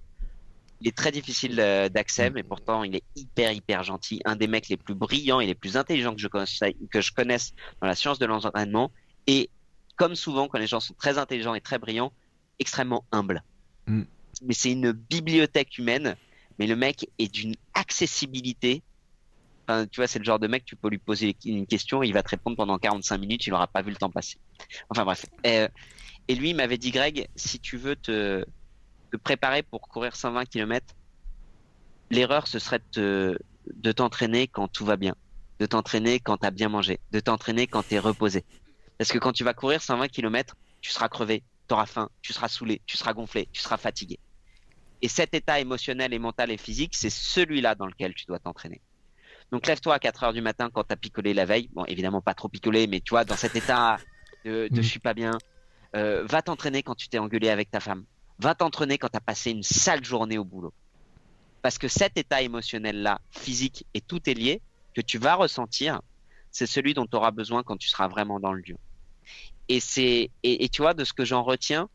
il 0.81 0.88
est 0.88 0.96
très 0.96 1.12
difficile 1.12 1.61
euh, 1.61 1.90
d'accès, 1.90 2.31
mais 2.31 2.42
pourtant 2.42 2.83
il 2.83 2.96
est 2.96 3.05
hyper 3.14 3.53
hyper 3.53 3.83
gentil. 3.83 4.23
Un 4.25 4.37
des 4.37 4.46
mecs 4.46 4.70
les 4.70 4.79
plus 4.79 4.94
brillants 4.94 5.40
et 5.40 5.46
les 5.46 5.55
plus 5.55 5.77
intelligents 5.77 6.14
que 6.14 6.20
je 6.20 6.29
connaisse, 6.29 6.61
que 6.90 7.03
je 7.03 7.12
connaisse 7.12 7.53
dans 7.83 7.88
la 7.88 7.94
science 7.94 8.18
de 8.18 8.25
l'entraînement. 8.25 8.90
Et 9.27 9.51
comme 9.96 10.14
souvent, 10.14 10.49
quand 10.49 10.59
les 10.59 10.66
gens 10.66 10.81
sont 10.81 10.94
très 10.94 11.18
intelligents 11.18 11.55
et 11.55 11.61
très 11.61 11.79
brillants, 11.79 12.12
extrêmement 12.59 13.05
humbles. 13.12 13.42
Mm 13.87 14.05
mais 14.42 14.55
c'est 14.55 14.73
une 14.73 14.92
bibliothèque 14.92 15.79
humaine. 15.79 16.16
Mais 16.61 16.66
le 16.66 16.77
mec 16.77 17.09
est 17.18 17.33
d'une 17.33 17.57
accessibilité. 17.73 18.83
Tu 19.66 19.96
vois, 19.96 20.07
c'est 20.07 20.18
le 20.18 20.25
genre 20.25 20.38
de 20.38 20.46
mec, 20.46 20.64
tu 20.64 20.77
peux 20.77 20.88
lui 20.88 20.99
poser 20.99 21.35
une 21.44 21.66
question, 21.66 22.03
il 22.03 22.12
va 22.12 22.23
te 22.23 22.29
répondre 22.29 22.57
pendant 22.57 22.77
45 22.77 23.18
minutes, 23.18 23.46
il 23.46 23.51
n'aura 23.51 23.66
pas 23.66 23.83
vu 23.83 23.90
le 23.90 23.96
temps 23.96 24.11
passer. 24.11 24.38
Enfin 24.90 25.05
bref. 25.05 25.25
Et, 25.42 25.66
et 26.29 26.35
lui, 26.35 26.51
il 26.51 26.57
m'avait 26.57 26.77
dit, 26.77 26.90
Greg, 26.90 27.29
si 27.35 27.61
tu 27.61 27.79
veux 27.79 27.96
te, 27.96 28.44
préparer 29.23 29.62
pour 29.62 29.81
courir 29.81 30.14
120 30.14 30.44
km, 30.44 30.94
l'erreur, 32.11 32.46
ce 32.46 32.59
serait 32.59 32.83
de, 32.92 33.38
de 33.73 33.92
t'entraîner 33.92 34.46
quand 34.46 34.68
tout 34.68 34.85
va 34.85 34.96
bien, 34.96 35.14
de 35.61 35.66
t'entraîner 35.66 36.20
quand 36.20 36.38
tu 36.38 36.46
as 36.46 36.51
bien 36.51 36.68
mangé, 36.68 37.01
de 37.12 37.20
t'entraîner 37.20 37.68
quand 37.68 37.85
tu 37.85 37.94
es 37.94 37.99
reposé. 37.99 38.44
Parce 38.99 39.12
que 39.12 39.18
quand 39.18 39.33
tu 39.33 39.44
vas 39.44 39.55
courir 39.55 39.81
120 39.81 40.09
km, 40.09 40.57
tu 40.83 40.90
seras 40.90 41.09
crevé, 41.09 41.42
tu 41.68 41.75
auras 41.75 41.87
faim, 41.87 42.11
tu 42.20 42.35
seras 42.35 42.49
saoulé, 42.49 42.83
tu 42.85 42.99
seras 42.99 43.14
gonflé, 43.14 43.49
tu 43.51 43.62
seras 43.62 43.79
fatigué. 43.79 44.18
Et 45.02 45.08
cet 45.08 45.34
état 45.34 45.60
émotionnel 45.60 46.12
et 46.12 46.18
mental 46.18 46.50
et 46.50 46.56
physique, 46.56 46.94
c'est 46.94 47.10
celui-là 47.10 47.74
dans 47.74 47.86
lequel 47.86 48.14
tu 48.14 48.26
dois 48.26 48.38
t'entraîner. 48.38 48.80
Donc 49.50 49.66
lève-toi 49.66 49.94
à 49.94 49.98
4 49.98 50.24
heures 50.24 50.32
du 50.32 50.42
matin 50.42 50.70
quand 50.72 50.84
tu 50.84 50.92
as 50.92 50.96
picolé 50.96 51.34
la 51.34 51.44
veille. 51.44 51.68
Bon, 51.72 51.84
évidemment 51.86 52.20
pas 52.20 52.34
trop 52.34 52.48
picolé, 52.48 52.86
mais 52.86 53.00
tu 53.00 53.10
vois, 53.10 53.24
dans 53.24 53.36
cet 53.36 53.56
état 53.56 53.96
de, 54.44 54.68
de 54.68 54.78
mm. 54.78 54.82
je 54.82 54.88
suis 54.88 55.00
pas 55.00 55.14
bien. 55.14 55.32
Euh, 55.96 56.24
va 56.24 56.40
t'entraîner 56.42 56.82
quand 56.82 56.94
tu 56.94 57.08
t'es 57.08 57.18
engueulé 57.18 57.48
avec 57.48 57.70
ta 57.70 57.80
femme. 57.80 58.04
Va 58.38 58.54
t'entraîner 58.54 58.96
quand 58.96 59.08
tu 59.08 59.16
as 59.16 59.22
passé 59.22 59.50
une 59.50 59.62
sale 59.62 60.04
journée 60.04 60.38
au 60.38 60.44
boulot. 60.44 60.72
Parce 61.62 61.78
que 61.78 61.88
cet 61.88 62.16
état 62.16 62.42
émotionnel-là, 62.42 63.20
physique, 63.30 63.86
et 63.92 64.00
tout 64.00 64.30
est 64.30 64.34
lié, 64.34 64.62
que 64.94 65.00
tu 65.00 65.18
vas 65.18 65.34
ressentir, 65.34 66.00
c'est 66.50 66.66
celui 66.66 66.94
dont 66.94 67.06
tu 67.06 67.16
auras 67.16 67.32
besoin 67.32 67.62
quand 67.62 67.76
tu 67.76 67.88
seras 67.88 68.08
vraiment 68.08 68.40
dans 68.40 68.52
le 68.52 68.62
dur. 68.62 68.78
Et 69.68 69.80
c'est, 69.80 70.30
et 70.42 70.68
tu 70.68 70.82
vois, 70.82 70.94
de 70.94 71.04
ce 71.04 71.12
que 71.12 71.24
j'en 71.24 71.42
retiens, 71.42 71.88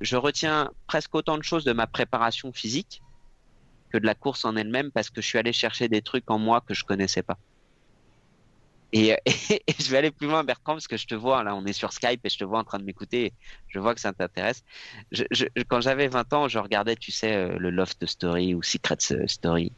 je 0.00 0.16
retiens 0.16 0.70
presque 0.86 1.14
autant 1.14 1.38
de 1.38 1.42
choses 1.42 1.64
de 1.64 1.72
ma 1.72 1.86
préparation 1.86 2.52
physique 2.52 3.02
que 3.90 3.98
de 3.98 4.06
la 4.06 4.14
course 4.14 4.44
en 4.44 4.56
elle-même 4.56 4.90
parce 4.90 5.10
que 5.10 5.20
je 5.20 5.26
suis 5.26 5.38
allé 5.38 5.52
chercher 5.52 5.88
des 5.88 6.02
trucs 6.02 6.30
en 6.30 6.38
moi 6.38 6.60
que 6.60 6.74
je 6.74 6.84
connaissais 6.84 7.22
pas. 7.22 7.38
Et, 8.92 9.16
je 9.78 9.90
vais 9.90 9.98
aller 9.98 10.10
plus 10.10 10.26
loin, 10.26 10.42
Bertrand, 10.42 10.74
parce 10.74 10.88
que 10.88 10.96
je 10.96 11.06
te 11.06 11.14
vois, 11.14 11.44
là, 11.44 11.54
on 11.54 11.64
est 11.64 11.72
sur 11.72 11.92
Skype 11.92 12.24
et 12.24 12.28
je 12.28 12.38
te 12.38 12.44
vois 12.44 12.58
en 12.58 12.64
train 12.64 12.78
de 12.78 12.84
m'écouter. 12.84 13.32
Je 13.68 13.78
vois 13.78 13.94
que 13.94 14.00
ça 14.00 14.12
t'intéresse. 14.12 14.64
quand 15.68 15.80
j'avais 15.80 16.08
20 16.08 16.32
ans, 16.32 16.48
je 16.48 16.58
regardais, 16.58 16.96
tu 16.96 17.12
sais, 17.12 17.34
euh, 17.34 17.56
le 17.58 17.70
Loft 17.70 18.04
Story 18.06 18.54
ou 18.54 18.62
Secret 18.62 18.96
Story. 19.26 19.72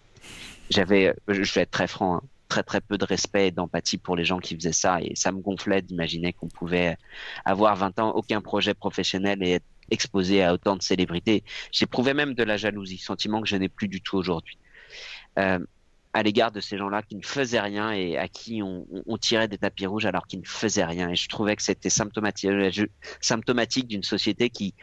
J'avais, 0.70 1.08
euh, 1.08 1.14
je 1.28 1.52
vais 1.52 1.62
être 1.62 1.70
très 1.70 1.86
franc, 1.86 2.16
hein, 2.16 2.22
très 2.48 2.62
très 2.62 2.80
peu 2.80 2.98
de 2.98 3.04
respect 3.04 3.48
et 3.48 3.50
d'empathie 3.50 3.96
pour 3.98 4.14
les 4.14 4.24
gens 4.26 4.38
qui 4.38 4.54
faisaient 4.54 4.72
ça 4.72 5.00
et 5.00 5.14
ça 5.16 5.32
me 5.32 5.40
gonflait 5.40 5.80
d'imaginer 5.80 6.34
qu'on 6.34 6.48
pouvait 6.48 6.98
avoir 7.46 7.76
20 7.76 7.98
ans, 7.98 8.10
aucun 8.10 8.42
projet 8.42 8.74
professionnel 8.74 9.42
et 9.42 9.52
être 9.52 9.64
exposé 9.92 10.42
à 10.42 10.54
autant 10.54 10.76
de 10.76 10.82
célébrités. 10.82 11.44
J'éprouvais 11.70 12.14
même 12.14 12.34
de 12.34 12.42
la 12.42 12.56
jalousie, 12.56 12.98
sentiment 12.98 13.40
que 13.40 13.48
je 13.48 13.56
n'ai 13.56 13.68
plus 13.68 13.88
du 13.88 14.00
tout 14.00 14.16
aujourd'hui. 14.16 14.58
Euh, 15.38 15.58
à 16.14 16.22
l'égard 16.22 16.52
de 16.52 16.60
ces 16.60 16.76
gens-là 16.76 17.02
qui 17.02 17.16
ne 17.16 17.22
faisaient 17.22 17.60
rien 17.60 17.90
et 17.90 18.18
à 18.18 18.28
qui 18.28 18.62
on, 18.62 18.86
tirait 19.16 19.48
des 19.48 19.56
tapis 19.56 19.86
rouges 19.86 20.04
alors 20.04 20.26
qu'ils 20.26 20.40
ne 20.40 20.46
faisaient 20.46 20.84
rien. 20.84 21.08
Et 21.08 21.16
je 21.16 21.28
trouvais 21.28 21.56
que 21.56 21.62
c'était 21.62 21.88
symptomatique, 21.88 23.86
d'une 23.86 24.02
société 24.02 24.50
qui, 24.50 24.74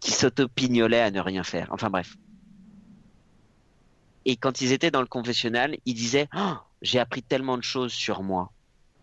qui 0.00 0.12
s'autopignolait 0.12 1.00
à 1.00 1.10
ne 1.10 1.20
rien 1.20 1.42
faire. 1.42 1.68
Enfin 1.72 1.90
bref. 1.90 2.16
Et 4.24 4.36
quand 4.36 4.60
ils 4.62 4.72
étaient 4.72 4.90
dans 4.90 5.02
le 5.02 5.06
confessionnal, 5.06 5.76
ils 5.84 5.94
disaient 5.94 6.28
oh, 6.34 6.54
J'ai 6.80 6.98
appris 6.98 7.22
tellement 7.22 7.58
de 7.58 7.62
choses 7.62 7.92
sur 7.92 8.22
moi. 8.22 8.50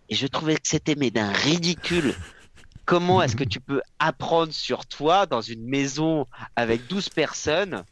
Et 0.10 0.16
je 0.16 0.28
trouvais 0.28 0.56
que 0.56 0.68
c'était 0.68 0.96
mais 0.96 1.12
d'un 1.12 1.32
ridicule 1.32 2.16
Comment 2.86 3.24
est-ce 3.24 3.36
que 3.36 3.44
tu 3.44 3.60
peux 3.60 3.82
apprendre 3.98 4.54
sur 4.54 4.86
toi 4.86 5.26
dans 5.26 5.42
une 5.42 5.66
maison 5.66 6.28
avec 6.56 6.86
12 6.88 7.10
personnes? 7.10 7.84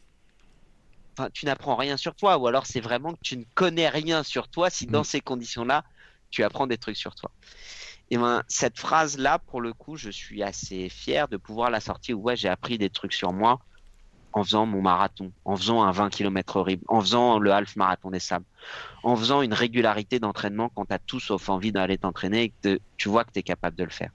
Enfin, 1.16 1.28
tu 1.32 1.46
n'apprends 1.46 1.74
rien 1.74 1.96
sur 1.96 2.14
toi, 2.14 2.38
ou 2.38 2.46
alors 2.46 2.66
c'est 2.66 2.80
vraiment 2.80 3.12
que 3.12 3.20
tu 3.22 3.36
ne 3.36 3.44
connais 3.54 3.88
rien 3.88 4.22
sur 4.22 4.48
toi 4.48 4.70
si 4.70 4.86
dans 4.86 5.00
mm. 5.00 5.04
ces 5.04 5.20
conditions-là, 5.20 5.84
tu 6.30 6.44
apprends 6.44 6.68
des 6.68 6.78
trucs 6.78 6.96
sur 6.96 7.14
toi. 7.14 7.30
Et 8.10 8.18
ben, 8.18 8.42
cette 8.46 8.78
phrase-là, 8.78 9.40
pour 9.40 9.60
le 9.60 9.72
coup, 9.72 9.96
je 9.96 10.10
suis 10.10 10.42
assez 10.42 10.88
fier 10.88 11.26
de 11.26 11.36
pouvoir 11.36 11.70
la 11.70 11.80
sortir. 11.80 12.20
Ouais, 12.20 12.36
j'ai 12.36 12.48
appris 12.48 12.78
des 12.78 12.90
trucs 12.90 13.14
sur 13.14 13.32
moi 13.32 13.60
en 14.32 14.44
faisant 14.44 14.66
mon 14.66 14.82
marathon, 14.82 15.32
en 15.44 15.56
faisant 15.56 15.82
un 15.82 15.92
20 15.92 16.10
km 16.10 16.56
horrible, 16.56 16.84
en 16.88 17.00
faisant 17.00 17.38
le 17.38 17.52
half 17.52 17.76
marathon 17.76 18.10
des 18.10 18.20
sables, 18.20 18.44
en 19.02 19.16
faisant 19.16 19.42
une 19.42 19.54
régularité 19.54 20.18
d'entraînement 20.18 20.68
quand 20.68 20.86
tu 20.86 20.92
as 20.92 20.98
tout 20.98 21.20
sauf 21.20 21.48
envie 21.48 21.72
d'aller 21.72 21.98
t'entraîner 21.98 22.42
et 22.44 22.52
que 22.62 22.80
tu 22.96 23.08
vois 23.08 23.24
que 23.24 23.30
tu 23.32 23.38
es 23.38 23.42
capable 23.42 23.76
de 23.76 23.84
le 23.84 23.90
faire 23.90 24.10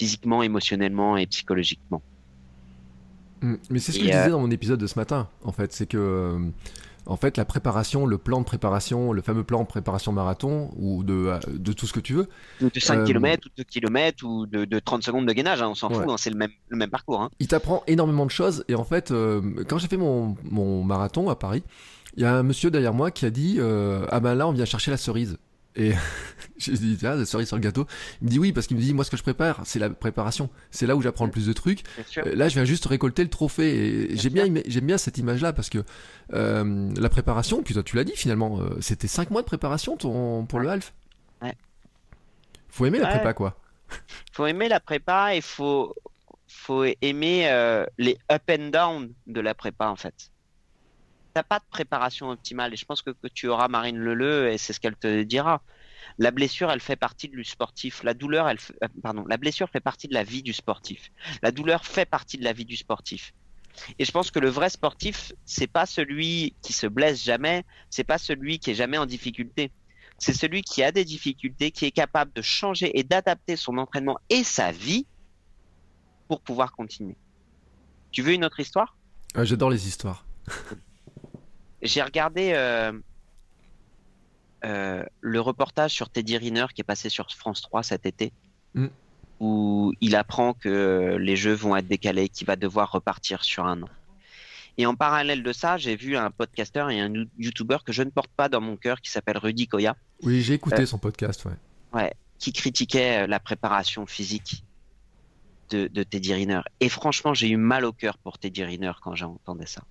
physiquement, 0.00 0.42
émotionnellement 0.42 1.18
et 1.18 1.26
psychologiquement. 1.26 2.00
Mm. 3.42 3.56
Mais 3.68 3.78
c'est 3.78 3.92
ce 3.92 3.98
que 3.98 4.04
je 4.04 4.10
disais 4.10 4.30
dans 4.30 4.40
mon 4.40 4.50
épisode 4.50 4.80
de 4.80 4.86
ce 4.86 4.98
matin, 4.98 5.28
en 5.44 5.52
fait, 5.52 5.74
c'est 5.74 5.86
que 5.86 6.50
en 7.06 7.16
fait, 7.16 7.36
la 7.36 7.44
préparation, 7.44 8.06
le 8.06 8.18
plan 8.18 8.40
de 8.40 8.44
préparation, 8.44 9.12
le 9.12 9.20
fameux 9.20 9.42
plan 9.42 9.62
de 9.62 9.66
préparation 9.66 10.12
marathon, 10.12 10.70
ou 10.78 11.02
de, 11.02 11.32
de 11.48 11.72
tout 11.72 11.86
ce 11.86 11.92
que 11.92 12.00
tu 12.00 12.14
veux. 12.14 12.28
De 12.60 12.70
5 12.78 13.04
km, 13.04 13.46
ou 13.46 13.48
de 13.48 13.54
2 13.58 13.64
km, 13.64 14.24
ou 14.24 14.46
de, 14.46 14.64
de 14.64 14.78
30 14.78 15.02
secondes 15.02 15.26
de 15.26 15.32
gainage, 15.32 15.60
hein, 15.60 15.68
on 15.68 15.74
s'en 15.74 15.90
fout, 15.90 16.04
hein, 16.08 16.16
c'est 16.18 16.30
le 16.30 16.36
même, 16.36 16.52
le 16.68 16.76
même 16.76 16.90
parcours. 16.90 17.20
Hein. 17.20 17.30
Il 17.40 17.48
t'apprend 17.48 17.82
énormément 17.86 18.26
de 18.26 18.30
choses, 18.30 18.64
et 18.68 18.74
en 18.74 18.84
fait, 18.84 19.10
euh, 19.10 19.64
quand 19.68 19.78
j'ai 19.78 19.88
fait 19.88 19.96
mon, 19.96 20.36
mon, 20.44 20.84
marathon 20.84 21.28
à 21.30 21.36
Paris, 21.36 21.64
il 22.16 22.22
y 22.22 22.26
a 22.26 22.34
un 22.34 22.42
monsieur 22.42 22.70
derrière 22.70 22.94
moi 22.94 23.10
qui 23.10 23.26
a 23.26 23.30
dit 23.30 23.56
euh, 23.58 24.06
Ah 24.10 24.20
ben 24.20 24.34
là, 24.34 24.46
on 24.46 24.52
vient 24.52 24.64
chercher 24.64 24.90
la 24.90 24.96
cerise. 24.96 25.36
Et 25.76 25.92
j'ai 26.58 26.72
dit, 26.72 26.98
ah, 27.04 27.14
la 27.14 27.24
cerise 27.24 27.48
sur 27.48 27.56
le 27.56 27.62
gâteau. 27.62 27.86
Il 28.20 28.26
me 28.26 28.30
dit 28.30 28.38
oui, 28.38 28.52
parce 28.52 28.66
qu'il 28.66 28.76
me 28.76 28.82
dit, 28.82 28.92
moi, 28.92 29.04
ce 29.04 29.10
que 29.10 29.16
je 29.16 29.22
prépare, 29.22 29.60
c'est 29.64 29.78
la 29.78 29.90
préparation. 29.90 30.50
C'est 30.70 30.86
là 30.86 30.96
où 30.96 31.02
j'apprends 31.02 31.24
le 31.24 31.30
plus 31.30 31.46
de 31.46 31.52
trucs. 31.52 31.82
Euh, 32.18 32.34
là, 32.34 32.48
je 32.48 32.54
viens 32.54 32.64
juste 32.64 32.86
récolter 32.86 33.22
le 33.22 33.30
trophée. 33.30 34.10
Et 34.12 34.16
j'aime 34.16 34.32
bien, 34.32 34.46
j'aime 34.66 34.86
bien 34.86 34.98
cette 34.98 35.18
image-là 35.18 35.52
parce 35.52 35.70
que 35.70 35.84
euh, 36.32 36.92
la 36.96 37.08
préparation, 37.08 37.62
puis 37.62 37.74
toi, 37.74 37.82
tu 37.82 37.96
l'as 37.96 38.04
dit 38.04 38.16
finalement, 38.16 38.60
euh, 38.60 38.76
c'était 38.80 39.08
5 39.08 39.30
mois 39.30 39.42
de 39.42 39.46
préparation 39.46 39.96
ton, 39.96 40.44
pour 40.46 40.60
le 40.60 40.68
half. 40.68 40.92
Ouais. 41.42 41.54
Faut 42.68 42.86
aimer 42.86 42.98
la 42.98 43.08
prépa, 43.08 43.32
quoi. 43.32 43.56
Faut 44.32 44.46
aimer 44.46 44.68
la 44.68 44.80
prépa 44.80 45.34
et 45.34 45.40
faut, 45.40 45.94
faut 46.46 46.84
aimer 47.02 47.84
les 47.98 48.16
up 48.30 48.42
and 48.50 48.68
down 48.70 49.12
de 49.26 49.40
la 49.40 49.54
prépa, 49.54 49.88
en 49.88 49.96
fait 49.96 50.30
t'as 51.32 51.42
pas 51.42 51.58
de 51.58 51.64
préparation 51.70 52.30
optimale. 52.30 52.72
Et 52.72 52.76
je 52.76 52.84
pense 52.84 53.02
que, 53.02 53.10
que 53.10 53.28
tu 53.28 53.48
auras 53.48 53.68
Marine 53.68 53.98
Leleu 53.98 54.50
et 54.50 54.58
c'est 54.58 54.72
ce 54.72 54.80
qu'elle 54.80 54.96
te 54.96 55.22
dira. 55.22 55.62
La 56.18 56.30
blessure, 56.30 56.70
elle 56.70 56.80
fait 56.80 56.96
partie 56.96 57.28
du 57.28 57.44
sportif. 57.44 58.02
La 58.02 58.14
douleur, 58.14 58.48
elle, 58.48 58.58
euh, 58.82 58.88
pardon, 59.02 59.24
la 59.28 59.36
blessure 59.36 59.68
fait 59.70 59.80
partie 59.80 60.08
de 60.08 60.14
la 60.14 60.24
vie 60.24 60.42
du 60.42 60.52
sportif. 60.52 61.10
La 61.42 61.52
douleur 61.52 61.84
fait 61.84 62.06
partie 62.06 62.36
de 62.38 62.44
la 62.44 62.52
vie 62.52 62.64
du 62.64 62.76
sportif. 62.76 63.32
Et 63.98 64.04
je 64.04 64.10
pense 64.10 64.30
que 64.30 64.38
le 64.38 64.48
vrai 64.48 64.68
sportif, 64.68 65.32
c'est 65.44 65.66
pas 65.66 65.86
celui 65.86 66.54
qui 66.62 66.72
se 66.72 66.86
blesse 66.86 67.22
jamais, 67.22 67.64
c'est 67.88 68.04
pas 68.04 68.18
celui 68.18 68.58
qui 68.58 68.72
est 68.72 68.74
jamais 68.74 68.98
en 68.98 69.06
difficulté. 69.06 69.70
C'est 70.18 70.34
celui 70.34 70.62
qui 70.62 70.82
a 70.82 70.92
des 70.92 71.04
difficultés, 71.04 71.70
qui 71.70 71.86
est 71.86 71.92
capable 71.92 72.32
de 72.34 72.42
changer 72.42 72.98
et 72.98 73.04
d'adapter 73.04 73.56
son 73.56 73.78
entraînement 73.78 74.18
et 74.28 74.44
sa 74.44 74.70
vie 74.72 75.06
pour 76.28 76.42
pouvoir 76.42 76.72
continuer. 76.72 77.16
Tu 78.10 78.22
veux 78.22 78.34
une 78.34 78.44
autre 78.44 78.60
histoire? 78.60 78.96
Ah, 79.34 79.44
J'adore 79.44 79.70
les 79.70 79.88
histoires. 79.88 80.26
J'ai 81.82 82.02
regardé 82.02 82.52
euh, 82.54 82.92
euh, 84.64 85.04
le 85.20 85.40
reportage 85.40 85.92
sur 85.92 86.10
Teddy 86.10 86.36
Riner 86.36 86.66
qui 86.74 86.82
est 86.82 86.84
passé 86.84 87.08
sur 87.08 87.30
France 87.30 87.62
3 87.62 87.82
cet 87.82 88.06
été, 88.06 88.32
mm. 88.74 88.86
où 89.40 89.92
il 90.00 90.14
apprend 90.16 90.52
que 90.52 91.16
les 91.18 91.36
jeux 91.36 91.54
vont 91.54 91.76
être 91.76 91.88
décalés, 91.88 92.28
qu'il 92.28 92.46
va 92.46 92.56
devoir 92.56 92.92
repartir 92.92 93.42
sur 93.44 93.66
un 93.66 93.82
an. 93.82 93.88
Et 94.78 94.86
en 94.86 94.94
parallèle 94.94 95.42
de 95.42 95.52
ça, 95.52 95.76
j'ai 95.76 95.96
vu 95.96 96.16
un 96.16 96.30
podcaster 96.30 96.86
et 96.90 97.00
un 97.00 97.12
YouTuber 97.38 97.78
que 97.84 97.92
je 97.92 98.02
ne 98.02 98.10
porte 98.10 98.30
pas 98.36 98.48
dans 98.48 98.60
mon 98.60 98.76
cœur 98.76 99.00
qui 99.00 99.10
s'appelle 99.10 99.38
Rudy 99.38 99.66
Koya. 99.66 99.96
Oui, 100.22 100.42
j'ai 100.42 100.54
écouté 100.54 100.82
euh, 100.82 100.86
son 100.86 100.98
podcast, 100.98 101.44
ouais. 101.44 101.52
Ouais, 101.92 102.14
qui 102.38 102.52
critiquait 102.52 103.26
la 103.26 103.40
préparation 103.40 104.06
physique 104.06 104.64
de, 105.70 105.88
de 105.88 106.02
Teddy 106.02 106.34
Riner. 106.34 106.60
Et 106.80 106.88
franchement, 106.88 107.34
j'ai 107.34 107.48
eu 107.48 107.56
mal 107.56 107.84
au 107.84 107.92
cœur 107.92 108.16
pour 108.18 108.38
Teddy 108.38 108.64
Riner 108.64 108.92
quand 109.02 109.14
j'entendais 109.14 109.66
ça. 109.66 109.82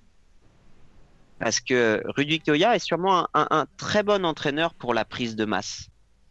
Parce 1.40 1.62
que 1.62 2.04
Rudy 2.16 2.40
Koya 2.42 2.76
est 2.76 2.80
sûrement 2.80 3.28
un, 3.34 3.66
très 3.78 4.04
bon 4.04 4.26
entraîneur 4.26 4.74
pour 4.74 4.94
la 4.94 5.06
prise 5.06 5.36
de 5.36 5.46
masse, 5.46 5.90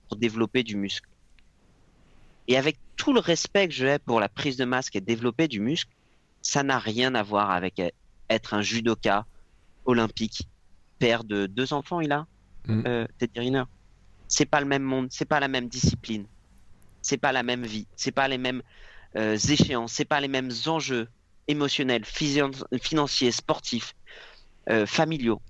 pour 0.08 0.18
développer 0.18 0.62
du 0.62 0.76
muscle. 0.76 1.08
Et 2.46 2.56
avec 2.56 2.78
tout 2.96 3.12
le 3.12 3.20
respect 3.20 3.68
que 3.68 3.74
j'ai 3.74 3.98
pour 3.98 4.20
la 4.20 4.28
prise 4.28 4.56
de 4.56 4.64
masse 4.64 4.88
et 4.92 5.00
développer 5.00 5.48
du 5.48 5.60
muscle, 5.60 5.90
ça 6.42 6.62
n'a 6.62 6.78
rien 6.78 7.14
à 7.14 7.22
voir 7.22 7.50
avec 7.50 7.80
être 8.28 8.54
un 8.54 8.62
judoka 8.62 9.26
olympique, 9.86 10.48
père 10.98 11.24
de 11.24 11.46
deux 11.46 11.72
enfants, 11.72 12.00
il 12.00 12.12
a, 12.12 12.26
mm. 12.66 12.82
euh, 12.86 13.06
Teddy 13.18 13.40
Riner. 13.40 13.64
C'est 14.28 14.46
pas 14.46 14.60
le 14.60 14.66
même 14.66 14.82
monde, 14.82 15.08
c'est 15.10 15.24
pas 15.24 15.40
la 15.40 15.48
même 15.48 15.68
discipline, 15.68 16.26
c'est 17.00 17.16
pas 17.16 17.32
la 17.32 17.42
même 17.42 17.64
vie, 17.64 17.86
c'est 17.96 18.12
pas 18.12 18.28
les 18.28 18.36
mêmes 18.36 18.62
euh, 19.16 19.36
échéances, 19.36 19.92
c'est 19.92 20.04
pas 20.04 20.20
les 20.20 20.28
mêmes 20.28 20.50
enjeux 20.66 21.08
émotionnels, 21.48 22.04
financiers, 22.04 23.30
sportifs. 23.30 23.94
Euh, 24.70 24.84
familiaux. 24.84 25.40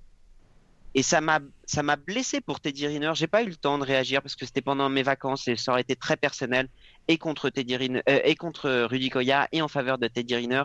Et 0.95 1.03
ça 1.03 1.21
m'a 1.21 1.41
ça 1.65 1.83
m'a 1.83 1.97
blessé 1.97 2.41
pour 2.41 2.61
Teddy 2.61 2.87
Riner. 2.87 3.11
J'ai 3.15 3.27
pas 3.27 3.43
eu 3.43 3.49
le 3.49 3.57
temps 3.57 3.77
de 3.77 3.85
réagir 3.85 4.23
parce 4.23 4.37
que 4.37 4.47
c'était 4.47 4.63
pendant 4.63 4.89
mes 4.89 5.03
vacances 5.03 5.49
et 5.49 5.57
ça 5.57 5.73
aurait 5.73 5.81
été 5.81 5.97
très 5.97 6.17
personnel 6.17 6.69
et 7.09 7.19
contre 7.19 7.51
Teddy 7.51 7.77
Riner, 7.77 8.03
euh, 8.09 8.21
et 8.23 8.37
contre 8.37 8.85
Rudy 8.85 9.11
Koya 9.11 9.49
et 9.51 9.61
en 9.61 9.67
faveur 9.67 9.99
de 9.99 10.07
Teddy 10.07 10.37
Riner 10.37 10.63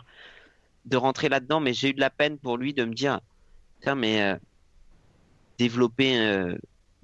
de 0.86 0.98
rentrer 0.98 1.30
là-dedans. 1.30 1.62
Mais 1.62 1.74
j'ai 1.74 1.90
eu 1.90 1.94
de 1.94 2.00
la 2.00 2.12
peine 2.12 2.38
pour 2.38 2.58
lui 2.58 2.76
de 2.76 2.86
me 2.86 2.94
dire, 2.94 3.22
tiens, 3.82 3.96
mais 3.96 4.22
euh, 4.22 4.38
développer 5.58 6.56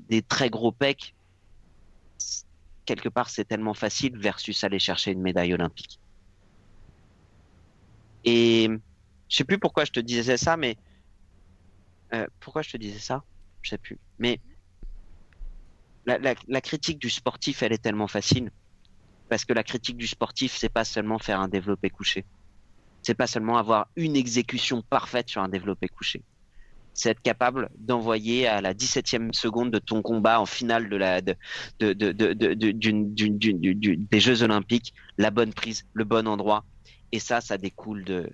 des 0.08 0.22
très 0.22 0.52
gros 0.52 0.72
pecs 0.72 1.16
quelque 2.86 3.10
part 3.10 3.30
c'est 3.30 3.46
tellement 3.46 3.76
facile 3.76 4.18
versus 4.18 4.64
aller 4.64 4.80
chercher 4.80 5.12
une 5.12 5.22
médaille 5.22 5.54
olympique. 5.54 6.00
Et 8.24 8.70
je 9.30 9.36
sais 9.36 9.44
plus 9.44 9.60
pourquoi 9.60 9.86
je 9.86 9.92
te 9.92 10.00
disais 10.00 10.38
ça, 10.38 10.58
mais 10.58 10.78
euh, 12.14 12.28
pourquoi 12.40 12.62
je 12.62 12.72
te 12.72 12.78
disais 12.78 13.00
ça? 13.00 13.24
Je 13.62 13.72
sais 13.72 13.78
plus. 13.78 13.98
Mais 14.18 14.40
la, 16.06 16.62
critique 16.62 17.00
du 17.00 17.10
sportif, 17.10 17.64
elle 17.64 17.74
est 17.74 17.82
tellement 17.82 18.08
facile. 18.08 18.52
Parce 19.30 19.46
que 19.46 19.54
la 19.54 19.64
critique 19.64 19.98
du 19.98 20.08
sportif, 20.08 20.56
c'est 20.58 20.70
pas 20.70 20.86
seulement 20.86 21.20
faire 21.20 21.40
un 21.40 21.48
développé 21.48 21.90
couché. 21.90 22.26
C'est 23.04 23.14
pas 23.14 23.28
seulement 23.28 23.58
avoir 23.58 23.88
une 23.96 24.16
exécution 24.16 24.82
parfaite 24.82 25.30
sur 25.30 25.42
un 25.42 25.50
développé 25.50 25.88
couché. 25.88 26.24
C'est 26.94 27.12
être 27.12 27.22
capable 27.22 27.70
d'envoyer 27.78 28.48
à 28.48 28.60
la 28.60 28.74
17e 28.74 29.32
seconde 29.34 29.72
de 29.72 29.80
ton 29.80 30.02
combat 30.02 30.42
en 30.42 30.46
finale 30.46 30.90
des 31.80 34.20
Jeux 34.20 34.44
Olympiques 34.44 34.94
la 35.18 35.32
bonne 35.32 35.54
prise, 35.54 35.86
le 35.94 36.04
bon 36.04 36.28
endroit. 36.28 36.66
Et 37.12 37.20
ça, 37.20 37.42
ça 37.42 37.58
découle 37.58 38.04
de, 38.04 38.30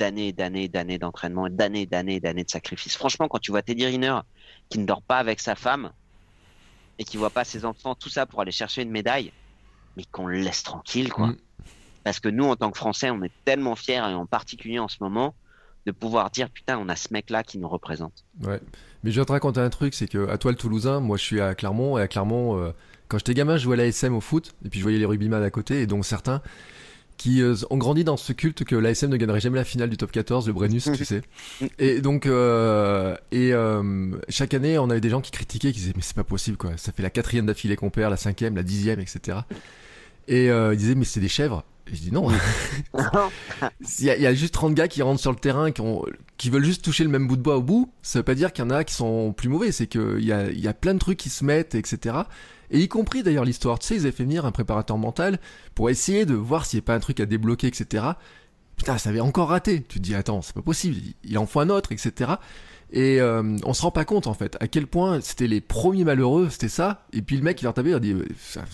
d'années 0.00 0.28
et 0.28 0.32
d'années 0.32 0.68
d'années 0.68 0.98
d'entraînement, 0.98 1.48
d'années 1.48 1.86
d'années 1.86 2.18
d'années 2.20 2.44
de 2.44 2.50
sacrifices. 2.50 2.96
Franchement, 2.96 3.28
quand 3.28 3.38
tu 3.38 3.50
vois 3.50 3.62
Teddy 3.62 3.86
Riner 3.86 4.20
qui 4.70 4.78
ne 4.78 4.86
dort 4.86 5.02
pas 5.02 5.18
avec 5.18 5.40
sa 5.40 5.54
femme 5.54 5.92
et 6.98 7.04
qui 7.04 7.18
voit 7.18 7.30
pas 7.30 7.44
ses 7.44 7.64
enfants, 7.64 7.94
tout 7.94 8.08
ça 8.08 8.26
pour 8.26 8.40
aller 8.40 8.52
chercher 8.52 8.82
une 8.82 8.90
médaille, 8.90 9.32
mais 9.96 10.04
qu'on 10.10 10.26
le 10.26 10.38
laisse 10.38 10.62
tranquille, 10.62 11.12
quoi. 11.12 11.28
Mm. 11.28 11.36
Parce 12.02 12.18
que 12.18 12.28
nous, 12.30 12.44
en 12.44 12.56
tant 12.56 12.70
que 12.70 12.78
Français, 12.78 13.10
on 13.10 13.22
est 13.22 13.32
tellement 13.44 13.76
fiers, 13.76 13.96
et 13.96 14.14
en 14.14 14.24
particulier 14.24 14.78
en 14.78 14.88
ce 14.88 14.96
moment, 15.00 15.34
de 15.86 15.92
pouvoir 15.92 16.30
dire 16.30 16.48
putain, 16.50 16.78
on 16.78 16.88
a 16.88 16.96
ce 16.96 17.08
mec-là 17.12 17.42
qui 17.42 17.58
nous 17.58 17.68
représente. 17.68 18.24
Ouais. 18.42 18.60
Mais 19.04 19.10
je 19.10 19.20
vais 19.20 19.26
te 19.26 19.32
raconter 19.32 19.60
un 19.60 19.70
truc, 19.70 19.94
c'est 19.94 20.08
que 20.08 20.28
à 20.28 20.38
toi 20.38 20.50
le 20.50 20.56
Toulousain, 20.56 21.00
moi 21.00 21.16
je 21.16 21.22
suis 21.22 21.40
à 21.40 21.54
Clermont 21.54 21.98
et 21.98 22.02
à 22.02 22.08
Clermont, 22.08 22.58
euh, 22.58 22.72
quand 23.08 23.18
j'étais 23.18 23.34
gamin, 23.34 23.56
je 23.56 23.64
jouais 23.64 23.80
à 23.80 23.84
l'ASM 23.84 24.14
au 24.14 24.20
foot 24.20 24.54
et 24.64 24.68
puis 24.68 24.78
je 24.80 24.84
voyais 24.84 24.98
les 24.98 25.06
rugbyman 25.06 25.42
à 25.42 25.50
côté 25.50 25.82
et 25.82 25.86
donc 25.86 26.04
certains 26.04 26.42
qui 27.20 27.42
euh, 27.42 27.54
ont 27.68 27.76
grandi 27.76 28.02
dans 28.02 28.16
ce 28.16 28.32
culte 28.32 28.64
que 28.64 28.74
l'ASM 28.74 29.10
ne 29.10 29.18
gagnerait 29.18 29.40
jamais 29.40 29.58
la 29.58 29.64
finale 29.64 29.90
du 29.90 29.98
top 29.98 30.10
14, 30.10 30.46
le 30.46 30.54
Brennus, 30.54 30.88
tu 30.96 31.04
sais. 31.04 31.20
Et 31.78 32.00
donc, 32.00 32.24
euh, 32.24 33.14
et 33.30 33.52
euh, 33.52 34.16
chaque 34.30 34.54
année, 34.54 34.78
on 34.78 34.88
avait 34.88 35.02
des 35.02 35.10
gens 35.10 35.20
qui 35.20 35.30
critiquaient, 35.30 35.70
qui 35.72 35.80
disaient 35.80 35.92
mais 35.94 36.00
c'est 36.00 36.16
pas 36.16 36.24
possible 36.24 36.56
quoi, 36.56 36.78
ça 36.78 36.92
fait 36.92 37.02
la 37.02 37.10
quatrième 37.10 37.44
d'affilée 37.44 37.76
qu'on 37.76 37.90
perd, 37.90 38.10
la 38.10 38.16
cinquième, 38.16 38.56
la 38.56 38.62
dixième, 38.62 39.00
etc. 39.00 39.36
Et 40.28 40.46
ils 40.46 40.76
disaient 40.78 40.94
mais 40.94 41.04
c'est 41.04 41.20
des 41.20 41.28
chèvres. 41.28 41.62
Et 41.90 41.96
je 41.96 42.00
dis 42.00 42.12
non. 42.12 42.28
Il 43.98 44.04
y, 44.04 44.26
a, 44.26 44.34
juste 44.34 44.54
30 44.54 44.74
gars 44.74 44.88
qui 44.88 45.02
rentrent 45.02 45.20
sur 45.20 45.32
le 45.32 45.38
terrain, 45.38 45.70
qui, 45.70 45.80
ont, 45.80 46.04
qui 46.36 46.50
veulent 46.50 46.64
juste 46.64 46.84
toucher 46.84 47.04
le 47.04 47.10
même 47.10 47.26
bout 47.26 47.36
de 47.36 47.42
bois 47.42 47.56
au 47.56 47.62
bout. 47.62 47.92
Ça 48.02 48.20
veut 48.20 48.24
pas 48.24 48.34
dire 48.34 48.52
qu'il 48.52 48.64
y 48.64 48.66
en 48.66 48.70
a 48.70 48.84
qui 48.84 48.94
sont 48.94 49.32
plus 49.32 49.48
mauvais. 49.48 49.72
C'est 49.72 49.86
qu'il 49.86 50.24
y 50.24 50.32
a, 50.32 50.50
y 50.50 50.68
a 50.68 50.74
plein 50.74 50.94
de 50.94 50.98
trucs 50.98 51.18
qui 51.18 51.30
se 51.30 51.44
mettent, 51.44 51.74
etc. 51.74 52.16
Et 52.70 52.78
y 52.78 52.88
compris 52.88 53.22
d'ailleurs 53.22 53.44
l'histoire, 53.44 53.78
tu 53.78 53.88
sais, 53.88 53.96
ils 53.96 54.02
avaient 54.02 54.12
fait 54.12 54.22
venir 54.22 54.46
un 54.46 54.52
préparateur 54.52 54.96
mental 54.96 55.40
pour 55.74 55.90
essayer 55.90 56.24
de 56.24 56.34
voir 56.34 56.66
s'il 56.66 56.76
n'y 56.76 56.80
avait 56.80 56.86
pas 56.86 56.94
un 56.94 57.00
truc 57.00 57.18
à 57.20 57.26
débloquer, 57.26 57.66
etc. 57.66 58.04
Putain, 58.76 58.96
ça 58.96 59.10
avait 59.10 59.20
encore 59.20 59.48
raté. 59.48 59.82
Tu 59.82 59.98
te 59.98 60.04
dis, 60.04 60.14
attends, 60.14 60.40
c'est 60.42 60.54
pas 60.54 60.62
possible, 60.62 60.96
il 61.24 61.38
en 61.38 61.46
faut 61.46 61.60
un 61.60 61.68
autre, 61.68 61.90
etc. 61.92 62.32
Et 62.92 63.20
euh, 63.20 63.56
on 63.64 63.72
se 63.72 63.82
rend 63.82 63.92
pas 63.92 64.04
compte 64.04 64.26
en 64.26 64.34
fait 64.34 64.56
à 64.58 64.66
quel 64.66 64.86
point 64.86 65.20
c'était 65.20 65.46
les 65.46 65.60
premiers 65.60 66.04
malheureux, 66.04 66.48
c'était 66.50 66.68
ça. 66.68 67.06
Et 67.12 67.22
puis 67.22 67.36
le 67.36 67.42
mec 67.42 67.60
il 67.62 67.64
leur 67.64 67.74
tapait, 67.74 67.90
il 67.90 67.92
leur 67.92 68.00
dit, 68.00 68.16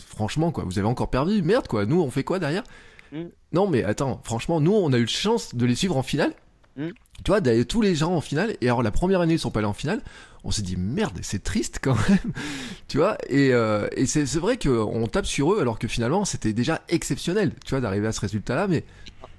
franchement 0.08 0.50
quoi, 0.52 0.64
vous 0.64 0.78
avez 0.78 0.88
encore 0.88 1.10
perdu, 1.10 1.42
merde 1.42 1.68
quoi. 1.68 1.84
Nous 1.84 2.00
on 2.00 2.10
fait 2.10 2.24
quoi 2.24 2.38
derrière? 2.38 2.64
Mm. 3.12 3.24
Non 3.52 3.66
mais 3.66 3.84
attends, 3.84 4.20
franchement, 4.24 4.60
nous 4.60 4.74
on 4.74 4.92
a 4.92 4.98
eu 4.98 5.02
la 5.02 5.06
chance 5.06 5.54
de 5.54 5.66
les 5.66 5.74
suivre 5.74 5.96
en 5.96 6.02
finale. 6.02 6.34
Mm. 6.76 6.88
Tu 7.24 7.30
vois, 7.30 7.40
d'aller 7.40 7.64
tous 7.64 7.80
les 7.80 7.94
gens 7.94 8.14
en 8.14 8.20
finale. 8.20 8.56
Et 8.60 8.66
alors 8.66 8.82
la 8.82 8.90
première 8.90 9.20
année 9.20 9.34
ils 9.34 9.38
sont 9.38 9.50
pas 9.50 9.60
allés 9.60 9.68
en 9.68 9.72
finale 9.72 10.02
on 10.46 10.52
s'est 10.52 10.62
dit 10.62 10.76
merde, 10.76 11.18
c'est 11.22 11.42
triste 11.42 11.80
quand 11.82 11.96
même, 12.08 12.32
tu 12.88 12.98
vois. 12.98 13.18
Et, 13.28 13.52
euh, 13.52 13.88
et 13.96 14.06
c'est 14.06 14.24
vrai 14.36 14.56
qu'on 14.56 15.06
tape 15.08 15.26
sur 15.26 15.52
eux 15.52 15.60
alors 15.60 15.78
que 15.78 15.88
finalement 15.88 16.24
c'était 16.24 16.52
déjà 16.52 16.82
exceptionnel, 16.88 17.52
tu 17.64 17.70
vois, 17.70 17.80
d'arriver 17.80 18.06
à 18.06 18.12
ce 18.12 18.20
résultat-là. 18.20 18.68
Mais 18.68 18.84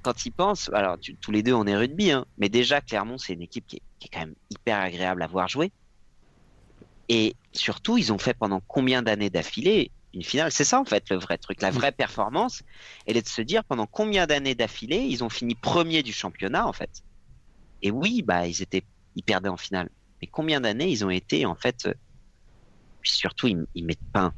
quand 0.03 0.25
ils 0.25 0.31
pensent, 0.31 0.69
alors 0.73 0.97
tous 1.21 1.31
les 1.31 1.43
deux 1.43 1.53
on 1.53 1.65
est 1.65 1.77
rugby, 1.77 2.11
hein, 2.11 2.25
mais 2.37 2.49
déjà 2.49 2.81
Clermont 2.81 3.17
c'est 3.17 3.33
une 3.33 3.41
équipe 3.41 3.65
qui 3.67 3.77
est, 3.77 3.81
qui 3.99 4.07
est, 4.07 4.09
quand 4.11 4.19
même 4.19 4.35
hyper 4.49 4.79
agréable 4.79 5.23
à 5.23 5.27
voir 5.27 5.47
jouer. 5.47 5.71
Et 7.09 7.37
surtout, 7.53 7.97
ils 7.97 8.11
ont 8.11 8.17
fait 8.17 8.33
pendant 8.33 8.61
combien 8.67 9.01
d'années 9.01 9.29
d'affilée 9.29 9.91
une 10.13 10.23
finale. 10.23 10.51
C'est 10.51 10.63
ça 10.63 10.79
en 10.79 10.85
fait 10.85 11.09
le 11.09 11.17
vrai 11.17 11.37
truc, 11.37 11.61
la 11.61 11.71
vraie 11.71 11.91
performance, 11.91 12.63
elle 13.05 13.17
est 13.17 13.21
de 13.21 13.27
se 13.27 13.41
dire 13.41 13.63
pendant 13.63 13.85
combien 13.85 14.27
d'années 14.27 14.55
d'affilée 14.55 15.01
ils 15.01 15.23
ont 15.23 15.29
fini 15.29 15.55
premier 15.55 16.03
du 16.03 16.13
championnat 16.13 16.67
en 16.67 16.73
fait? 16.73 17.03
Et 17.81 17.91
oui, 17.91 18.21
bah 18.23 18.47
ils 18.47 18.61
étaient, 18.61 18.83
ils 19.15 19.23
perdaient 19.23 19.49
en 19.49 19.57
finale. 19.57 19.89
Mais 20.21 20.27
combien 20.27 20.61
d'années 20.61 20.89
ils 20.89 21.05
ont 21.05 21.09
été 21.09 21.45
en 21.45 21.55
fait 21.55 21.85
euh, 21.85 21.93
Puis 23.01 23.11
surtout 23.11 23.47
ils, 23.47 23.65
ils 23.75 23.85
mettent 23.85 23.99
pain. 24.11 24.33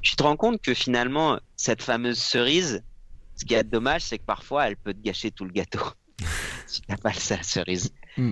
Tu 0.00 0.16
te 0.16 0.22
rends 0.22 0.36
compte 0.36 0.60
que 0.60 0.74
finalement 0.74 1.40
cette 1.56 1.82
fameuse 1.82 2.18
cerise, 2.18 2.82
ce 3.36 3.44
qui 3.44 3.54
est 3.54 3.64
dommage, 3.64 4.02
c'est 4.02 4.18
que 4.18 4.24
parfois 4.24 4.68
elle 4.68 4.76
peut 4.76 4.94
te 4.94 5.00
gâcher 5.00 5.30
tout 5.30 5.44
le 5.44 5.52
gâteau. 5.52 5.82
si 6.66 6.82
t'as 6.82 6.96
pas 6.96 7.12
la 7.12 7.42
cerise. 7.42 7.92
Mm. 8.16 8.30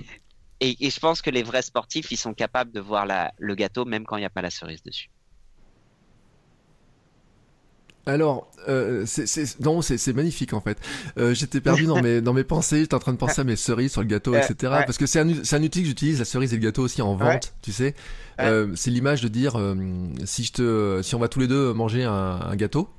Et, 0.59 0.85
et 0.85 0.89
je 0.89 0.99
pense 0.99 1.21
que 1.21 1.29
les 1.29 1.43
vrais 1.43 1.63
sportifs, 1.63 2.11
ils 2.11 2.17
sont 2.17 2.33
capables 2.33 2.71
de 2.71 2.79
voir 2.79 3.05
la, 3.05 3.33
le 3.39 3.55
gâteau 3.55 3.83
même 3.83 4.05
quand 4.05 4.17
il 4.17 4.21
n'y 4.21 4.25
a 4.25 4.29
pas 4.29 4.43
la 4.43 4.51
cerise 4.51 4.83
dessus. 4.83 5.09
Alors, 8.05 8.49
euh, 8.67 9.03
c'est, 9.05 9.27
c'est- 9.27 9.59
non, 9.59 9.81
c'est, 9.81 10.13
magnifique 10.13 10.53
en 10.53 10.61
fait. 10.61 10.77
Euh, 11.17 11.33
j'étais 11.33 11.61
perdu 11.61 11.85
dans 11.85 12.01
mes, 12.01 12.19
dans 12.21 12.33
mes 12.33 12.43
pensées, 12.43 12.79
j'étais 12.79 12.95
en 12.95 12.99
train 12.99 13.11
de 13.13 13.17
penser 13.17 13.41
à 13.41 13.43
mes 13.43 13.55
cerises 13.55 13.91
sur 13.91 14.01
le 14.01 14.07
gâteau, 14.07 14.33
Euh, 14.33 14.39
etc. 14.41 14.73
ouais. 14.73 14.85
Parce 14.85 14.97
que 14.97 15.05
c'est 15.05 15.19
un, 15.19 15.27
c'est 15.43 15.55
un 15.55 15.63
outil 15.63 15.81
que 15.81 15.87
j'utilise, 15.87 16.19
la 16.19 16.25
cerise 16.25 16.51
et 16.53 16.57
le 16.57 16.63
gâteau 16.63 16.81
aussi 16.83 17.01
en 17.01 17.15
vente, 17.15 17.27
Ouais. 17.27 17.39
tu 17.61 17.71
sais. 17.71 17.93
Ouais. 18.39 18.45
Euh, 18.45 18.67
c'est 18.75 18.89
l'image 18.91 19.21
de 19.21 19.27
dire, 19.27 19.53
euh, 19.57 19.75
si 20.25 20.43
je 20.43 20.51
te, 20.53 21.01
si 21.03 21.13
on 21.15 21.19
va 21.19 21.27
tous 21.27 21.39
les 21.41 21.47
deux 21.47 21.73
manger 21.73 22.03
un, 22.03 22.11
un 22.41 22.55
gâteau, 22.55 22.89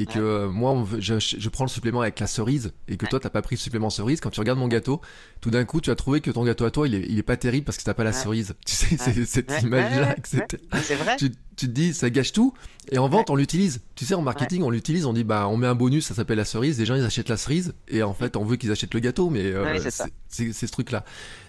et 0.00 0.06
que 0.06 0.18
euh, 0.18 0.48
moi, 0.48 0.70
on 0.72 0.86
je, 0.98 1.18
je 1.18 1.48
prends 1.48 1.64
le 1.64 1.70
supplément 1.70 2.00
avec 2.00 2.18
la 2.20 2.26
cerise, 2.26 2.72
et 2.88 2.96
que 2.96 3.06
toi, 3.06 3.20
t'as 3.20 3.30
pas 3.30 3.42
pris 3.42 3.56
le 3.56 3.60
supplément 3.60 3.90
cerise, 3.90 4.20
quand 4.20 4.30
tu 4.30 4.40
regardes 4.40 4.58
mon 4.58 4.68
gâteau, 4.68 5.00
tout 5.40 5.50
d'un 5.50 5.64
coup, 5.64 5.80
tu 5.80 5.90
as 5.90 5.94
trouvé 5.94 6.20
que 6.20 6.30
ton 6.30 6.44
gâteau 6.44 6.64
à 6.64 6.70
toi, 6.70 6.88
il 6.88 6.94
est, 6.94 7.06
il 7.08 7.18
est 7.18 7.22
pas 7.22 7.36
terrible 7.36 7.64
parce 7.64 7.76
que 7.78 7.84
t'as 7.84 7.94
pas 7.94 8.04
la 8.04 8.12
cerise. 8.12 8.54
Tu 8.66 8.74
sais, 8.74 8.96
c'est 8.96 9.24
cette 9.26 9.62
image-là, 9.62 10.16
C'est 10.24 10.94
vrai. 10.96 11.16
Tu, 11.16 11.30
tu 11.56 11.66
te 11.66 11.72
dis 11.72 11.92
ça 11.92 12.08
gâche 12.08 12.32
tout 12.32 12.54
et 12.90 12.96
en 12.96 13.08
vente 13.08 13.28
on 13.28 13.36
l'utilise. 13.36 13.82
Tu 13.94 14.06
sais 14.06 14.14
en 14.14 14.22
marketing 14.22 14.62
on 14.62 14.70
l'utilise 14.70 15.04
on 15.04 15.12
dit 15.12 15.24
bah 15.24 15.46
on 15.46 15.58
met 15.58 15.66
un 15.66 15.74
bonus 15.74 16.06
ça 16.06 16.14
s'appelle 16.14 16.38
la 16.38 16.46
cerise. 16.46 16.78
Les 16.78 16.86
gens 16.86 16.94
ils 16.94 17.04
achètent 17.04 17.28
la 17.28 17.36
cerise 17.36 17.74
et 17.88 18.02
en 18.02 18.14
fait 18.14 18.36
on 18.38 18.44
veut 18.44 18.56
qu'ils 18.56 18.72
achètent 18.72 18.94
le 18.94 19.00
gâteau 19.00 19.28
mais 19.28 19.42
euh, 19.44 19.78
c'est 20.28 20.52
ce 20.54 20.66
truc 20.72 20.90
là 20.90 21.04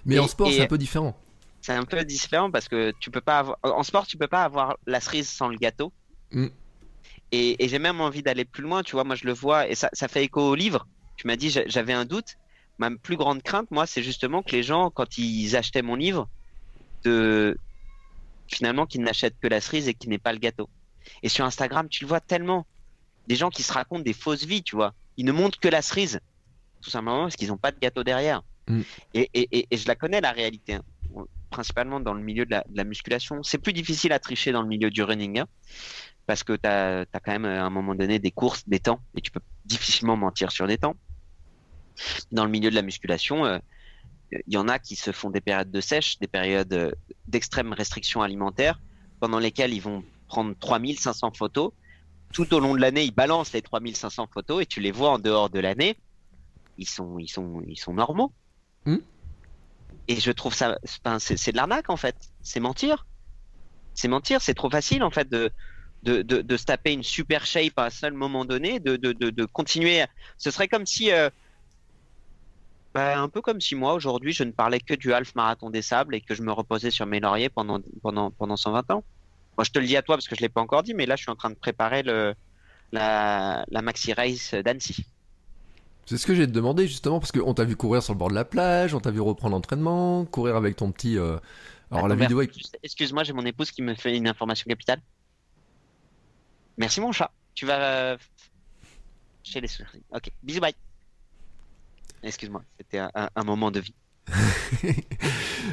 mais 0.05 0.15
Et- 0.15 0.19
en 0.19 0.27
sport 0.27 0.49
et- 0.49 0.53
c'est 0.53 0.63
un 0.63 0.67
peu 0.67 0.77
différent. 0.77 1.17
C'est 1.61 1.73
un 1.73 1.85
peu 1.85 2.03
différent 2.03 2.51
parce 2.51 2.67
que 2.67 2.91
tu 2.99 3.09
peux 3.11 3.21
pas 3.21 3.39
avoir. 3.39 3.57
En 3.63 3.83
sport, 3.83 4.05
tu 4.07 4.17
peux 4.17 4.27
pas 4.27 4.43
avoir 4.43 4.77
la 4.87 4.99
cerise 4.99 5.29
sans 5.29 5.47
le 5.47 5.57
gâteau. 5.57 5.93
Mm. 6.31 6.47
Et, 7.31 7.63
et 7.63 7.69
j'ai 7.69 7.79
même 7.79 8.01
envie 8.01 8.23
d'aller 8.23 8.45
plus 8.45 8.63
loin, 8.63 8.83
tu 8.83 8.93
vois. 8.93 9.03
Moi, 9.03 9.15
je 9.15 9.25
le 9.25 9.33
vois 9.33 9.67
et 9.67 9.75
ça, 9.75 9.89
ça 9.93 10.07
fait 10.07 10.23
écho 10.23 10.41
au 10.41 10.55
livre. 10.55 10.87
Tu 11.15 11.27
m'as 11.27 11.35
dit, 11.35 11.49
j'a- 11.49 11.67
j'avais 11.67 11.93
un 11.93 12.05
doute. 12.05 12.35
Ma 12.77 12.89
plus 12.91 13.15
grande 13.15 13.43
crainte, 13.43 13.69
moi, 13.71 13.85
c'est 13.85 14.01
justement 14.03 14.41
que 14.41 14.51
les 14.53 14.63
gens, 14.63 14.89
quand 14.89 15.17
ils 15.17 15.55
achetaient 15.55 15.81
mon 15.83 15.95
livre, 15.95 16.27
de 17.03 17.57
finalement 18.47 18.85
qu'ils 18.85 19.01
n'achètent 19.01 19.37
que 19.41 19.47
la 19.47 19.61
cerise 19.61 19.87
et 19.87 19.93
qu'ils 19.93 20.09
n'aient 20.09 20.17
pas 20.17 20.33
le 20.33 20.39
gâteau. 20.39 20.69
Et 21.23 21.29
sur 21.29 21.45
Instagram, 21.45 21.87
tu 21.89 22.03
le 22.03 22.09
vois 22.09 22.19
tellement. 22.21 22.67
Des 23.27 23.35
gens 23.35 23.49
qui 23.49 23.63
se 23.63 23.71
racontent 23.71 24.01
des 24.01 24.13
fausses 24.13 24.45
vies, 24.45 24.63
tu 24.63 24.75
vois. 24.75 24.93
Ils 25.15 25.25
ne 25.25 25.31
montrent 25.31 25.59
que 25.59 25.67
la 25.67 25.81
cerise. 25.81 26.19
Tout 26.81 26.89
simplement 26.89 27.23
parce 27.23 27.35
qu'ils 27.35 27.49
n'ont 27.49 27.57
pas 27.57 27.71
de 27.71 27.79
gâteau 27.79 28.03
derrière. 28.03 28.41
Mm. 28.67 28.81
Et, 29.13 29.29
et, 29.33 29.59
et, 29.59 29.67
et 29.69 29.77
je 29.77 29.87
la 29.87 29.95
connais, 29.95 30.19
la 30.19 30.31
réalité. 30.31 30.73
hein. 30.73 30.83
Principalement 31.49 31.99
dans 31.99 32.13
le 32.13 32.23
milieu 32.23 32.45
de 32.45 32.51
la, 32.51 32.63
de 32.67 32.77
la 32.77 32.83
musculation. 32.83 33.43
C'est 33.43 33.57
plus 33.57 33.73
difficile 33.73 34.13
à 34.13 34.19
tricher 34.19 34.51
dans 34.51 34.61
le 34.61 34.67
milieu 34.67 34.89
du 34.89 35.03
running. 35.03 35.39
hein, 35.39 35.47
parce 36.31 36.45
que 36.45 36.53
tu 36.53 36.65
as, 36.65 37.05
quand 37.11 37.33
même, 37.33 37.43
à 37.43 37.65
un 37.65 37.69
moment 37.69 37.93
donné, 37.93 38.17
des 38.17 38.31
courses, 38.31 38.63
des 38.65 38.79
temps. 38.79 39.01
Et 39.17 39.21
tu 39.21 39.31
peux 39.31 39.41
difficilement 39.65 40.15
mentir 40.15 40.49
sur 40.49 40.65
des 40.65 40.77
temps. 40.77 40.95
Dans 42.31 42.45
le 42.45 42.49
milieu 42.49 42.69
de 42.69 42.75
la 42.75 42.83
musculation, 42.83 43.43
euh, 43.43 43.59
il 44.31 44.53
y 44.53 44.55
en 44.55 44.69
a 44.69 44.79
qui 44.79 44.95
se 44.95 45.11
font 45.11 45.29
des 45.29 45.41
périodes 45.41 45.71
de 45.71 45.81
sèche, 45.81 46.19
des 46.19 46.27
périodes 46.27 46.71
euh, 46.71 46.91
d'extrême 47.27 47.73
restriction 47.73 48.21
alimentaire, 48.21 48.79
pendant 49.19 49.39
lesquelles 49.39 49.73
ils 49.73 49.81
vont 49.81 50.05
prendre 50.29 50.55
3500 50.57 51.33
photos. 51.33 51.73
Tout 52.31 52.53
au 52.53 52.61
long 52.61 52.75
de 52.75 52.79
l'année, 52.79 53.03
ils 53.03 53.13
balancent 53.13 53.51
les 53.51 53.61
3500 53.61 54.29
photos 54.33 54.63
et 54.63 54.65
tu 54.65 54.79
les 54.79 54.93
vois 54.93 55.09
en 55.09 55.19
dehors 55.19 55.49
de 55.49 55.59
l'année. 55.59 55.97
Ils 56.77 56.87
sont, 56.87 57.19
ils 57.19 57.27
sont, 57.27 57.61
ils 57.67 57.77
sont 57.77 57.93
normaux. 57.93 58.31
Hmm. 58.85 58.99
Et 60.07 60.15
je 60.15 60.31
trouve 60.31 60.53
ça, 60.53 60.79
c'est 61.19 61.51
de 61.51 61.57
l'arnaque 61.57 61.89
en 61.89 61.97
fait. 61.97 62.15
C'est 62.41 62.61
mentir. 62.61 63.05
C'est 63.95 64.07
mentir. 64.07 64.41
C'est 64.41 64.53
trop 64.53 64.69
facile 64.69 65.03
en 65.03 65.11
fait 65.11 65.29
de, 65.29 65.51
de, 66.03 66.21
de, 66.21 66.41
de 66.41 66.57
se 66.57 66.65
taper 66.65 66.93
une 66.93 67.03
super 67.03 67.45
shape 67.45 67.77
à 67.77 67.85
un 67.85 67.89
seul 67.89 68.13
moment 68.13 68.45
donné, 68.45 68.79
de, 68.79 68.95
de, 68.95 69.45
continuer. 69.45 70.03
Ce 70.37 70.51
serait 70.51 70.67
comme 70.67 70.85
si, 70.85 71.11
euh, 71.11 71.29
bah, 72.93 73.19
un 73.19 73.29
peu 73.29 73.41
comme 73.41 73.61
si 73.61 73.75
moi 73.75 73.93
aujourd'hui 73.93 74.33
je 74.33 74.43
ne 74.43 74.51
parlais 74.51 74.79
que 74.79 74.93
du 74.93 75.13
half 75.13 75.33
marathon 75.35 75.69
des 75.69 75.81
sables 75.81 76.15
et 76.15 76.21
que 76.21 76.33
je 76.35 76.41
me 76.41 76.51
reposais 76.51 76.91
sur 76.91 77.05
mes 77.05 77.19
lauriers 77.19 77.49
pendant, 77.49 77.79
pendant, 78.01 78.31
pendant 78.31 78.57
120 78.57 78.91
ans. 78.91 79.03
Moi 79.57 79.63
je 79.63 79.71
te 79.71 79.79
le 79.79 79.85
dis 79.85 79.95
à 79.97 80.01
toi 80.01 80.15
parce 80.15 80.27
que 80.27 80.35
je 80.35 80.41
l'ai 80.41 80.49
pas 80.49 80.61
encore 80.61 80.83
dit, 80.83 80.93
mais 80.93 81.05
là 81.05 81.15
je 81.15 81.21
suis 81.23 81.31
en 81.31 81.35
train 81.35 81.49
de 81.49 81.55
préparer 81.55 82.03
le, 82.03 82.33
la, 82.91 83.63
la 83.69 83.81
maxi 83.81 84.13
race 84.13 84.53
d'Annecy. 84.55 85.05
c'est 86.05 86.17
ce 86.17 86.25
que 86.25 86.33
j'ai 86.35 86.47
demandé 86.47 86.87
justement 86.87 87.19
parce 87.19 87.31
qu'on 87.31 87.53
t'a 87.53 87.63
vu 87.63 87.75
courir 87.75 88.01
sur 88.01 88.13
le 88.13 88.19
bord 88.19 88.29
de 88.29 88.35
la 88.35 88.43
plage 88.45 88.93
on 88.95 88.99
t'a 88.99 89.11
vu 89.11 89.21
reprendre 89.21 89.55
l'entraînement 89.55 90.25
courir 90.25 90.55
avec 90.55 90.75
ton 90.75 90.91
petit 90.91 91.17
euh, 91.17 91.37
alors 91.91 92.07
la 92.07 92.15
vidéo. 92.15 92.41
Juste- 92.43 92.79
Excuse-moi, 92.83 93.23
j'ai 93.23 93.33
mon 93.33 93.45
épouse 93.45 93.71
qui 93.71 93.81
me 93.81 93.93
fait 93.95 94.15
une 94.15 94.27
information 94.27 94.65
capitale. 94.67 95.01
Merci 96.77 97.01
mon 97.01 97.11
chat. 97.11 97.31
Tu 97.53 97.65
vas 97.65 97.79
euh, 97.79 98.17
chez 99.43 99.61
les 99.61 99.67
souris. 99.67 100.03
Ok, 100.13 100.31
bisous, 100.43 100.61
bye. 100.61 100.73
Excuse-moi, 102.23 102.63
c'était 102.77 102.99
un, 102.99 103.43
moment 103.43 103.71
de 103.71 103.79
vie. 103.79 103.93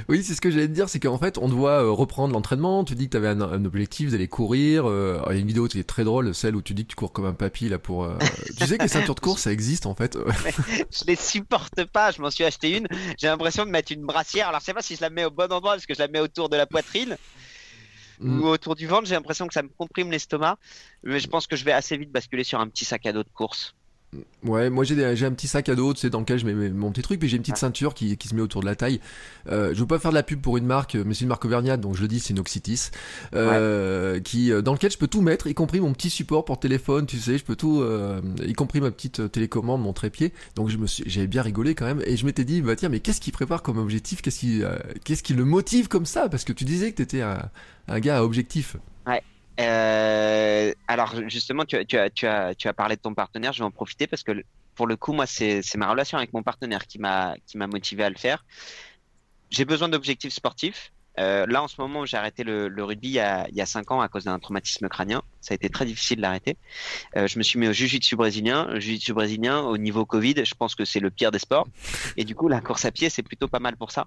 Oui, 0.09 0.23
c'est 0.23 0.35
ce 0.35 0.41
que 0.41 0.51
j'allais 0.51 0.69
te 0.69 0.73
dire, 0.73 0.89
c'est 0.89 1.01
qu'en 1.01 1.19
fait, 1.19 1.37
on 1.39 1.49
doit 1.49 1.83
euh, 1.83 1.91
reprendre 1.91 2.33
l'entraînement. 2.33 2.85
Tu 2.85 2.95
dis 2.95 3.07
que 3.07 3.11
tu 3.11 3.17
avais 3.19 3.29
un, 3.29 3.41
un 3.41 3.65
objectif 3.65 4.11
d'aller 4.11 4.29
courir. 4.29 4.89
euh, 4.89 5.21
Il 5.29 5.35
y 5.35 5.37
a 5.37 5.41
une 5.41 5.47
vidéo 5.47 5.67
qui 5.67 5.79
est 5.79 5.85
très 5.85 6.05
drôle, 6.05 6.35
celle 6.35 6.57
où 6.57 6.63
tu 6.63 6.73
dis 6.73 6.85
que 6.85 6.91
tu 6.91 6.97
cours 6.97 7.13
comme 7.13 7.27
un 7.27 7.33
papy 7.35 7.69
là 7.69 7.79
pour. 7.79 8.05
euh, 8.05 8.17
tu 8.59 8.67
sais 8.67 8.79
que 8.79 8.83
les 8.83 8.89
ceintures 8.89 9.15
de 9.15 9.21
course, 9.21 9.43
ça 9.43 9.53
existe 9.53 9.85
en 9.87 9.95
fait. 9.95 10.17
Je 10.91 11.05
les 11.07 11.17
supporte 11.17 11.85
pas, 11.85 12.11
je 12.11 12.23
m'en 12.23 12.31
suis 12.31 12.45
acheté 12.45 12.77
une. 12.79 12.87
J'ai 13.19 13.27
l'impression 13.29 13.67
de 13.67 13.71
mettre 13.71 13.93
une 13.93 14.05
brassière. 14.07 14.49
Alors 14.49 14.61
je 14.61 14.67
sais 14.67 14.75
pas 14.75 14.83
si 14.83 14.97
je 14.97 15.01
la 15.03 15.11
mets 15.11 15.25
au 15.25 15.31
bon 15.31 15.51
endroit 15.53 15.73
parce 15.75 15.87
que 15.87 15.95
je 15.95 15.99
la 15.99 16.09
mets 16.09 16.21
autour 16.21 16.49
de 16.49 16.57
la 16.57 16.67
poitrine 16.67 17.17
Mm. 18.21 18.41
ou 18.41 18.47
autour 18.47 18.75
du 18.75 18.87
ventre. 18.87 19.07
J'ai 19.07 19.15
l'impression 19.15 19.47
que 19.47 19.55
ça 19.55 19.63
me 19.63 19.69
comprime 19.69 20.11
l'estomac. 20.11 20.59
Mais 21.03 21.21
je 21.21 21.29
pense 21.29 21.47
que 21.47 21.57
je 21.57 21.65
vais 21.65 21.73
assez 21.73 21.97
vite 21.97 22.11
basculer 22.11 22.45
sur 22.45 22.61
un 22.61 22.69
petit 22.69 22.85
sac 22.85 23.07
à 23.07 23.13
dos 23.13 23.25
de 23.25 23.31
course. 23.31 23.75
Ouais, 24.43 24.71
moi 24.71 24.85
j'ai 24.85 25.27
un 25.27 25.33
petit 25.33 25.49
sac 25.49 25.69
à 25.69 25.75
dos, 25.75 25.93
tu 25.93 26.01
sais, 26.01 26.11
dans 26.11 26.21
lequel 26.21 26.39
je 26.39 26.47
mets 26.47 26.71
mon 26.71 26.91
petit 26.93 27.03
truc, 27.03 27.21
puis 27.21 27.29
j'ai 27.29 27.37
une 27.37 27.43
petite 27.43 27.59
ceinture 27.59 27.93
qui, 27.93 28.17
qui 28.17 28.29
se 28.29 28.35
met 28.35 28.41
autour 28.41 28.63
de 28.63 28.67
la 28.67 28.75
taille. 28.75 29.01
Euh, 29.51 29.75
je 29.75 29.81
veux 29.81 29.87
pas 29.87 29.99
faire 29.99 30.13
de 30.13 30.15
la 30.15 30.23
pub 30.23 30.41
pour 30.41 30.57
une 30.57 30.65
marque, 30.65 30.95
mais 30.95 31.13
c'est 31.13 31.23
une 31.23 31.29
marque 31.29 31.45
auvergnate, 31.45 31.81
donc 31.81 31.95
je 31.95 32.01
le 32.01 32.09
dis, 32.09 32.19
c'est 32.19 32.33
une 32.33 32.43
euh, 33.35 34.21
qui 34.21 34.51
euh, 34.51 34.63
dans 34.63 34.73
lequel 34.73 34.91
je 34.91 34.97
peux 34.97 35.09
tout 35.09 35.21
mettre, 35.21 35.47
y 35.47 35.55
compris 35.55 35.81
mon 35.81 35.93
petit 35.93 36.09
support 36.09 36.47
pour 36.47 36.59
téléphone, 36.59 37.05
tu 37.05 37.19
sais, 37.19 37.37
je 37.37 37.45
peux 37.45 37.57
tout, 37.57 37.83
euh, 37.83 38.23
y 38.47 38.55
compris 38.55 38.81
ma 38.81 38.91
petite 38.91 39.31
télécommande, 39.31 39.83
mon 39.83 39.93
trépied. 39.93 40.33
Donc 40.55 40.71
je 40.71 40.79
me 40.79 40.87
suis, 40.87 41.05
j'avais 41.07 41.27
bien 41.27 41.43
rigolé 41.43 41.75
quand 41.75 41.85
même, 41.85 42.01
et 42.07 42.17
je 42.17 42.25
m'étais 42.25 42.45
dit, 42.45 42.63
bah 42.63 42.77
tiens, 42.77 42.89
mais 42.89 43.01
qu'est-ce 43.01 43.21
qu'il 43.21 43.35
prépare 43.35 43.63
comme 43.63 43.77
objectif, 43.77 44.23
qu'est-ce 44.23 44.39
qui, 44.39 44.63
qu'est-ce 45.05 45.23
qui 45.23 45.35
le 45.35 45.45
motive 45.45 45.89
comme 45.89 46.07
ça? 46.07 46.31
Parce 46.31 46.45
que 46.45 46.55
tu 46.55 46.65
disais 46.65 46.93
que 46.93 46.97
t'étais 46.97 47.21
un, 47.21 47.51
un 47.89 48.01
gars 48.01 48.19
à 48.19 48.25
objectif. 48.25 48.77
Euh, 49.61 50.73
alors 50.87 51.15
justement, 51.29 51.65
tu, 51.65 51.77
as- 51.77 51.85
tu, 51.85 51.99
as, 51.99 52.11
tu, 52.11 52.27
as, 52.27 52.55
tu 52.55 52.69
as 52.69 52.73
parlé 52.73 52.97
de 52.97 53.01
ton 53.01 53.15
partenaire, 53.15 53.53
je 53.53 53.59
vais 53.59 53.65
en 53.65 53.71
profiter 53.71 54.07
parce 54.07 54.23
que 54.23 54.43
pour 54.75 54.87
le 54.87 54.97
coup, 54.97 55.13
moi, 55.13 55.27
c'est 55.27 55.63
ma 55.77 55.91
relation 55.91 56.17
avec 56.19 56.33
mon 56.33 56.43
partenaire 56.45 56.87
qui 56.87 56.99
m'a 57.01 57.35
motivé 57.55 58.05
à 58.05 58.11
le 58.11 58.17
faire. 58.17 58.45
J'ai 59.51 59.65
besoin 59.65 59.89
d'objectifs 59.89 60.33
sportifs. 60.33 60.93
Euh, 61.19 61.47
là, 61.49 61.63
en 61.63 61.69
ce 61.69 61.81
moment, 61.81 62.05
j'ai 62.05 62.17
arrêté 62.17 62.45
le, 62.45 62.69
le 62.69 62.85
rugby 62.85 63.09
il 63.09 63.15
y, 63.15 63.21
a, 63.21 63.49
il 63.49 63.57
y 63.57 63.61
a 63.61 63.67
cinq 63.67 63.91
ans 63.91 64.01
à 64.01 64.09
cause 64.09 64.25
d'un 64.25 64.39
traumatisme 64.39 64.89
crânien. 64.89 65.23
Ça 65.41 65.53
a 65.53 65.57
été 65.57 65.69
très 65.69 65.85
difficile 65.85 66.19
de 66.19 66.23
l'arrêter. 66.23 66.57
Euh, 67.17 67.27
je 67.27 67.39
me 67.39 67.43
suis 67.43 67.59
mis 67.59 67.69
au 67.69 67.73
jiu-jitsu 67.73 68.17
brésilien. 68.17 68.69
Jiu-jitsu 68.75 69.13
brésilien, 69.13 69.61
au 69.61 69.79
niveau 69.79 70.05
Covid, 70.05 70.45
je 70.45 70.55
pense 70.55 70.75
que 70.75 70.85
c'est 70.85 71.01
le 71.01 71.11
pire 71.11 71.31
des 71.31 71.39
sports. 71.39 71.67
Et 72.17 72.25
du 72.25 72.35
coup, 72.35 72.49
la 72.49 72.61
course 72.61 72.85
à 72.85 72.91
pied, 72.91 73.11
c'est 73.11 73.23
plutôt 73.23 73.49
pas 73.49 73.61
mal 73.61 73.77
pour 73.77 73.91
ça. 73.91 74.07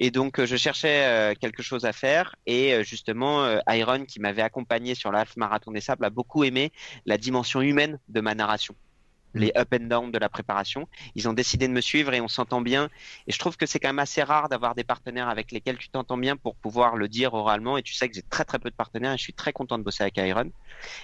Et 0.00 0.10
donc, 0.10 0.38
euh, 0.38 0.46
je 0.46 0.56
cherchais 0.56 1.04
euh, 1.04 1.34
quelque 1.38 1.62
chose 1.62 1.84
à 1.84 1.92
faire. 1.92 2.36
Et 2.46 2.74
euh, 2.74 2.82
justement, 2.82 3.44
euh, 3.44 3.58
Iron, 3.68 4.04
qui 4.04 4.20
m'avait 4.20 4.42
accompagné 4.42 4.94
sur 4.94 5.10
le 5.10 5.18
half 5.18 5.36
marathon 5.36 5.72
des 5.72 5.80
sables, 5.80 6.04
a 6.04 6.10
beaucoup 6.10 6.44
aimé 6.44 6.72
la 7.04 7.18
dimension 7.18 7.60
humaine 7.60 7.98
de 8.08 8.20
ma 8.20 8.34
narration. 8.34 8.74
Les 9.36 9.52
up 9.56 9.68
and 9.74 9.86
down 9.86 10.10
de 10.10 10.18
la 10.18 10.28
préparation. 10.28 10.88
Ils 11.14 11.28
ont 11.28 11.34
décidé 11.34 11.68
de 11.68 11.72
me 11.72 11.80
suivre 11.80 12.14
et 12.14 12.20
on 12.20 12.28
s'entend 12.28 12.62
bien. 12.62 12.88
Et 13.26 13.32
je 13.32 13.38
trouve 13.38 13.56
que 13.56 13.66
c'est 13.66 13.78
quand 13.78 13.90
même 13.90 13.98
assez 13.98 14.22
rare 14.22 14.48
d'avoir 14.48 14.74
des 14.74 14.84
partenaires 14.84 15.28
avec 15.28 15.52
lesquels 15.52 15.76
tu 15.76 15.90
t'entends 15.90 16.16
bien 16.16 16.36
pour 16.36 16.56
pouvoir 16.56 16.96
le 16.96 17.08
dire 17.08 17.34
oralement. 17.34 17.76
Et 17.76 17.82
tu 17.82 17.92
sais 17.92 18.08
que 18.08 18.14
j'ai 18.14 18.22
très 18.22 18.44
très 18.44 18.58
peu 18.58 18.70
de 18.70 18.74
partenaires 18.74 19.12
et 19.12 19.18
je 19.18 19.22
suis 19.22 19.34
très 19.34 19.52
content 19.52 19.78
de 19.78 19.84
bosser 19.84 20.02
avec 20.02 20.16
Iron. 20.16 20.50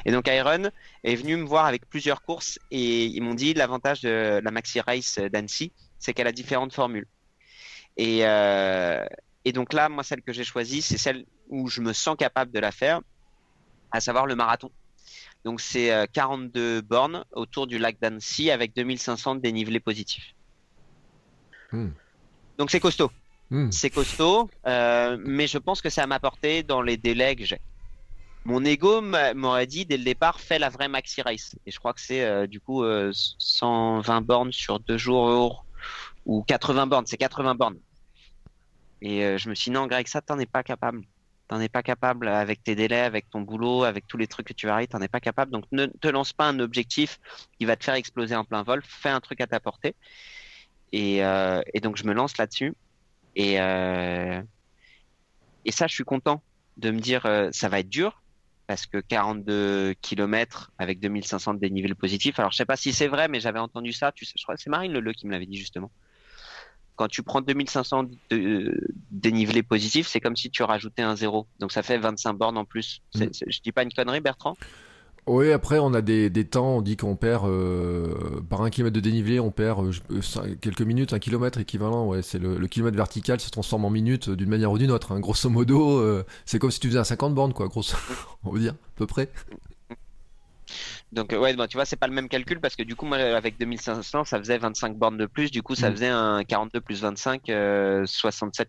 Et 0.06 0.12
donc 0.12 0.28
Iron 0.28 0.70
est 1.04 1.14
venu 1.14 1.36
me 1.36 1.44
voir 1.44 1.66
avec 1.66 1.88
plusieurs 1.88 2.22
courses 2.22 2.58
et 2.70 3.04
ils 3.04 3.22
m'ont 3.22 3.34
dit 3.34 3.52
l'avantage 3.54 4.00
de 4.00 4.40
la 4.42 4.50
Maxi 4.50 4.80
Race 4.80 5.18
d'Annecy, 5.18 5.72
c'est 5.98 6.14
qu'elle 6.14 6.26
a 6.26 6.32
différentes 6.32 6.72
formules. 6.72 7.06
Et, 7.96 8.20
euh, 8.22 9.04
et 9.44 9.52
donc 9.52 9.72
là, 9.72 9.88
moi, 9.88 10.02
celle 10.02 10.22
que 10.22 10.32
j'ai 10.32 10.44
choisie, 10.44 10.82
c'est 10.82 10.98
celle 10.98 11.26
où 11.48 11.68
je 11.68 11.80
me 11.80 11.92
sens 11.92 12.16
capable 12.16 12.50
de 12.52 12.58
la 12.58 12.72
faire, 12.72 13.00
à 13.90 14.00
savoir 14.00 14.26
le 14.26 14.34
marathon. 14.34 14.70
Donc 15.44 15.60
c'est 15.60 15.92
euh, 15.92 16.06
42 16.12 16.82
bornes 16.82 17.24
autour 17.32 17.66
du 17.66 17.78
lac 17.78 17.98
d'Annecy 18.00 18.50
avec 18.50 18.74
2500 18.74 19.36
de 19.36 19.40
dénivelé 19.40 19.80
positif. 19.80 20.34
Hmm. 21.72 21.90
Donc 22.58 22.70
c'est 22.70 22.80
costaud. 22.80 23.10
Hmm. 23.50 23.70
C'est 23.70 23.90
costaud, 23.90 24.50
euh, 24.66 25.18
mais 25.20 25.46
je 25.46 25.58
pense 25.58 25.82
que 25.82 25.90
ça 25.90 26.06
m'a 26.06 26.14
apporté 26.16 26.62
dans 26.62 26.80
les 26.80 26.96
délais 26.96 27.36
que 27.36 27.44
j'ai. 27.44 27.60
mon 28.44 28.64
ego 28.64 29.02
m'aurait 29.34 29.66
dit 29.66 29.84
dès 29.84 29.98
le 29.98 30.04
départ 30.04 30.40
fais 30.40 30.58
la 30.58 30.68
vraie 30.68 30.88
maxi 30.88 31.22
race 31.22 31.54
et 31.66 31.70
je 31.70 31.78
crois 31.78 31.92
que 31.92 32.00
c'est 32.00 32.24
euh, 32.24 32.46
du 32.46 32.60
coup 32.60 32.82
120 33.12 34.20
bornes 34.22 34.52
sur 34.52 34.80
deux 34.80 34.98
jours 34.98 35.66
ou 36.24 36.42
80 36.42 36.86
bornes 36.86 37.06
c'est 37.06 37.18
80 37.18 37.54
bornes 37.54 37.78
et 39.02 39.36
je 39.38 39.48
me 39.48 39.54
suis 39.54 39.70
dit 39.70 39.74
non 39.74 39.86
Greg 39.86 40.06
ça 40.08 40.20
t'en 40.22 40.38
es 40.38 40.46
pas 40.46 40.62
capable 40.62 41.02
t'en 41.52 41.60
es 41.60 41.68
pas 41.68 41.82
capable 41.82 42.28
avec 42.28 42.64
tes 42.64 42.74
délais 42.74 43.00
avec 43.00 43.28
ton 43.28 43.42
boulot 43.42 43.84
avec 43.84 44.06
tous 44.06 44.16
les 44.16 44.26
trucs 44.26 44.46
que 44.46 44.54
tu 44.54 44.66
vas 44.66 44.74
arriver 44.74 44.88
t'en 44.88 45.02
es 45.02 45.08
pas 45.08 45.20
capable 45.20 45.52
donc 45.52 45.64
ne 45.70 45.86
te 45.86 46.08
lance 46.08 46.32
pas 46.32 46.48
un 46.48 46.58
objectif 46.60 47.20
qui 47.58 47.66
va 47.66 47.76
te 47.76 47.84
faire 47.84 47.94
exploser 47.94 48.34
en 48.34 48.44
plein 48.44 48.62
vol 48.62 48.82
fais 48.86 49.10
un 49.10 49.20
truc 49.20 49.40
à 49.40 49.46
ta 49.46 49.60
portée 49.60 49.94
et, 50.92 51.18
et 51.18 51.80
donc 51.80 51.96
je 51.96 52.04
me 52.04 52.14
lance 52.14 52.38
là-dessus 52.38 52.74
et 53.36 53.54
et 53.54 53.58
ça 55.72 55.86
je 55.86 55.94
suis 55.94 56.04
content 56.04 56.42
de 56.78 56.90
me 56.90 57.00
dire 57.00 57.26
ça 57.52 57.68
va 57.68 57.80
être 57.80 57.90
dur 57.90 58.22
parce 58.66 58.86
que 58.86 58.98
42 58.98 59.94
km 60.00 60.72
avec 60.78 61.00
2500 61.00 61.54
de 61.54 61.58
dénivelé 61.58 61.94
positif. 61.94 62.38
Alors 62.38 62.52
je 62.52 62.56
sais 62.56 62.64
pas 62.64 62.76
si 62.76 62.92
c'est 62.92 63.08
vrai, 63.08 63.26
mais 63.28 63.40
j'avais 63.40 63.58
entendu 63.58 63.92
ça. 63.92 64.12
Tu 64.12 64.24
sais, 64.24 64.32
je 64.36 64.42
crois 64.42 64.54
que 64.54 64.62
c'est 64.62 64.70
Marine 64.70 64.92
Leleu 64.92 65.12
qui 65.12 65.26
me 65.26 65.32
l'avait 65.32 65.44
dit 65.44 65.58
justement. 65.58 65.90
Quand 67.02 67.08
tu 67.08 67.24
prends 67.24 67.40
2500 67.40 68.04
de 68.30 68.80
dénivelé 69.10 69.64
positif, 69.64 70.06
c'est 70.06 70.20
comme 70.20 70.36
si 70.36 70.50
tu 70.50 70.62
rajoutais 70.62 71.02
un 71.02 71.16
zéro. 71.16 71.48
Donc 71.58 71.72
ça 71.72 71.82
fait 71.82 71.98
25 71.98 72.34
bornes 72.34 72.56
en 72.56 72.64
plus. 72.64 73.02
Mm. 73.16 73.24
Je 73.48 73.60
dis 73.60 73.72
pas 73.72 73.82
une 73.82 73.92
connerie, 73.92 74.20
Bertrand? 74.20 74.56
Oui, 75.26 75.50
après, 75.50 75.80
on 75.80 75.94
a 75.94 76.00
des, 76.00 76.30
des 76.30 76.44
temps, 76.44 76.76
on 76.76 76.80
dit 76.80 76.96
qu'on 76.96 77.16
perd 77.16 77.44
euh, 77.48 78.40
par 78.48 78.62
un 78.62 78.70
kilomètre 78.70 78.94
de 78.94 79.00
dénivelé, 79.00 79.40
on 79.40 79.50
perd 79.50 79.84
euh, 79.84 79.92
euh, 80.12 80.54
quelques 80.60 80.82
minutes, 80.82 81.12
un 81.12 81.18
kilomètre 81.18 81.58
équivalent. 81.58 82.06
Ouais, 82.06 82.22
c'est 82.22 82.38
le, 82.38 82.64
kilomètre 82.68 82.96
vertical 82.96 83.40
se 83.40 83.50
transforme 83.50 83.84
en 83.84 83.90
minutes 83.90 84.30
d'une 84.30 84.48
manière 84.48 84.70
ou 84.70 84.78
d'une 84.78 84.92
autre. 84.92 85.10
Hein. 85.10 85.18
Grosso 85.18 85.50
modo, 85.50 86.22
c'est 86.44 86.60
comme 86.60 86.70
si 86.70 86.78
tu 86.78 86.86
faisais 86.86 87.00
un 87.00 87.04
50 87.04 87.34
bornes, 87.34 87.52
quoi, 87.52 87.66
grosso, 87.66 87.96
on 88.44 88.52
va 88.52 88.60
dire, 88.60 88.74
à 88.74 88.94
peu 88.94 89.08
près. 89.08 89.28
Donc 91.12 91.32
ouais, 91.32 91.54
bon, 91.54 91.66
tu 91.66 91.76
vois, 91.76 91.84
c'est 91.84 91.96
pas 91.96 92.06
le 92.06 92.14
même 92.14 92.28
calcul 92.28 92.60
parce 92.60 92.74
que 92.74 92.82
du 92.82 92.96
coup, 92.96 93.06
moi, 93.06 93.18
avec 93.18 93.58
2500, 93.58 94.24
ça 94.24 94.38
faisait 94.38 94.58
25 94.58 94.96
bornes 94.96 95.18
de 95.18 95.26
plus. 95.26 95.50
Du 95.50 95.62
coup, 95.62 95.74
ça 95.74 95.90
mm. 95.90 95.92
faisait 95.92 96.08
un 96.08 96.42
42 96.44 96.80
plus 96.80 97.02
25, 97.02 97.42
67. 98.06 98.68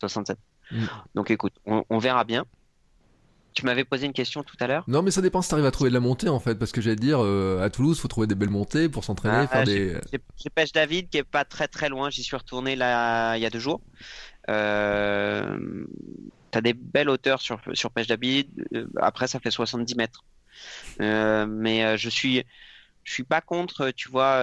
67. 0.00 0.38
Donc 1.14 1.30
écoute, 1.30 1.54
on 1.64 1.98
verra 1.98 2.24
bien. 2.24 2.44
Tu 3.58 3.64
m'avais 3.64 3.84
posé 3.84 4.06
une 4.06 4.12
question 4.12 4.44
tout 4.44 4.54
à 4.60 4.68
l'heure 4.68 4.84
Non, 4.86 5.02
mais 5.02 5.10
ça 5.10 5.20
dépend 5.20 5.42
si 5.42 5.48
tu 5.48 5.54
arrives 5.54 5.66
à 5.66 5.72
trouver 5.72 5.90
de 5.90 5.94
la 5.94 5.98
montée 5.98 6.28
en 6.28 6.38
fait, 6.38 6.54
parce 6.54 6.70
que 6.70 6.80
j'allais 6.80 6.94
dire, 6.94 7.18
euh, 7.20 7.60
à 7.60 7.70
Toulouse, 7.70 7.98
faut 7.98 8.06
trouver 8.06 8.28
des 8.28 8.36
belles 8.36 8.50
montées 8.50 8.88
pour 8.88 9.02
s'entraîner, 9.02 9.48
ah, 9.50 9.64
des. 9.64 9.96
J'ai 10.12 10.50
Pêche 10.50 10.70
David 10.70 11.08
qui 11.08 11.18
est 11.18 11.24
pas 11.24 11.44
très 11.44 11.66
très 11.66 11.88
loin, 11.88 12.08
j'y 12.08 12.22
suis 12.22 12.36
retourné 12.36 12.76
là 12.76 13.36
il 13.36 13.42
y 13.42 13.46
a 13.46 13.50
deux 13.50 13.58
jours. 13.58 13.80
Euh, 14.48 15.58
T'as 16.52 16.60
des 16.60 16.72
belles 16.72 17.10
hauteurs 17.10 17.40
sur, 17.40 17.60
sur 17.74 17.90
Pêche 17.90 18.06
David, 18.06 18.48
euh, 18.74 18.86
après 19.02 19.26
ça 19.26 19.40
fait 19.40 19.50
70 19.50 19.96
mètres. 19.96 20.24
Euh, 21.00 21.46
mais 21.46 21.96
je 21.98 22.08
suis 22.08 22.44
je 23.04 23.12
suis 23.14 23.24
pas 23.24 23.40
contre, 23.40 23.90
tu 23.90 24.10
vois, 24.10 24.36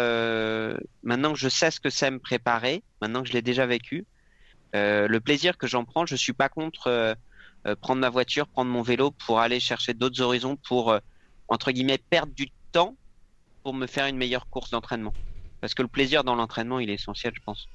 maintenant 1.04 1.34
que 1.34 1.40
je 1.40 1.50
sais 1.50 1.70
ce 1.70 1.80
que 1.80 1.92
c'est 1.92 2.10
me 2.10 2.18
préparer, 2.18 2.82
maintenant 3.00 3.22
que 3.22 3.28
je 3.28 3.34
l'ai 3.34 3.44
déjà 3.44 3.68
vécu, 3.68 4.06
le 4.74 5.18
plaisir 5.20 5.58
que 5.58 5.68
j'en 5.68 5.86
prends, 5.86 6.08
je 6.08 6.16
suis 6.16 6.34
pas 6.34 6.50
contre 6.50 7.16
euh, 7.68 7.76
prendre 7.76 8.00
ma 8.00 8.10
voiture, 8.10 8.48
prendre 8.48 8.70
mon 8.70 8.84
vélo 8.84 9.10
pour 9.12 9.40
aller 9.40 9.60
chercher 9.60 9.96
d'autres 9.96 10.22
horizons, 10.22 10.56
pour, 10.56 10.92
euh, 10.92 11.00
entre 11.48 11.72
guillemets, 11.72 11.98
perdre 11.98 12.32
du 12.34 12.50
temps 12.72 12.96
pour 13.64 13.74
me 13.74 13.88
faire 13.88 14.06
une 14.06 14.18
meilleure 14.18 14.48
course 14.50 14.70
d'entraînement. 14.70 15.14
Parce 15.62 15.74
que 15.74 15.82
le 15.82 15.88
plaisir 15.88 16.24
dans 16.24 16.36
l'entraînement, 16.36 16.80
il 16.80 16.92
est 16.92 16.96
essentiel, 16.96 17.34
je 17.36 17.42
pense. 17.42 17.68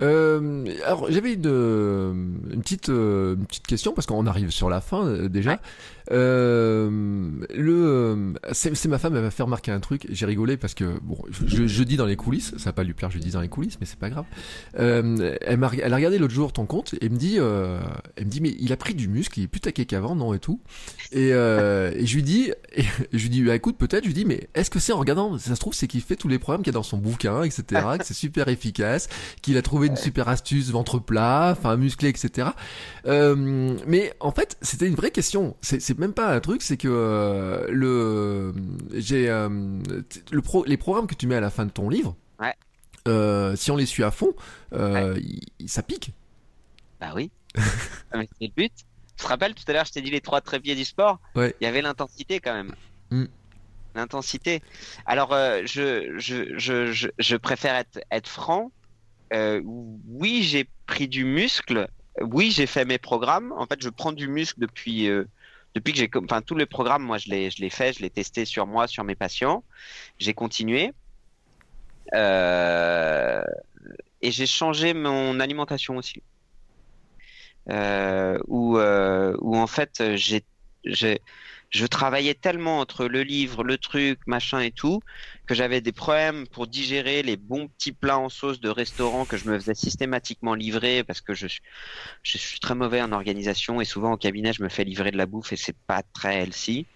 Euh, 0.00 0.64
alors 0.84 1.10
j'avais 1.10 1.34
une, 1.34 1.46
une, 2.52 2.62
petite, 2.62 2.88
une 2.88 3.44
petite 3.46 3.66
question 3.66 3.92
parce 3.92 4.06
qu'on 4.06 4.26
arrive 4.26 4.50
sur 4.50 4.68
la 4.70 4.80
fin 4.80 5.28
déjà. 5.28 5.60
Euh, 6.10 6.90
le, 7.54 7.84
euh, 7.84 8.32
c'est 8.52 8.86
ma 8.86 8.98
femme, 8.98 9.16
elle 9.16 9.22
m'a 9.22 9.30
fait 9.30 9.42
remarquer 9.42 9.70
un 9.70 9.80
truc. 9.80 10.06
J'ai 10.10 10.26
rigolé 10.26 10.56
parce 10.56 10.74
que 10.74 10.98
bon, 11.02 11.18
je, 11.30 11.66
je, 11.66 11.82
dis 11.82 11.96
dans 11.96 12.06
les 12.06 12.16
coulisses, 12.16 12.54
ça 12.56 12.66
va 12.66 12.72
pas 12.72 12.84
lui 12.84 12.94
plaire, 12.94 13.10
je 13.10 13.18
dis 13.18 13.30
dans 13.30 13.40
les 13.40 13.48
coulisses, 13.48 13.78
mais 13.80 13.86
c'est 13.86 13.98
pas 13.98 14.10
grave. 14.10 14.24
Euh, 14.78 15.36
elle 15.42 15.58
m'a, 15.58 15.70
elle 15.80 15.92
a 15.92 15.96
regardé 15.96 16.18
l'autre 16.18 16.34
jour 16.34 16.52
ton 16.52 16.66
compte 16.66 16.94
et 17.00 17.08
me 17.08 17.16
dit, 17.16 17.36
euh, 17.38 17.80
elle 18.16 18.26
me 18.26 18.30
dit, 18.30 18.40
mais 18.40 18.54
il 18.58 18.72
a 18.72 18.76
pris 18.76 18.94
du 18.94 19.08
muscle, 19.08 19.38
il 19.38 19.44
est 19.44 19.48
plus 19.48 19.60
taqué 19.60 19.84
qu'avant, 19.84 20.14
non 20.14 20.34
et 20.34 20.38
tout. 20.38 20.60
Et, 21.12 21.32
euh, 21.32 21.92
et 21.94 22.06
je 22.06 22.14
lui 22.14 22.22
dis, 22.22 22.52
et 22.76 22.84
je 23.12 23.22
lui 23.22 23.30
dis, 23.30 23.42
bah, 23.42 23.54
écoute, 23.54 23.76
peut-être, 23.76 24.04
je 24.04 24.08
lui 24.08 24.14
dis, 24.14 24.24
mais 24.24 24.48
est-ce 24.54 24.70
que 24.70 24.78
c'est 24.78 24.92
en 24.92 24.98
regardant, 24.98 25.38
ça 25.38 25.54
se 25.54 25.60
trouve, 25.60 25.74
c'est 25.74 25.86
qu'il 25.86 26.00
fait 26.00 26.16
tous 26.16 26.28
les 26.28 26.38
programmes 26.38 26.62
qu'il 26.62 26.72
y 26.72 26.76
a 26.76 26.78
dans 26.78 26.82
son 26.82 26.98
bouquin, 26.98 27.42
etc., 27.42 27.64
que 27.98 28.04
c'est 28.04 28.14
super 28.14 28.48
efficace, 28.48 29.08
qu'il 29.42 29.56
a 29.56 29.62
trouvé 29.62 29.87
une 29.88 29.96
super 29.96 30.28
astuce 30.28 30.70
ventre 30.70 30.98
plat, 30.98 31.48
enfin 31.52 31.76
musclé, 31.76 32.08
etc. 32.08 32.50
Euh, 33.06 33.76
mais 33.86 34.14
en 34.20 34.30
fait, 34.30 34.56
c'était 34.62 34.86
une 34.86 34.94
vraie 34.94 35.10
question. 35.10 35.56
C'est 35.62 35.98
même 35.98 36.12
pas 36.12 36.32
un 36.32 36.40
truc, 36.40 36.62
c'est 36.62 36.76
que 36.76 36.88
euh, 36.88 37.66
le 37.70 38.54
j'ai 38.94 39.28
euh, 39.28 39.48
le 40.30 40.42
pro, 40.42 40.64
les 40.64 40.76
programmes 40.76 41.06
que 41.06 41.14
tu 41.14 41.26
mets 41.26 41.36
à 41.36 41.40
la 41.40 41.50
fin 41.50 41.66
de 41.66 41.70
ton 41.70 41.88
livre, 41.88 42.16
si 43.56 43.70
on 43.70 43.76
les 43.76 43.86
suit 43.86 44.04
à 44.04 44.10
fond, 44.10 44.34
ça 44.72 45.82
pique. 45.82 46.12
Bah 47.00 47.12
oui. 47.14 47.30
C'est 48.12 48.28
le 48.40 48.48
but. 48.54 48.72
Tu 49.16 49.24
te 49.24 49.28
rappelles 49.28 49.54
tout 49.54 49.64
à 49.66 49.72
l'heure, 49.72 49.84
je 49.84 49.92
t'ai 49.92 50.00
dit 50.00 50.10
les 50.10 50.20
trois 50.20 50.40
trépieds 50.40 50.76
du 50.76 50.84
sport. 50.84 51.18
Il 51.34 51.52
y 51.60 51.66
avait 51.66 51.82
l'intensité 51.82 52.38
quand 52.38 52.54
même. 52.54 52.74
Mm. 53.10 53.24
L'intensité. 53.94 54.62
Alors, 55.06 55.32
je, 55.64 56.14
je, 56.18 56.56
je, 56.56 57.08
je, 57.18 57.36
préfère 57.36 57.74
être, 57.74 57.98
être 58.12 58.28
franc. 58.28 58.70
Oui, 59.32 60.42
j'ai 60.42 60.68
pris 60.86 61.08
du 61.08 61.24
muscle. 61.24 61.88
Oui, 62.20 62.50
j'ai 62.50 62.66
fait 62.66 62.84
mes 62.84 62.98
programmes. 62.98 63.52
En 63.56 63.66
fait, 63.66 63.80
je 63.80 63.88
prends 63.88 64.12
du 64.12 64.28
muscle 64.28 64.60
depuis 64.60 65.08
depuis 65.74 65.92
que 65.92 65.98
j'ai, 65.98 66.10
enfin, 66.16 66.42
tous 66.42 66.56
les 66.56 66.66
programmes, 66.66 67.02
moi, 67.02 67.18
je 67.18 67.30
les, 67.30 67.50
je 67.50 67.60
les 67.60 67.70
fait, 67.70 67.92
je 67.92 68.00
les 68.00 68.10
testé 68.10 68.44
sur 68.44 68.66
moi, 68.66 68.86
sur 68.86 69.04
mes 69.04 69.14
patients. 69.14 69.64
J'ai 70.18 70.34
continué. 70.34 70.92
Euh, 72.14 73.42
et 74.22 74.30
j'ai 74.30 74.46
changé 74.46 74.94
mon 74.94 75.40
alimentation 75.40 75.96
aussi. 75.96 76.22
Euh, 77.70 78.38
où, 78.46 78.78
euh, 78.78 79.36
où 79.40 79.56
en 79.56 79.66
fait, 79.66 80.02
j'ai, 80.16 80.44
j'ai, 80.84 81.20
je 81.70 81.86
travaillais 81.86 82.34
tellement 82.34 82.80
entre 82.80 83.06
le 83.06 83.22
livre, 83.22 83.62
le 83.62 83.76
truc, 83.76 84.20
machin 84.26 84.60
et 84.60 84.70
tout, 84.70 85.00
que 85.46 85.54
j'avais 85.54 85.80
des 85.80 85.92
problèmes 85.92 86.46
pour 86.46 86.66
digérer 86.66 87.22
les 87.22 87.36
bons 87.36 87.68
petits 87.68 87.92
plats 87.92 88.18
en 88.18 88.30
sauce 88.30 88.60
de 88.60 88.70
restaurant 88.70 89.26
que 89.26 89.36
je 89.36 89.46
me 89.46 89.58
faisais 89.58 89.74
systématiquement 89.74 90.54
livrer 90.54 91.04
parce 91.04 91.20
que 91.20 91.34
je 91.34 91.46
suis, 91.46 91.60
très 92.60 92.74
mauvais 92.74 93.02
en 93.02 93.12
organisation 93.12 93.80
et 93.80 93.84
souvent 93.84 94.12
au 94.12 94.16
cabinet 94.16 94.52
je 94.52 94.62
me 94.62 94.68
fais 94.68 94.84
livrer 94.84 95.10
de 95.10 95.18
la 95.18 95.26
bouffe 95.26 95.52
et 95.52 95.56
c'est 95.56 95.76
pas 95.86 96.02
très 96.14 96.40
healthy. 96.40 96.86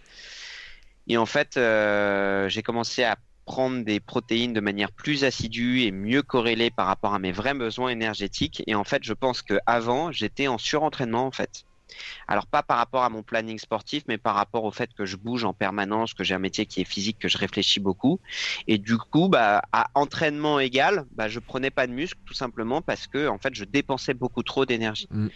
Et 1.08 1.16
en 1.16 1.26
fait, 1.26 1.56
euh, 1.56 2.48
j'ai 2.48 2.62
commencé 2.62 3.02
à 3.04 3.16
prendre 3.44 3.84
des 3.84 4.00
protéines 4.00 4.52
de 4.52 4.60
manière 4.60 4.92
plus 4.92 5.24
assidue 5.24 5.82
et 5.82 5.90
mieux 5.90 6.22
corrélée 6.22 6.70
par 6.70 6.86
rapport 6.86 7.12
à 7.12 7.18
mes 7.18 7.32
vrais 7.32 7.54
besoins 7.54 7.90
énergétiques. 7.90 8.62
Et 8.66 8.74
en 8.74 8.84
fait, 8.84 9.02
je 9.02 9.12
pense 9.12 9.42
que 9.42 9.58
avant, 9.66 10.12
j'étais 10.12 10.46
en 10.46 10.58
surentraînement 10.58 11.26
en 11.26 11.32
fait. 11.32 11.64
Alors 12.28 12.46
pas 12.46 12.62
par 12.62 12.78
rapport 12.78 13.02
à 13.02 13.10
mon 13.10 13.22
planning 13.22 13.58
sportif, 13.58 14.02
mais 14.08 14.18
par 14.18 14.34
rapport 14.34 14.64
au 14.64 14.70
fait 14.70 14.90
que 14.94 15.04
je 15.04 15.16
bouge 15.16 15.44
en 15.44 15.52
permanence, 15.52 16.14
que 16.14 16.24
j'ai 16.24 16.34
un 16.34 16.38
métier 16.38 16.66
qui 16.66 16.80
est 16.80 16.84
physique, 16.84 17.18
que 17.18 17.28
je 17.28 17.38
réfléchis 17.38 17.80
beaucoup. 17.80 18.20
Et 18.66 18.78
du 18.78 18.96
coup, 18.98 19.28
bah, 19.28 19.62
à 19.72 19.90
entraînement 19.94 20.60
égal, 20.60 21.04
bah, 21.12 21.28
je 21.28 21.38
prenais 21.38 21.70
pas 21.70 21.86
de 21.86 21.92
muscle 21.92 22.18
tout 22.24 22.34
simplement 22.34 22.82
parce 22.82 23.06
que 23.06 23.28
en 23.28 23.38
fait, 23.38 23.54
je 23.54 23.64
dépensais 23.64 24.14
beaucoup 24.14 24.42
trop 24.42 24.66
d'énergie. 24.66 25.08
Mm. 25.10 25.28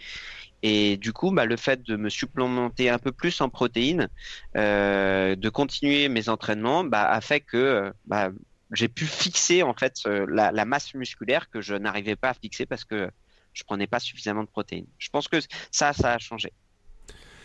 Et 0.63 0.97
du 0.97 1.13
coup, 1.13 1.31
bah, 1.31 1.45
le 1.45 1.55
fait 1.55 1.83
de 1.83 1.95
me 1.95 2.09
supplémenter 2.09 2.89
un 2.89 2.97
peu 2.97 3.11
plus 3.11 3.39
en 3.41 3.49
protéines, 3.49 4.09
euh, 4.55 5.35
de 5.35 5.49
continuer 5.49 6.09
mes 6.09 6.29
entraînements, 6.29 6.83
bah, 6.83 7.09
a 7.09 7.21
fait 7.21 7.41
que 7.41 7.93
bah, 8.05 8.31
j'ai 8.71 8.87
pu 8.87 9.05
fixer 9.05 9.63
en 9.63 9.73
fait 9.73 9.93
la, 10.05 10.51
la 10.51 10.65
masse 10.65 10.93
musculaire 10.93 11.49
que 11.49 11.61
je 11.61 11.75
n'arrivais 11.75 12.15
pas 12.15 12.29
à 12.29 12.33
fixer 12.33 12.65
parce 12.65 12.85
que 12.85 13.09
je 13.57 13.63
prenais 13.63 13.87
pas 13.87 13.99
suffisamment 13.99 14.43
de 14.43 14.49
protéines. 14.49 14.85
Je 14.99 15.09
pense 15.09 15.27
que 15.27 15.37
ça, 15.71 15.93
ça 15.93 16.13
a 16.13 16.17
changé. 16.19 16.53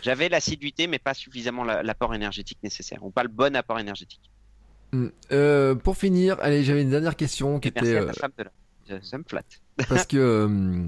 J'avais 0.03 0.29
l'assiduité, 0.29 0.87
mais 0.87 0.99
pas 0.99 1.15
suffisamment 1.15 1.65
l'apport 1.65 2.15
énergétique 2.15 2.59
nécessaire, 2.63 3.05
ou 3.05 3.11
pas 3.11 3.23
le 3.23 3.29
bon 3.29 3.55
apport 3.57 3.79
énergétique. 3.79 4.31
Hmm. 4.93 5.09
Euh, 5.31 5.75
pour 5.75 5.97
finir, 5.97 6.37
allez, 6.41 6.65
j'avais 6.65 6.83
une 6.83 6.91
dernière 6.91 7.17
question 7.17 7.61
qui 7.61 7.69
était. 7.69 7.81
Merci 8.05 8.21
à 8.23 8.29
ta 8.29 8.45
euh, 8.91 8.99
Ça 9.01 9.17
me 9.17 9.25
flatte. 9.27 9.63
Parce 9.89 10.07
que 10.07 10.17
euh, 10.19 10.87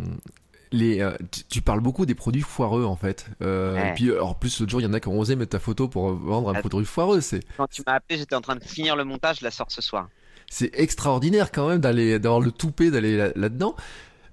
les, 0.72 1.09
tu, 1.49 1.62
parles 1.62 1.81
beaucoup 1.81 2.05
des 2.05 2.16
produits 2.16 2.43
foireux 2.43 2.85
en 2.85 2.97
fait. 2.97 3.27
Et 3.41 3.93
puis, 3.95 4.18
en 4.18 4.35
plus, 4.35 4.61
l'autre 4.61 4.70
jour, 4.70 4.81
il 4.81 4.85
y 4.85 4.87
en 4.87 4.93
a 4.93 5.01
qui 5.01 5.09
ont 5.09 5.18
osé 5.18 5.37
mettre 5.37 5.53
ta 5.53 5.61
photo 5.61 5.89
pour 5.89 6.12
vendre 6.12 6.51
un 6.55 6.61
produit 6.61 6.85
foireux. 6.85 7.22
C'est. 7.22 7.41
Quand 7.57 7.68
tu 7.68 7.83
m'as 7.87 7.95
appelé, 7.95 8.18
j'étais 8.18 8.35
en 8.35 8.43
train 8.43 8.57
de 8.57 8.64
finir 8.64 8.97
le 8.97 9.05
montage, 9.05 9.39
je 9.39 9.45
la 9.45 9.53
sors 9.53 9.70
ce 9.70 9.81
soir. 9.81 10.09
C'est 10.51 10.70
extraordinaire 10.75 11.51
quand 11.51 11.68
même 11.68 11.81
d'aller, 11.81 12.18
d'avoir 12.18 12.41
le 12.41 12.51
toupet 12.51 12.91
d'aller 12.91 13.33
là-dedans. 13.35 13.77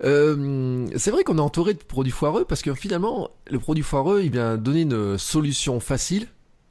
Euh, 0.03 0.87
c'est 0.97 1.11
vrai 1.11 1.23
qu'on 1.23 1.37
est 1.37 1.41
entouré 1.41 1.73
de 1.73 1.83
produits 1.83 2.11
foireux 2.11 2.45
parce 2.45 2.61
que 2.61 2.73
finalement, 2.73 3.29
le 3.47 3.59
produit 3.59 3.83
foireux, 3.83 4.21
il 4.23 4.31
vient 4.31 4.57
donner 4.57 4.81
une 4.81 5.17
solution 5.17 5.79
facile 5.79 6.27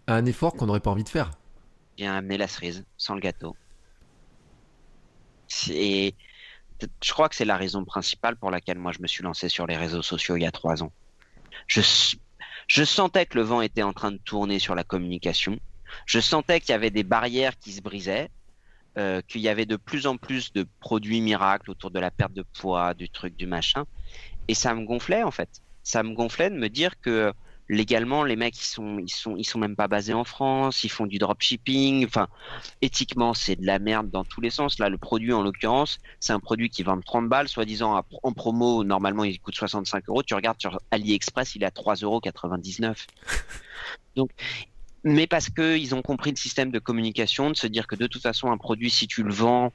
à 0.07 0.15
un 0.15 0.27
effort 0.27 0.55
qu'on 0.55 0.67
n'aurait 0.67 0.81
pas 0.81 0.91
envie 0.91 1.05
de 1.05 1.09
faire. 1.09 1.31
Bien 1.97 2.15
amener 2.15 2.39
la 2.39 2.49
cerise 2.49 2.85
sans 2.97 3.15
le 3.15 3.21
gâteau. 3.21 3.57
Et 5.69 6.15
je 7.03 7.13
crois 7.13 7.29
que 7.29 7.37
c'est 7.37 7.45
la 7.45 7.57
raison 7.57 7.85
principale 7.85 8.37
pour 8.37 8.51
laquelle 8.51 8.79
moi 8.79 8.93
je 8.93 9.01
me 9.01 9.07
suis 9.07 9.23
lancé 9.23 9.49
sur 9.49 9.67
les 9.67 9.77
réseaux 9.77 10.03
sociaux 10.03 10.37
il 10.37 10.43
y 10.43 10.47
a 10.47 10.53
trois 10.53 10.83
ans. 10.83 10.93
Je, 11.67 11.81
Je 12.69 12.85
sentais 12.85 13.27
que 13.27 13.37
le 13.37 13.43
vent 13.45 13.61
était 13.63 13.83
en 13.83 13.93
train 13.93 14.13
de 14.13 14.19
tourner 14.19 14.59
sur 14.61 14.75
la 14.75 14.85
communication. 14.85 15.59
Je 16.07 16.21
sentais 16.21 16.61
qu'il 16.61 16.71
y 16.71 16.73
avait 16.75 16.91
des 16.91 17.03
barrières 17.05 17.59
qui 17.59 17.73
se 17.73 17.83
brisaient, 17.83 18.31
euh, 18.99 19.21
qu'il 19.27 19.41
y 19.41 19.49
avait 19.49 19.67
de 19.67 19.77
plus 19.77 20.07
en 20.07 20.17
plus 20.17 20.53
de 20.53 20.67
produits 20.81 21.21
miracles 21.21 21.71
autour 21.71 21.91
de 21.91 22.01
la 22.01 22.11
perte 22.11 22.33
de 22.33 22.43
poids, 22.43 22.95
du 22.95 23.09
truc, 23.09 23.37
du 23.37 23.47
machin. 23.47 23.85
Et 24.49 24.55
ça 24.55 24.75
me 24.75 24.85
gonflait 24.85 25.23
en 25.23 25.31
fait. 25.31 25.49
Ça 25.83 26.03
me 26.03 26.15
gonflait 26.15 26.51
de 26.51 26.57
me 26.57 26.69
dire 26.69 27.01
que 27.01 27.33
légalement, 27.71 28.25
les 28.25 28.35
mecs, 28.35 28.61
ils 28.61 28.67
sont, 28.67 28.99
ils 28.99 29.09
sont, 29.09 29.37
ils 29.37 29.45
sont 29.45 29.61
même 29.61 29.77
pas 29.77 29.87
basés 29.87 30.13
en 30.13 30.25
France, 30.25 30.83
ils 30.83 30.91
font 30.91 31.07
du 31.07 31.19
dropshipping. 31.19 32.05
Enfin, 32.05 32.29
éthiquement, 32.83 33.33
c'est 33.33 33.57
de 33.57 33.65
la 33.65 33.79
merde 33.79 34.11
dans 34.11 34.25
tous 34.25 34.41
les 34.41 34.51
sens. 34.51 34.79
Là, 34.81 34.89
le 34.89 34.99
produit, 34.99 35.33
en 35.33 35.43
l'occurrence, 35.43 35.99
c'est 36.19 36.33
un 36.33 36.41
produit 36.41 36.69
qui 36.69 36.83
vend 36.83 37.01
30 37.01 37.29
balles, 37.29 37.49
soi-disant 37.49 38.05
en 38.23 38.33
promo, 38.33 38.83
normalement, 38.83 39.25
il 39.25 39.39
coûte 39.41 39.55
65 39.55 40.09
euros. 40.09 40.23
Tu 40.25 40.35
regardes 40.35 40.61
sur 40.61 40.81
AliExpress, 40.91 41.55
il 41.55 41.63
est 41.63 41.67
à 41.67 41.71
3,99 41.71 42.05
euros. 42.05 42.21
Donc, 44.17 44.31
mais 45.05 45.27
parce 45.27 45.49
qu'ils 45.49 45.95
ont 45.95 46.03
compris 46.03 46.31
le 46.31 46.37
système 46.37 46.71
de 46.71 46.79
communication, 46.79 47.51
de 47.51 47.57
se 47.57 47.67
dire 47.67 47.87
que 47.87 47.97
de 47.97 48.07
toute 48.07 48.23
façon, 48.23 48.51
un 48.51 48.59
produit, 48.59 48.91
si 48.91 49.07
tu 49.07 49.23
le 49.23 49.33
vends, 49.33 49.73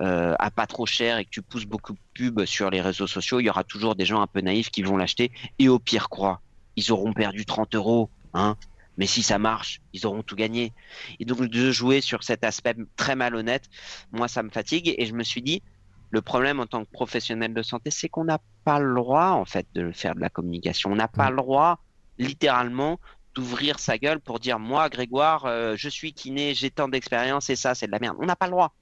euh, 0.00 0.34
à 0.38 0.50
pas 0.50 0.66
trop 0.66 0.86
cher 0.86 1.18
et 1.18 1.24
que 1.24 1.30
tu 1.30 1.42
pousses 1.42 1.66
beaucoup 1.66 1.92
de 1.92 1.98
pubs 2.14 2.44
sur 2.44 2.70
les 2.70 2.80
réseaux 2.80 3.08
sociaux, 3.08 3.40
il 3.40 3.46
y 3.46 3.50
aura 3.50 3.64
toujours 3.64 3.96
des 3.96 4.04
gens 4.04 4.20
un 4.20 4.28
peu 4.28 4.40
naïfs 4.40 4.70
qui 4.70 4.82
vont 4.82 4.96
l'acheter 4.96 5.32
et 5.58 5.68
au 5.68 5.80
pire 5.80 6.08
quoi 6.08 6.40
ils 6.78 6.92
auront 6.92 7.12
perdu 7.12 7.44
30 7.44 7.74
euros, 7.74 8.08
hein. 8.34 8.56
Mais 8.98 9.06
si 9.06 9.22
ça 9.22 9.38
marche, 9.38 9.80
ils 9.92 10.06
auront 10.06 10.22
tout 10.22 10.34
gagné. 10.34 10.72
Et 11.20 11.24
donc 11.24 11.40
de 11.40 11.70
jouer 11.70 12.00
sur 12.00 12.24
cet 12.24 12.42
aspect 12.42 12.74
très 12.96 13.14
malhonnête, 13.14 13.68
moi 14.12 14.26
ça 14.26 14.42
me 14.42 14.50
fatigue 14.50 14.94
et 14.96 15.06
je 15.06 15.14
me 15.14 15.22
suis 15.22 15.42
dit, 15.42 15.62
le 16.10 16.20
problème 16.20 16.58
en 16.58 16.66
tant 16.66 16.84
que 16.84 16.90
professionnel 16.90 17.54
de 17.54 17.62
santé, 17.62 17.90
c'est 17.90 18.08
qu'on 18.08 18.24
n'a 18.24 18.40
pas 18.64 18.80
le 18.80 18.94
droit 18.94 19.30
en 19.30 19.44
fait 19.44 19.66
de 19.74 19.92
faire 19.92 20.14
de 20.14 20.20
la 20.20 20.30
communication. 20.30 20.90
On 20.90 20.96
n'a 20.96 21.08
pas 21.08 21.30
mm. 21.30 21.34
le 21.34 21.36
droit, 21.36 21.80
littéralement, 22.18 22.98
d'ouvrir 23.38 23.78
sa 23.78 23.98
gueule 23.98 24.18
pour 24.18 24.40
dire 24.40 24.58
moi, 24.58 24.88
Grégoire, 24.88 25.46
euh, 25.46 25.76
je 25.76 25.88
suis 25.88 26.12
kiné, 26.12 26.54
j'ai 26.54 26.70
tant 26.70 26.88
d'expérience 26.88 27.48
et 27.50 27.54
ça, 27.54 27.76
c'est 27.76 27.86
de 27.86 27.92
la 27.92 28.00
merde. 28.00 28.16
On 28.18 28.26
n'a 28.26 28.34
pas 28.34 28.46
le 28.46 28.50
droit. 28.50 28.74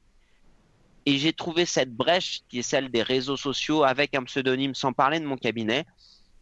Et 1.04 1.18
j'ai 1.18 1.34
trouvé 1.34 1.66
cette 1.66 1.94
brèche 1.94 2.40
qui 2.48 2.60
est 2.60 2.62
celle 2.62 2.90
des 2.90 3.02
réseaux 3.02 3.36
sociaux 3.36 3.84
avec 3.84 4.14
un 4.14 4.24
pseudonyme 4.24 4.74
sans 4.74 4.94
parler 4.94 5.20
de 5.20 5.26
mon 5.26 5.36
cabinet 5.36 5.84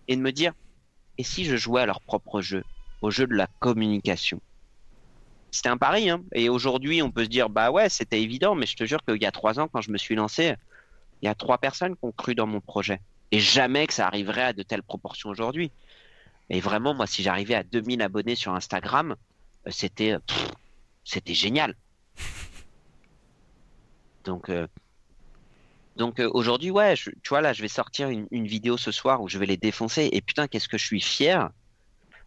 et 0.06 0.14
de 0.14 0.20
me 0.20 0.30
dire 0.30 0.52
et 1.18 1.24
si 1.24 1.44
je 1.44 1.56
jouais 1.56 1.82
à 1.82 1.86
leur 1.86 2.00
propre 2.00 2.40
jeu, 2.40 2.62
au 3.02 3.10
jeu 3.10 3.26
de 3.26 3.34
la 3.34 3.48
communication? 3.58 4.40
C'était 5.50 5.68
un 5.68 5.76
pari, 5.76 6.08
hein. 6.08 6.22
Et 6.32 6.48
aujourd'hui, 6.48 7.02
on 7.02 7.10
peut 7.10 7.24
se 7.24 7.28
dire, 7.28 7.48
bah 7.48 7.72
ouais, 7.72 7.88
c'était 7.88 8.22
évident, 8.22 8.54
mais 8.54 8.66
je 8.66 8.76
te 8.76 8.84
jure 8.84 9.04
qu'il 9.04 9.20
y 9.20 9.26
a 9.26 9.32
trois 9.32 9.58
ans, 9.58 9.66
quand 9.66 9.80
je 9.80 9.90
me 9.90 9.98
suis 9.98 10.14
lancé, 10.14 10.54
il 11.20 11.26
y 11.26 11.28
a 11.28 11.34
trois 11.34 11.58
personnes 11.58 11.96
qui 11.96 12.04
ont 12.04 12.12
cru 12.12 12.36
dans 12.36 12.46
mon 12.46 12.60
projet. 12.60 13.00
Et 13.32 13.40
jamais 13.40 13.88
que 13.88 13.92
ça 13.92 14.06
arriverait 14.06 14.42
à 14.42 14.52
de 14.52 14.62
telles 14.62 14.84
proportions 14.84 15.30
aujourd'hui. 15.30 15.72
Et 16.50 16.60
vraiment, 16.60 16.94
moi, 16.94 17.06
si 17.06 17.22
j'arrivais 17.22 17.54
à 17.54 17.62
2000 17.62 18.02
abonnés 18.02 18.34
sur 18.34 18.54
Instagram, 18.54 19.16
euh, 19.66 19.70
c'était, 19.70 20.16
c'était 21.04 21.34
génial. 21.34 21.76
Donc, 24.24 24.48
euh, 24.48 24.66
donc 25.96 26.18
euh, 26.18 26.28
aujourd'hui, 26.32 26.70
ouais, 26.70 26.94
tu 26.96 27.12
vois, 27.28 27.40
là, 27.40 27.52
je 27.52 27.62
vais 27.62 27.68
sortir 27.68 28.08
une, 28.08 28.46
vidéo 28.46 28.76
ce 28.76 28.90
soir 28.90 29.22
où 29.22 29.28
je 29.28 29.38
vais 29.38 29.46
les 29.46 29.56
défoncer. 29.56 30.08
Et 30.12 30.20
putain, 30.20 30.48
qu'est-ce 30.48 30.68
que 30.68 30.78
je 30.78 30.84
suis 30.84 31.00
fier. 31.00 31.50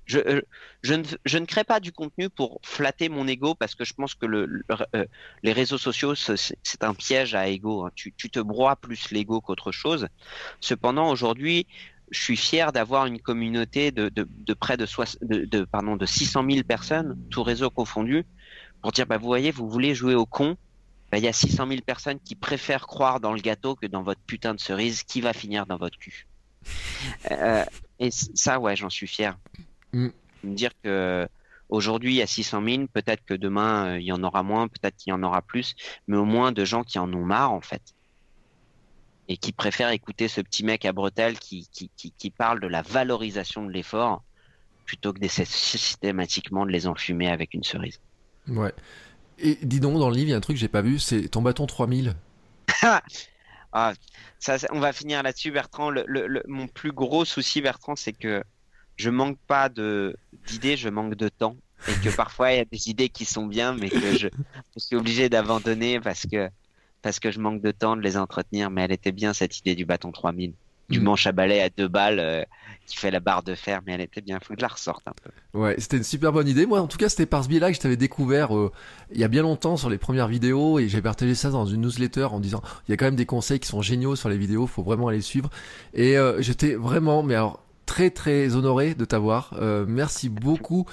Je, 0.05 0.19
euh, 0.19 0.41
je, 0.83 0.93
ne, 0.93 1.03
je, 1.25 1.37
ne, 1.37 1.45
crée 1.45 1.65
pas 1.65 1.81
du 1.81 1.91
contenu 1.91 2.29
pour 2.29 2.61
flatter 2.63 3.09
mon 3.09 3.27
ego 3.27 3.55
parce 3.55 3.75
que 3.75 3.83
je 3.83 3.93
pense 3.93 4.15
que 4.15 4.25
le, 4.25 4.63
euh, 4.95 5.05
les 5.43 5.51
réseaux 5.51 5.77
sociaux, 5.77 6.15
c'est 6.15 6.83
un 6.83 6.93
piège 6.93 7.35
à 7.35 7.49
ego. 7.49 7.85
Hein. 7.85 7.91
Tu, 7.93 8.13
tu, 8.13 8.29
te 8.29 8.39
broies 8.39 8.77
plus 8.77 9.11
l'ego 9.11 9.41
qu'autre 9.41 9.73
chose. 9.73 10.07
Cependant, 10.61 11.09
aujourd'hui, 11.09 11.67
je 12.11 12.21
suis 12.21 12.37
fier 12.37 12.71
d'avoir 12.71 13.05
une 13.05 13.19
communauté 13.19 13.91
de, 13.91 14.09
de, 14.09 14.27
de 14.29 14.53
près 14.53 14.77
de, 14.77 14.85
de, 15.21 15.45
de, 15.45 15.65
pardon, 15.65 15.95
de 15.95 16.05
600 16.05 16.45
000 16.49 16.63
personnes, 16.63 17.17
tout 17.29 17.43
réseau 17.43 17.69
confondu, 17.69 18.25
pour 18.81 18.91
dire, 18.91 19.05
bah, 19.05 19.17
vous 19.17 19.27
voyez, 19.27 19.51
vous 19.51 19.69
voulez 19.69 19.93
jouer 19.93 20.15
au 20.15 20.25
con, 20.25 20.57
bah, 21.11 21.17
il 21.17 21.23
y 21.23 21.27
a 21.27 21.33
600 21.33 21.67
000 21.67 21.81
personnes 21.85 22.19
qui 22.19 22.35
préfèrent 22.35 22.87
croire 22.87 23.19
dans 23.19 23.33
le 23.33 23.39
gâteau 23.39 23.75
que 23.75 23.87
dans 23.87 24.03
votre 24.03 24.21
putain 24.21 24.53
de 24.53 24.59
cerise 24.59 25.03
qui 25.03 25.21
va 25.21 25.33
finir 25.33 25.65
dans 25.65 25.77
votre 25.77 25.97
cul. 25.97 26.27
Euh, 27.31 27.63
et 27.99 28.09
ça, 28.11 28.59
ouais, 28.59 28.75
j'en 28.75 28.89
suis 28.89 29.07
fier. 29.07 29.37
Mm. 29.93 30.07
Me 30.43 30.55
dire 30.55 30.71
que 30.83 31.27
aujourd'hui, 31.69 32.13
il 32.13 32.17
y 32.17 32.21
a 32.21 32.27
600 32.27 32.63
000, 32.63 32.87
peut-être 32.87 33.23
que 33.25 33.33
demain, 33.33 33.93
euh, 33.93 33.99
il 33.99 34.05
y 34.05 34.11
en 34.11 34.23
aura 34.23 34.43
moins, 34.43 34.67
peut-être 34.67 34.97
qu'il 34.97 35.11
y 35.11 35.13
en 35.13 35.23
aura 35.23 35.41
plus, 35.41 35.75
mais 36.07 36.17
au 36.17 36.25
moins 36.25 36.51
de 36.51 36.65
gens 36.65 36.83
qui 36.83 36.99
en 36.99 37.11
ont 37.13 37.25
marre, 37.25 37.53
en 37.53 37.61
fait. 37.61 37.81
Et 39.29 39.37
qui 39.37 39.51
préfèrent 39.51 39.91
écouter 39.91 40.27
ce 40.27 40.41
petit 40.41 40.63
mec 40.63 40.85
à 40.85 40.93
bretelles 40.93 41.37
qui, 41.37 41.67
qui, 41.71 41.89
qui, 41.97 42.11
qui 42.11 42.29
parle 42.29 42.59
de 42.59 42.67
la 42.67 42.81
valorisation 42.81 43.65
de 43.65 43.71
l'effort 43.71 44.23
plutôt 44.85 45.13
que 45.13 45.19
d'essayer 45.19 45.45
systématiquement 45.45 46.65
de 46.65 46.71
les 46.71 46.87
enfumer 46.87 47.29
avec 47.29 47.53
une 47.53 47.63
cerise. 47.63 47.99
Ouais. 48.47 48.73
Et 49.37 49.59
dis 49.61 49.79
donc, 49.79 49.99
dans 49.99 50.09
le 50.09 50.15
livre, 50.15 50.29
il 50.29 50.31
y 50.31 50.33
a 50.33 50.37
un 50.37 50.41
truc 50.41 50.55
que 50.55 50.61
j'ai 50.61 50.67
pas 50.67 50.81
vu, 50.81 50.97
c'est 50.97 51.27
ton 51.27 51.41
bâton 51.41 51.67
3000. 51.67 52.15
ah, 53.73 53.93
ça, 54.39 54.57
on 54.71 54.79
va 54.79 54.93
finir 54.93 55.21
là-dessus, 55.21 55.51
Bertrand. 55.51 55.89
Le, 55.91 56.41
mon 56.47 56.67
plus 56.67 56.91
gros 56.91 57.25
souci, 57.25 57.61
Bertrand, 57.61 57.95
c'est 57.95 58.13
que 58.13 58.43
je 58.95 59.09
manque 59.09 59.37
pas 59.45 59.69
d'idées, 59.69 60.77
je 60.77 60.89
manque 60.89 61.15
de 61.15 61.29
temps. 61.29 61.55
Et 61.87 61.93
que 62.03 62.09
parfois, 62.15 62.53
il 62.53 62.57
y 62.57 62.61
a 62.61 62.65
des 62.65 62.89
idées 62.89 63.09
qui 63.09 63.25
sont 63.25 63.45
bien, 63.45 63.75
mais 63.75 63.89
que 63.89 64.17
je, 64.17 64.27
je 64.73 64.79
suis 64.79 64.95
obligé 64.95 65.29
d'abandonner 65.29 65.99
parce 65.99 66.25
que, 66.25 66.49
parce 67.07 67.21
que 67.21 67.31
je 67.31 67.39
manque 67.39 67.61
de 67.61 67.71
temps 67.71 67.95
de 67.95 68.01
les 68.01 68.17
entretenir. 68.17 68.69
Mais 68.69 68.81
elle 68.81 68.91
était 68.91 69.13
bien, 69.13 69.31
cette 69.31 69.57
idée 69.59 69.75
du 69.75 69.85
bâton 69.85 70.11
3000 70.11 70.51
du 70.89 70.99
mm. 70.99 71.03
manche 71.03 71.25
à 71.25 71.31
balai 71.31 71.61
à 71.61 71.69
deux 71.69 71.87
balles 71.87 72.19
euh, 72.19 72.43
qui 72.85 72.97
fait 72.97 73.11
la 73.11 73.21
barre 73.21 73.43
de 73.43 73.55
fer, 73.55 73.79
mais 73.85 73.93
elle 73.93 74.01
était 74.01 74.19
bien. 74.19 74.39
Faut 74.41 74.53
que 74.53 74.59
je 74.59 74.61
la 74.61 74.67
ressorte 74.67 75.07
un 75.07 75.13
peu. 75.23 75.29
Ouais, 75.57 75.75
c'était 75.77 75.95
une 75.95 76.03
super 76.03 76.33
bonne 76.33 76.49
idée. 76.49 76.65
Moi, 76.65 76.81
en 76.81 76.87
tout 76.87 76.97
cas, 76.97 77.07
c'était 77.07 77.25
par 77.25 77.45
ce 77.45 77.47
biais-là 77.47 77.69
que 77.69 77.77
je 77.77 77.79
t'avais 77.79 77.95
découvert 77.95 78.53
euh, 78.53 78.73
il 79.13 79.21
y 79.21 79.23
a 79.23 79.29
bien 79.29 79.41
longtemps 79.41 79.77
sur 79.77 79.89
les 79.89 79.97
premières 79.97 80.27
vidéos 80.27 80.79
et 80.79 80.89
j'ai 80.89 81.01
partagé 81.01 81.33
ça 81.33 81.49
dans 81.49 81.65
une 81.65 81.79
newsletter 81.79 82.25
en 82.25 82.41
disant 82.41 82.61
il 82.87 82.91
y 82.91 82.93
a 82.93 82.97
quand 82.97 83.05
même 83.05 83.15
des 83.15 83.25
conseils 83.25 83.61
qui 83.61 83.69
sont 83.69 83.81
géniaux 83.81 84.17
sur 84.17 84.27
les 84.27 84.37
vidéos, 84.37 84.67
faut 84.67 84.83
vraiment 84.83 85.07
aller 85.07 85.21
suivre. 85.21 85.49
Et 85.93 86.17
euh, 86.17 86.41
j'étais 86.41 86.75
vraiment, 86.75 87.23
mais 87.23 87.35
alors 87.35 87.63
très 87.87 88.11
très 88.11 88.55
honoré 88.55 88.93
de 88.93 89.05
t'avoir. 89.05 89.55
Euh, 89.59 89.85
merci 89.87 90.29
beaucoup. 90.29 90.85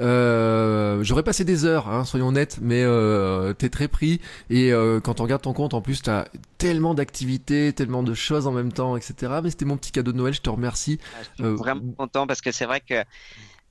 Euh, 0.00 1.02
J'aurais 1.02 1.22
passé 1.22 1.44
des 1.44 1.64
heures, 1.64 1.88
hein, 1.88 2.04
soyons 2.04 2.28
honnêtes, 2.28 2.58
mais 2.60 2.82
euh, 2.82 3.54
t'es 3.54 3.70
très 3.70 3.88
pris. 3.88 4.20
Et 4.50 4.72
euh, 4.72 5.00
quand 5.00 5.20
on 5.20 5.22
regarde 5.22 5.40
ton 5.40 5.54
compte, 5.54 5.72
en 5.72 5.80
plus, 5.80 6.02
t'as 6.02 6.26
tellement 6.58 6.92
d'activités, 6.92 7.72
tellement 7.72 8.02
de 8.02 8.12
choses 8.12 8.46
en 8.46 8.52
même 8.52 8.72
temps, 8.72 8.96
etc. 8.96 9.40
Mais 9.42 9.50
c'était 9.50 9.64
mon 9.64 9.76
petit 9.76 9.92
cadeau 9.92 10.12
de 10.12 10.16
Noël. 10.18 10.34
Je 10.34 10.40
te 10.40 10.50
remercie. 10.50 10.98
Ah, 11.00 11.22
je 11.38 11.44
suis 11.44 11.54
vraiment 11.54 11.92
content 11.96 12.26
parce 12.26 12.40
que 12.42 12.50
c'est 12.50 12.66
vrai 12.66 12.80
que 12.80 12.94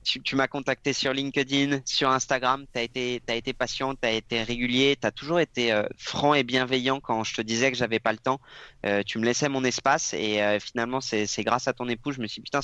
tu, 0.02 0.36
m'as 0.36 0.48
contacté 0.48 0.92
sur 0.92 1.12
LinkedIn, 1.12 1.80
sur 1.84 2.10
Instagram, 2.10 2.64
tu 2.72 2.78
as 2.78 2.82
été, 2.82 3.22
as 3.28 3.34
été 3.34 3.52
patient, 3.52 3.94
tu 3.94 4.08
été 4.08 4.42
régulier, 4.42 4.96
tu 5.00 5.06
as 5.06 5.10
toujours 5.10 5.40
été 5.40 5.72
euh, 5.72 5.84
franc 5.98 6.34
et 6.34 6.42
bienveillant 6.42 7.00
quand 7.00 7.22
je 7.24 7.34
te 7.34 7.42
disais 7.42 7.70
que 7.70 7.76
j'avais 7.76 7.98
pas 7.98 8.12
le 8.12 8.18
temps. 8.18 8.40
Euh, 8.86 9.02
tu 9.04 9.18
me 9.18 9.24
laissais 9.24 9.48
mon 9.48 9.62
espace 9.64 10.14
et 10.14 10.42
euh, 10.42 10.58
finalement, 10.58 11.00
c'est 11.00 11.26
grâce 11.44 11.68
à 11.68 11.72
ton 11.72 11.88
époux, 11.88 12.12
je 12.12 12.20
me 12.20 12.26
suis 12.26 12.40
dit, 12.40 12.44
putain, 12.44 12.60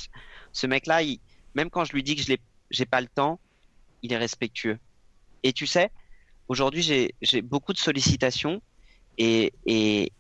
ce, 0.53 0.67
mec-là, 0.67 1.01
même 1.55 1.71
quand 1.71 1.85
je 1.85 1.93
lui 1.93 2.03
dis 2.03 2.17
que 2.17 2.23
je 2.23 2.33
n'ai 2.33 2.87
pas 2.87 3.01
le 3.01 3.09
temps, 3.09 3.39
il 4.03 4.13
est 4.13 4.19
respectueux. 4.19 4.79
Et 5.43 5.53
tu 5.53 5.67
sais, 5.67 5.91
aujourd'hui, 6.49 6.83
j'ai 7.21 7.43
beaucoup 7.43 7.73
de 7.73 7.79
sollicitations 7.79 8.63
et, 9.19 9.53
et, 9.67 10.13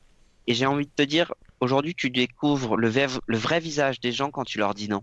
et 0.46 0.54
j'ai 0.54 0.66
envie 0.66 0.86
de 0.86 0.92
te 0.94 1.02
dire, 1.02 1.32
aujourd'hui, 1.60 1.94
tu 1.94 2.10
découvres 2.10 2.76
le, 2.76 2.92
le 3.26 3.38
vrai 3.38 3.60
visage 3.60 4.00
des 4.00 4.12
gens 4.12 4.30
quand 4.30 4.44
tu 4.44 4.58
leur 4.58 4.74
dis 4.74 4.88
non. 4.88 5.02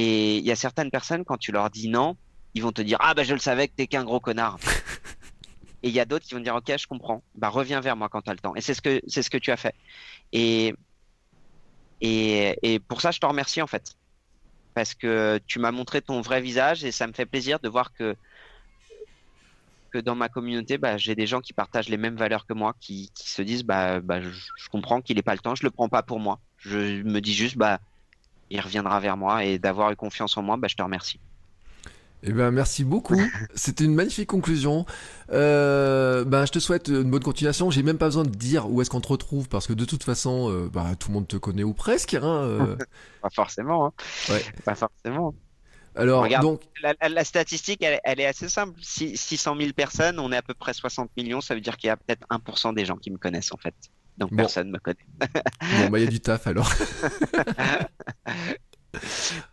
Et 0.00 0.38
il 0.38 0.44
y 0.44 0.52
a 0.52 0.56
certaines 0.56 0.92
personnes, 0.92 1.24
quand 1.24 1.38
tu 1.38 1.50
leur 1.50 1.70
dis 1.70 1.88
non, 1.88 2.16
ils 2.54 2.62
vont 2.62 2.70
te 2.70 2.82
dire 2.82 2.98
Ah, 3.00 3.14
bah 3.14 3.24
je 3.24 3.34
le 3.34 3.40
savais 3.40 3.66
que 3.66 3.72
t'es 3.74 3.88
qu'un 3.88 4.04
gros 4.04 4.20
connard. 4.20 4.56
et 5.82 5.88
il 5.88 5.90
y 5.92 5.98
a 5.98 6.04
d'autres 6.04 6.24
qui 6.24 6.34
vont 6.34 6.40
dire 6.40 6.54
Ok, 6.54 6.72
je 6.78 6.86
comprends. 6.86 7.20
Bah 7.34 7.48
reviens 7.48 7.80
vers 7.80 7.96
moi 7.96 8.08
quand 8.08 8.22
tu 8.22 8.30
as 8.30 8.32
le 8.32 8.38
temps. 8.38 8.54
Et 8.54 8.60
c'est 8.60 8.74
ce 8.74 8.80
que, 8.80 9.02
c'est 9.08 9.24
ce 9.24 9.30
que 9.30 9.38
tu 9.38 9.50
as 9.50 9.56
fait. 9.56 9.74
Et, 10.32 10.72
et, 12.00 12.56
et 12.62 12.78
pour 12.78 13.00
ça, 13.00 13.10
je 13.10 13.18
te 13.18 13.26
remercie 13.26 13.60
en 13.60 13.66
fait. 13.66 13.96
Parce 14.72 14.94
que 14.94 15.40
tu 15.48 15.58
m'as 15.58 15.72
montré 15.72 16.00
ton 16.00 16.20
vrai 16.20 16.40
visage 16.40 16.84
et 16.84 16.92
ça 16.92 17.08
me 17.08 17.12
fait 17.12 17.26
plaisir 17.26 17.58
de 17.58 17.68
voir 17.68 17.92
que, 17.92 18.14
que 19.90 19.98
dans 19.98 20.14
ma 20.14 20.28
communauté, 20.28 20.78
bah, 20.78 20.96
j'ai 20.96 21.16
des 21.16 21.26
gens 21.26 21.40
qui 21.40 21.52
partagent 21.52 21.88
les 21.88 21.96
mêmes 21.96 22.14
valeurs 22.14 22.46
que 22.46 22.52
moi, 22.52 22.76
qui, 22.78 23.10
qui 23.16 23.28
se 23.28 23.42
disent 23.42 23.64
bah, 23.64 23.98
bah 23.98 24.20
je, 24.22 24.28
je 24.28 24.68
comprends 24.68 25.00
qu'il 25.00 25.16
n'ait 25.16 25.22
pas 25.22 25.34
le 25.34 25.40
temps, 25.40 25.56
je 25.56 25.64
le 25.64 25.72
prends 25.72 25.88
pas 25.88 26.04
pour 26.04 26.20
moi. 26.20 26.38
Je 26.58 27.02
me 27.02 27.20
dis 27.20 27.34
juste 27.34 27.56
bah 27.56 27.80
il 28.50 28.60
reviendra 28.60 29.00
vers 29.00 29.16
moi 29.16 29.44
et 29.44 29.58
d'avoir 29.58 29.90
eu 29.90 29.96
confiance 29.96 30.36
en 30.36 30.42
moi, 30.42 30.56
bah, 30.56 30.68
je 30.68 30.76
te 30.76 30.82
remercie. 30.82 31.20
Eh 32.24 32.32
ben 32.32 32.50
merci 32.50 32.84
beaucoup. 32.84 33.20
C'était 33.54 33.84
une 33.84 33.94
magnifique 33.94 34.28
conclusion. 34.28 34.86
Euh, 35.30 36.24
ben 36.24 36.46
je 36.46 36.52
te 36.52 36.58
souhaite 36.58 36.88
une 36.88 37.10
bonne 37.10 37.22
continuation. 37.22 37.70
J'ai 37.70 37.82
même 37.82 37.98
pas 37.98 38.06
besoin 38.06 38.24
de 38.24 38.30
dire 38.30 38.68
où 38.68 38.82
est-ce 38.82 38.90
qu'on 38.90 39.00
te 39.00 39.08
retrouve 39.08 39.48
parce 39.48 39.66
que 39.66 39.72
de 39.72 39.84
toute 39.84 40.02
façon, 40.02 40.50
euh, 40.50 40.68
bah, 40.68 40.86
tout 40.98 41.08
le 41.08 41.14
monde 41.14 41.28
te 41.28 41.36
connaît 41.36 41.62
ou 41.62 41.74
presque. 41.74 42.14
Hein, 42.14 42.24
euh. 42.24 42.76
pas 43.22 43.30
forcément. 43.30 43.86
Hein. 43.86 43.92
Ouais. 44.30 44.42
Pas 44.64 44.74
forcément. 44.74 45.34
Alors 45.94 46.28
donc 46.40 46.62
la, 46.82 47.24
statistique, 47.24 47.82
elle, 47.82 48.20
est 48.20 48.26
assez 48.26 48.48
simple. 48.48 48.78
Si, 48.82 49.16
600 49.16 49.56
000 49.58 49.72
personnes, 49.72 50.20
on 50.20 50.30
est 50.30 50.36
à 50.36 50.42
peu 50.42 50.54
près 50.54 50.72
60 50.72 51.10
millions. 51.16 51.40
Ça 51.40 51.54
veut 51.54 51.60
dire 51.60 51.76
qu'il 51.76 51.88
y 51.88 51.90
a 51.90 51.96
peut-être 51.96 52.24
1% 52.30 52.74
des 52.74 52.84
gens 52.84 52.96
qui 52.96 53.10
me 53.10 53.18
connaissent 53.18 53.52
en 53.52 53.56
fait. 53.56 53.74
Donc 54.18 54.34
personne 54.36 54.70
me 54.70 54.78
connaît. 54.78 55.06
bon, 55.20 55.90
bah 55.90 55.98
il 55.98 56.04
y 56.04 56.06
a 56.06 56.10
du 56.10 56.20
taf 56.20 56.46
alors. 56.46 56.70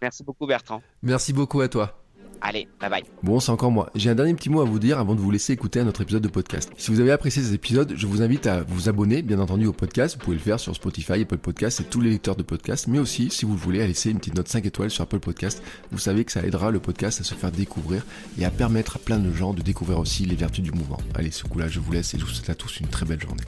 Merci 0.02 0.24
beaucoup 0.24 0.48
Bertrand. 0.48 0.82
Merci 1.04 1.34
beaucoup 1.34 1.62
à 1.62 1.68
toi. 1.68 2.02
Allez, 2.42 2.68
bye 2.80 2.90
bye. 2.90 3.04
Bon, 3.24 3.40
c'est 3.40 3.52
encore 3.52 3.72
moi. 3.72 3.90
J'ai 3.96 4.10
un 4.10 4.16
dernier 4.16 4.34
petit 4.34 4.50
mot 4.50 4.62
à 4.62 4.66
vous 4.66 4.78
dire 4.78 5.00
avant 5.00 5.16
de 5.16 5.20
vous 5.20 5.32
laisser 5.32 5.54
écouter 5.54 5.80
un 5.80 5.88
autre 5.88 6.02
épisode 6.02 6.22
de 6.22 6.28
podcast. 6.28 6.72
Si 6.78 6.92
vous 6.92 7.00
avez 7.00 7.12
apprécié 7.12 7.42
ces 7.42 7.54
épisodes, 7.54 7.94
je 7.96 8.08
vous 8.08 8.22
invite 8.22 8.46
à 8.46 8.62
vous 8.62 8.90
abonner, 8.90 9.22
bien 9.22 9.40
entendu, 9.40 9.66
au 9.66 9.74
podcast. 9.74 10.16
Vous 10.16 10.24
pouvez 10.24 10.38
le 10.38 10.42
faire 10.42 10.60
sur 10.60 10.76
Spotify, 10.76 11.22
Apple 11.22 11.38
Podcast 11.38 11.80
et 11.82 11.86
tous 11.86 12.02
les 12.02 12.10
lecteurs 12.10 12.36
de 12.36 12.44
podcasts. 12.44 12.88
Mais 12.88 13.00
aussi, 13.00 13.30
si 13.30 13.46
vous 13.46 13.54
le 13.54 13.60
voulez, 13.60 13.82
à 13.82 13.88
laisser 13.88 14.12
une 14.12 14.20
petite 14.20 14.36
note 14.36 14.48
5 14.48 14.66
étoiles 14.66 14.92
sur 14.92 15.04
Apple 15.04 15.20
Podcast. 15.20 15.64
Vous 15.92 15.98
savez 15.98 16.26
que 16.26 16.32
ça 16.32 16.44
aidera 16.44 16.72
le 16.72 16.80
podcast 16.80 17.22
à 17.22 17.24
se 17.24 17.34
faire 17.34 17.52
découvrir 17.52 18.06
et 18.38 18.46
à 18.46 18.52
permettre 18.52 18.98
à 18.98 19.00
plein 19.00 19.20
de 19.20 19.32
gens 19.34 19.54
de 19.54 19.62
découvrir 19.62 20.00
aussi 20.00 20.26
les 20.26 20.36
vertus 20.36 20.64
du 20.64 20.72
mouvement. 20.72 21.00
Allez, 21.16 21.32
ce 21.32 21.46
coup-là, 21.46 21.68
je 21.68 21.80
vous 21.80 21.92
laisse 21.92 22.14
et 22.14 22.20
je 22.20 22.26
vous 22.26 22.32
souhaite 22.32 22.50
à 22.50 22.56
tous 22.56 22.80
une 22.80 22.88
très 22.88 23.06
belle 23.06 23.22
journée. 23.22 23.44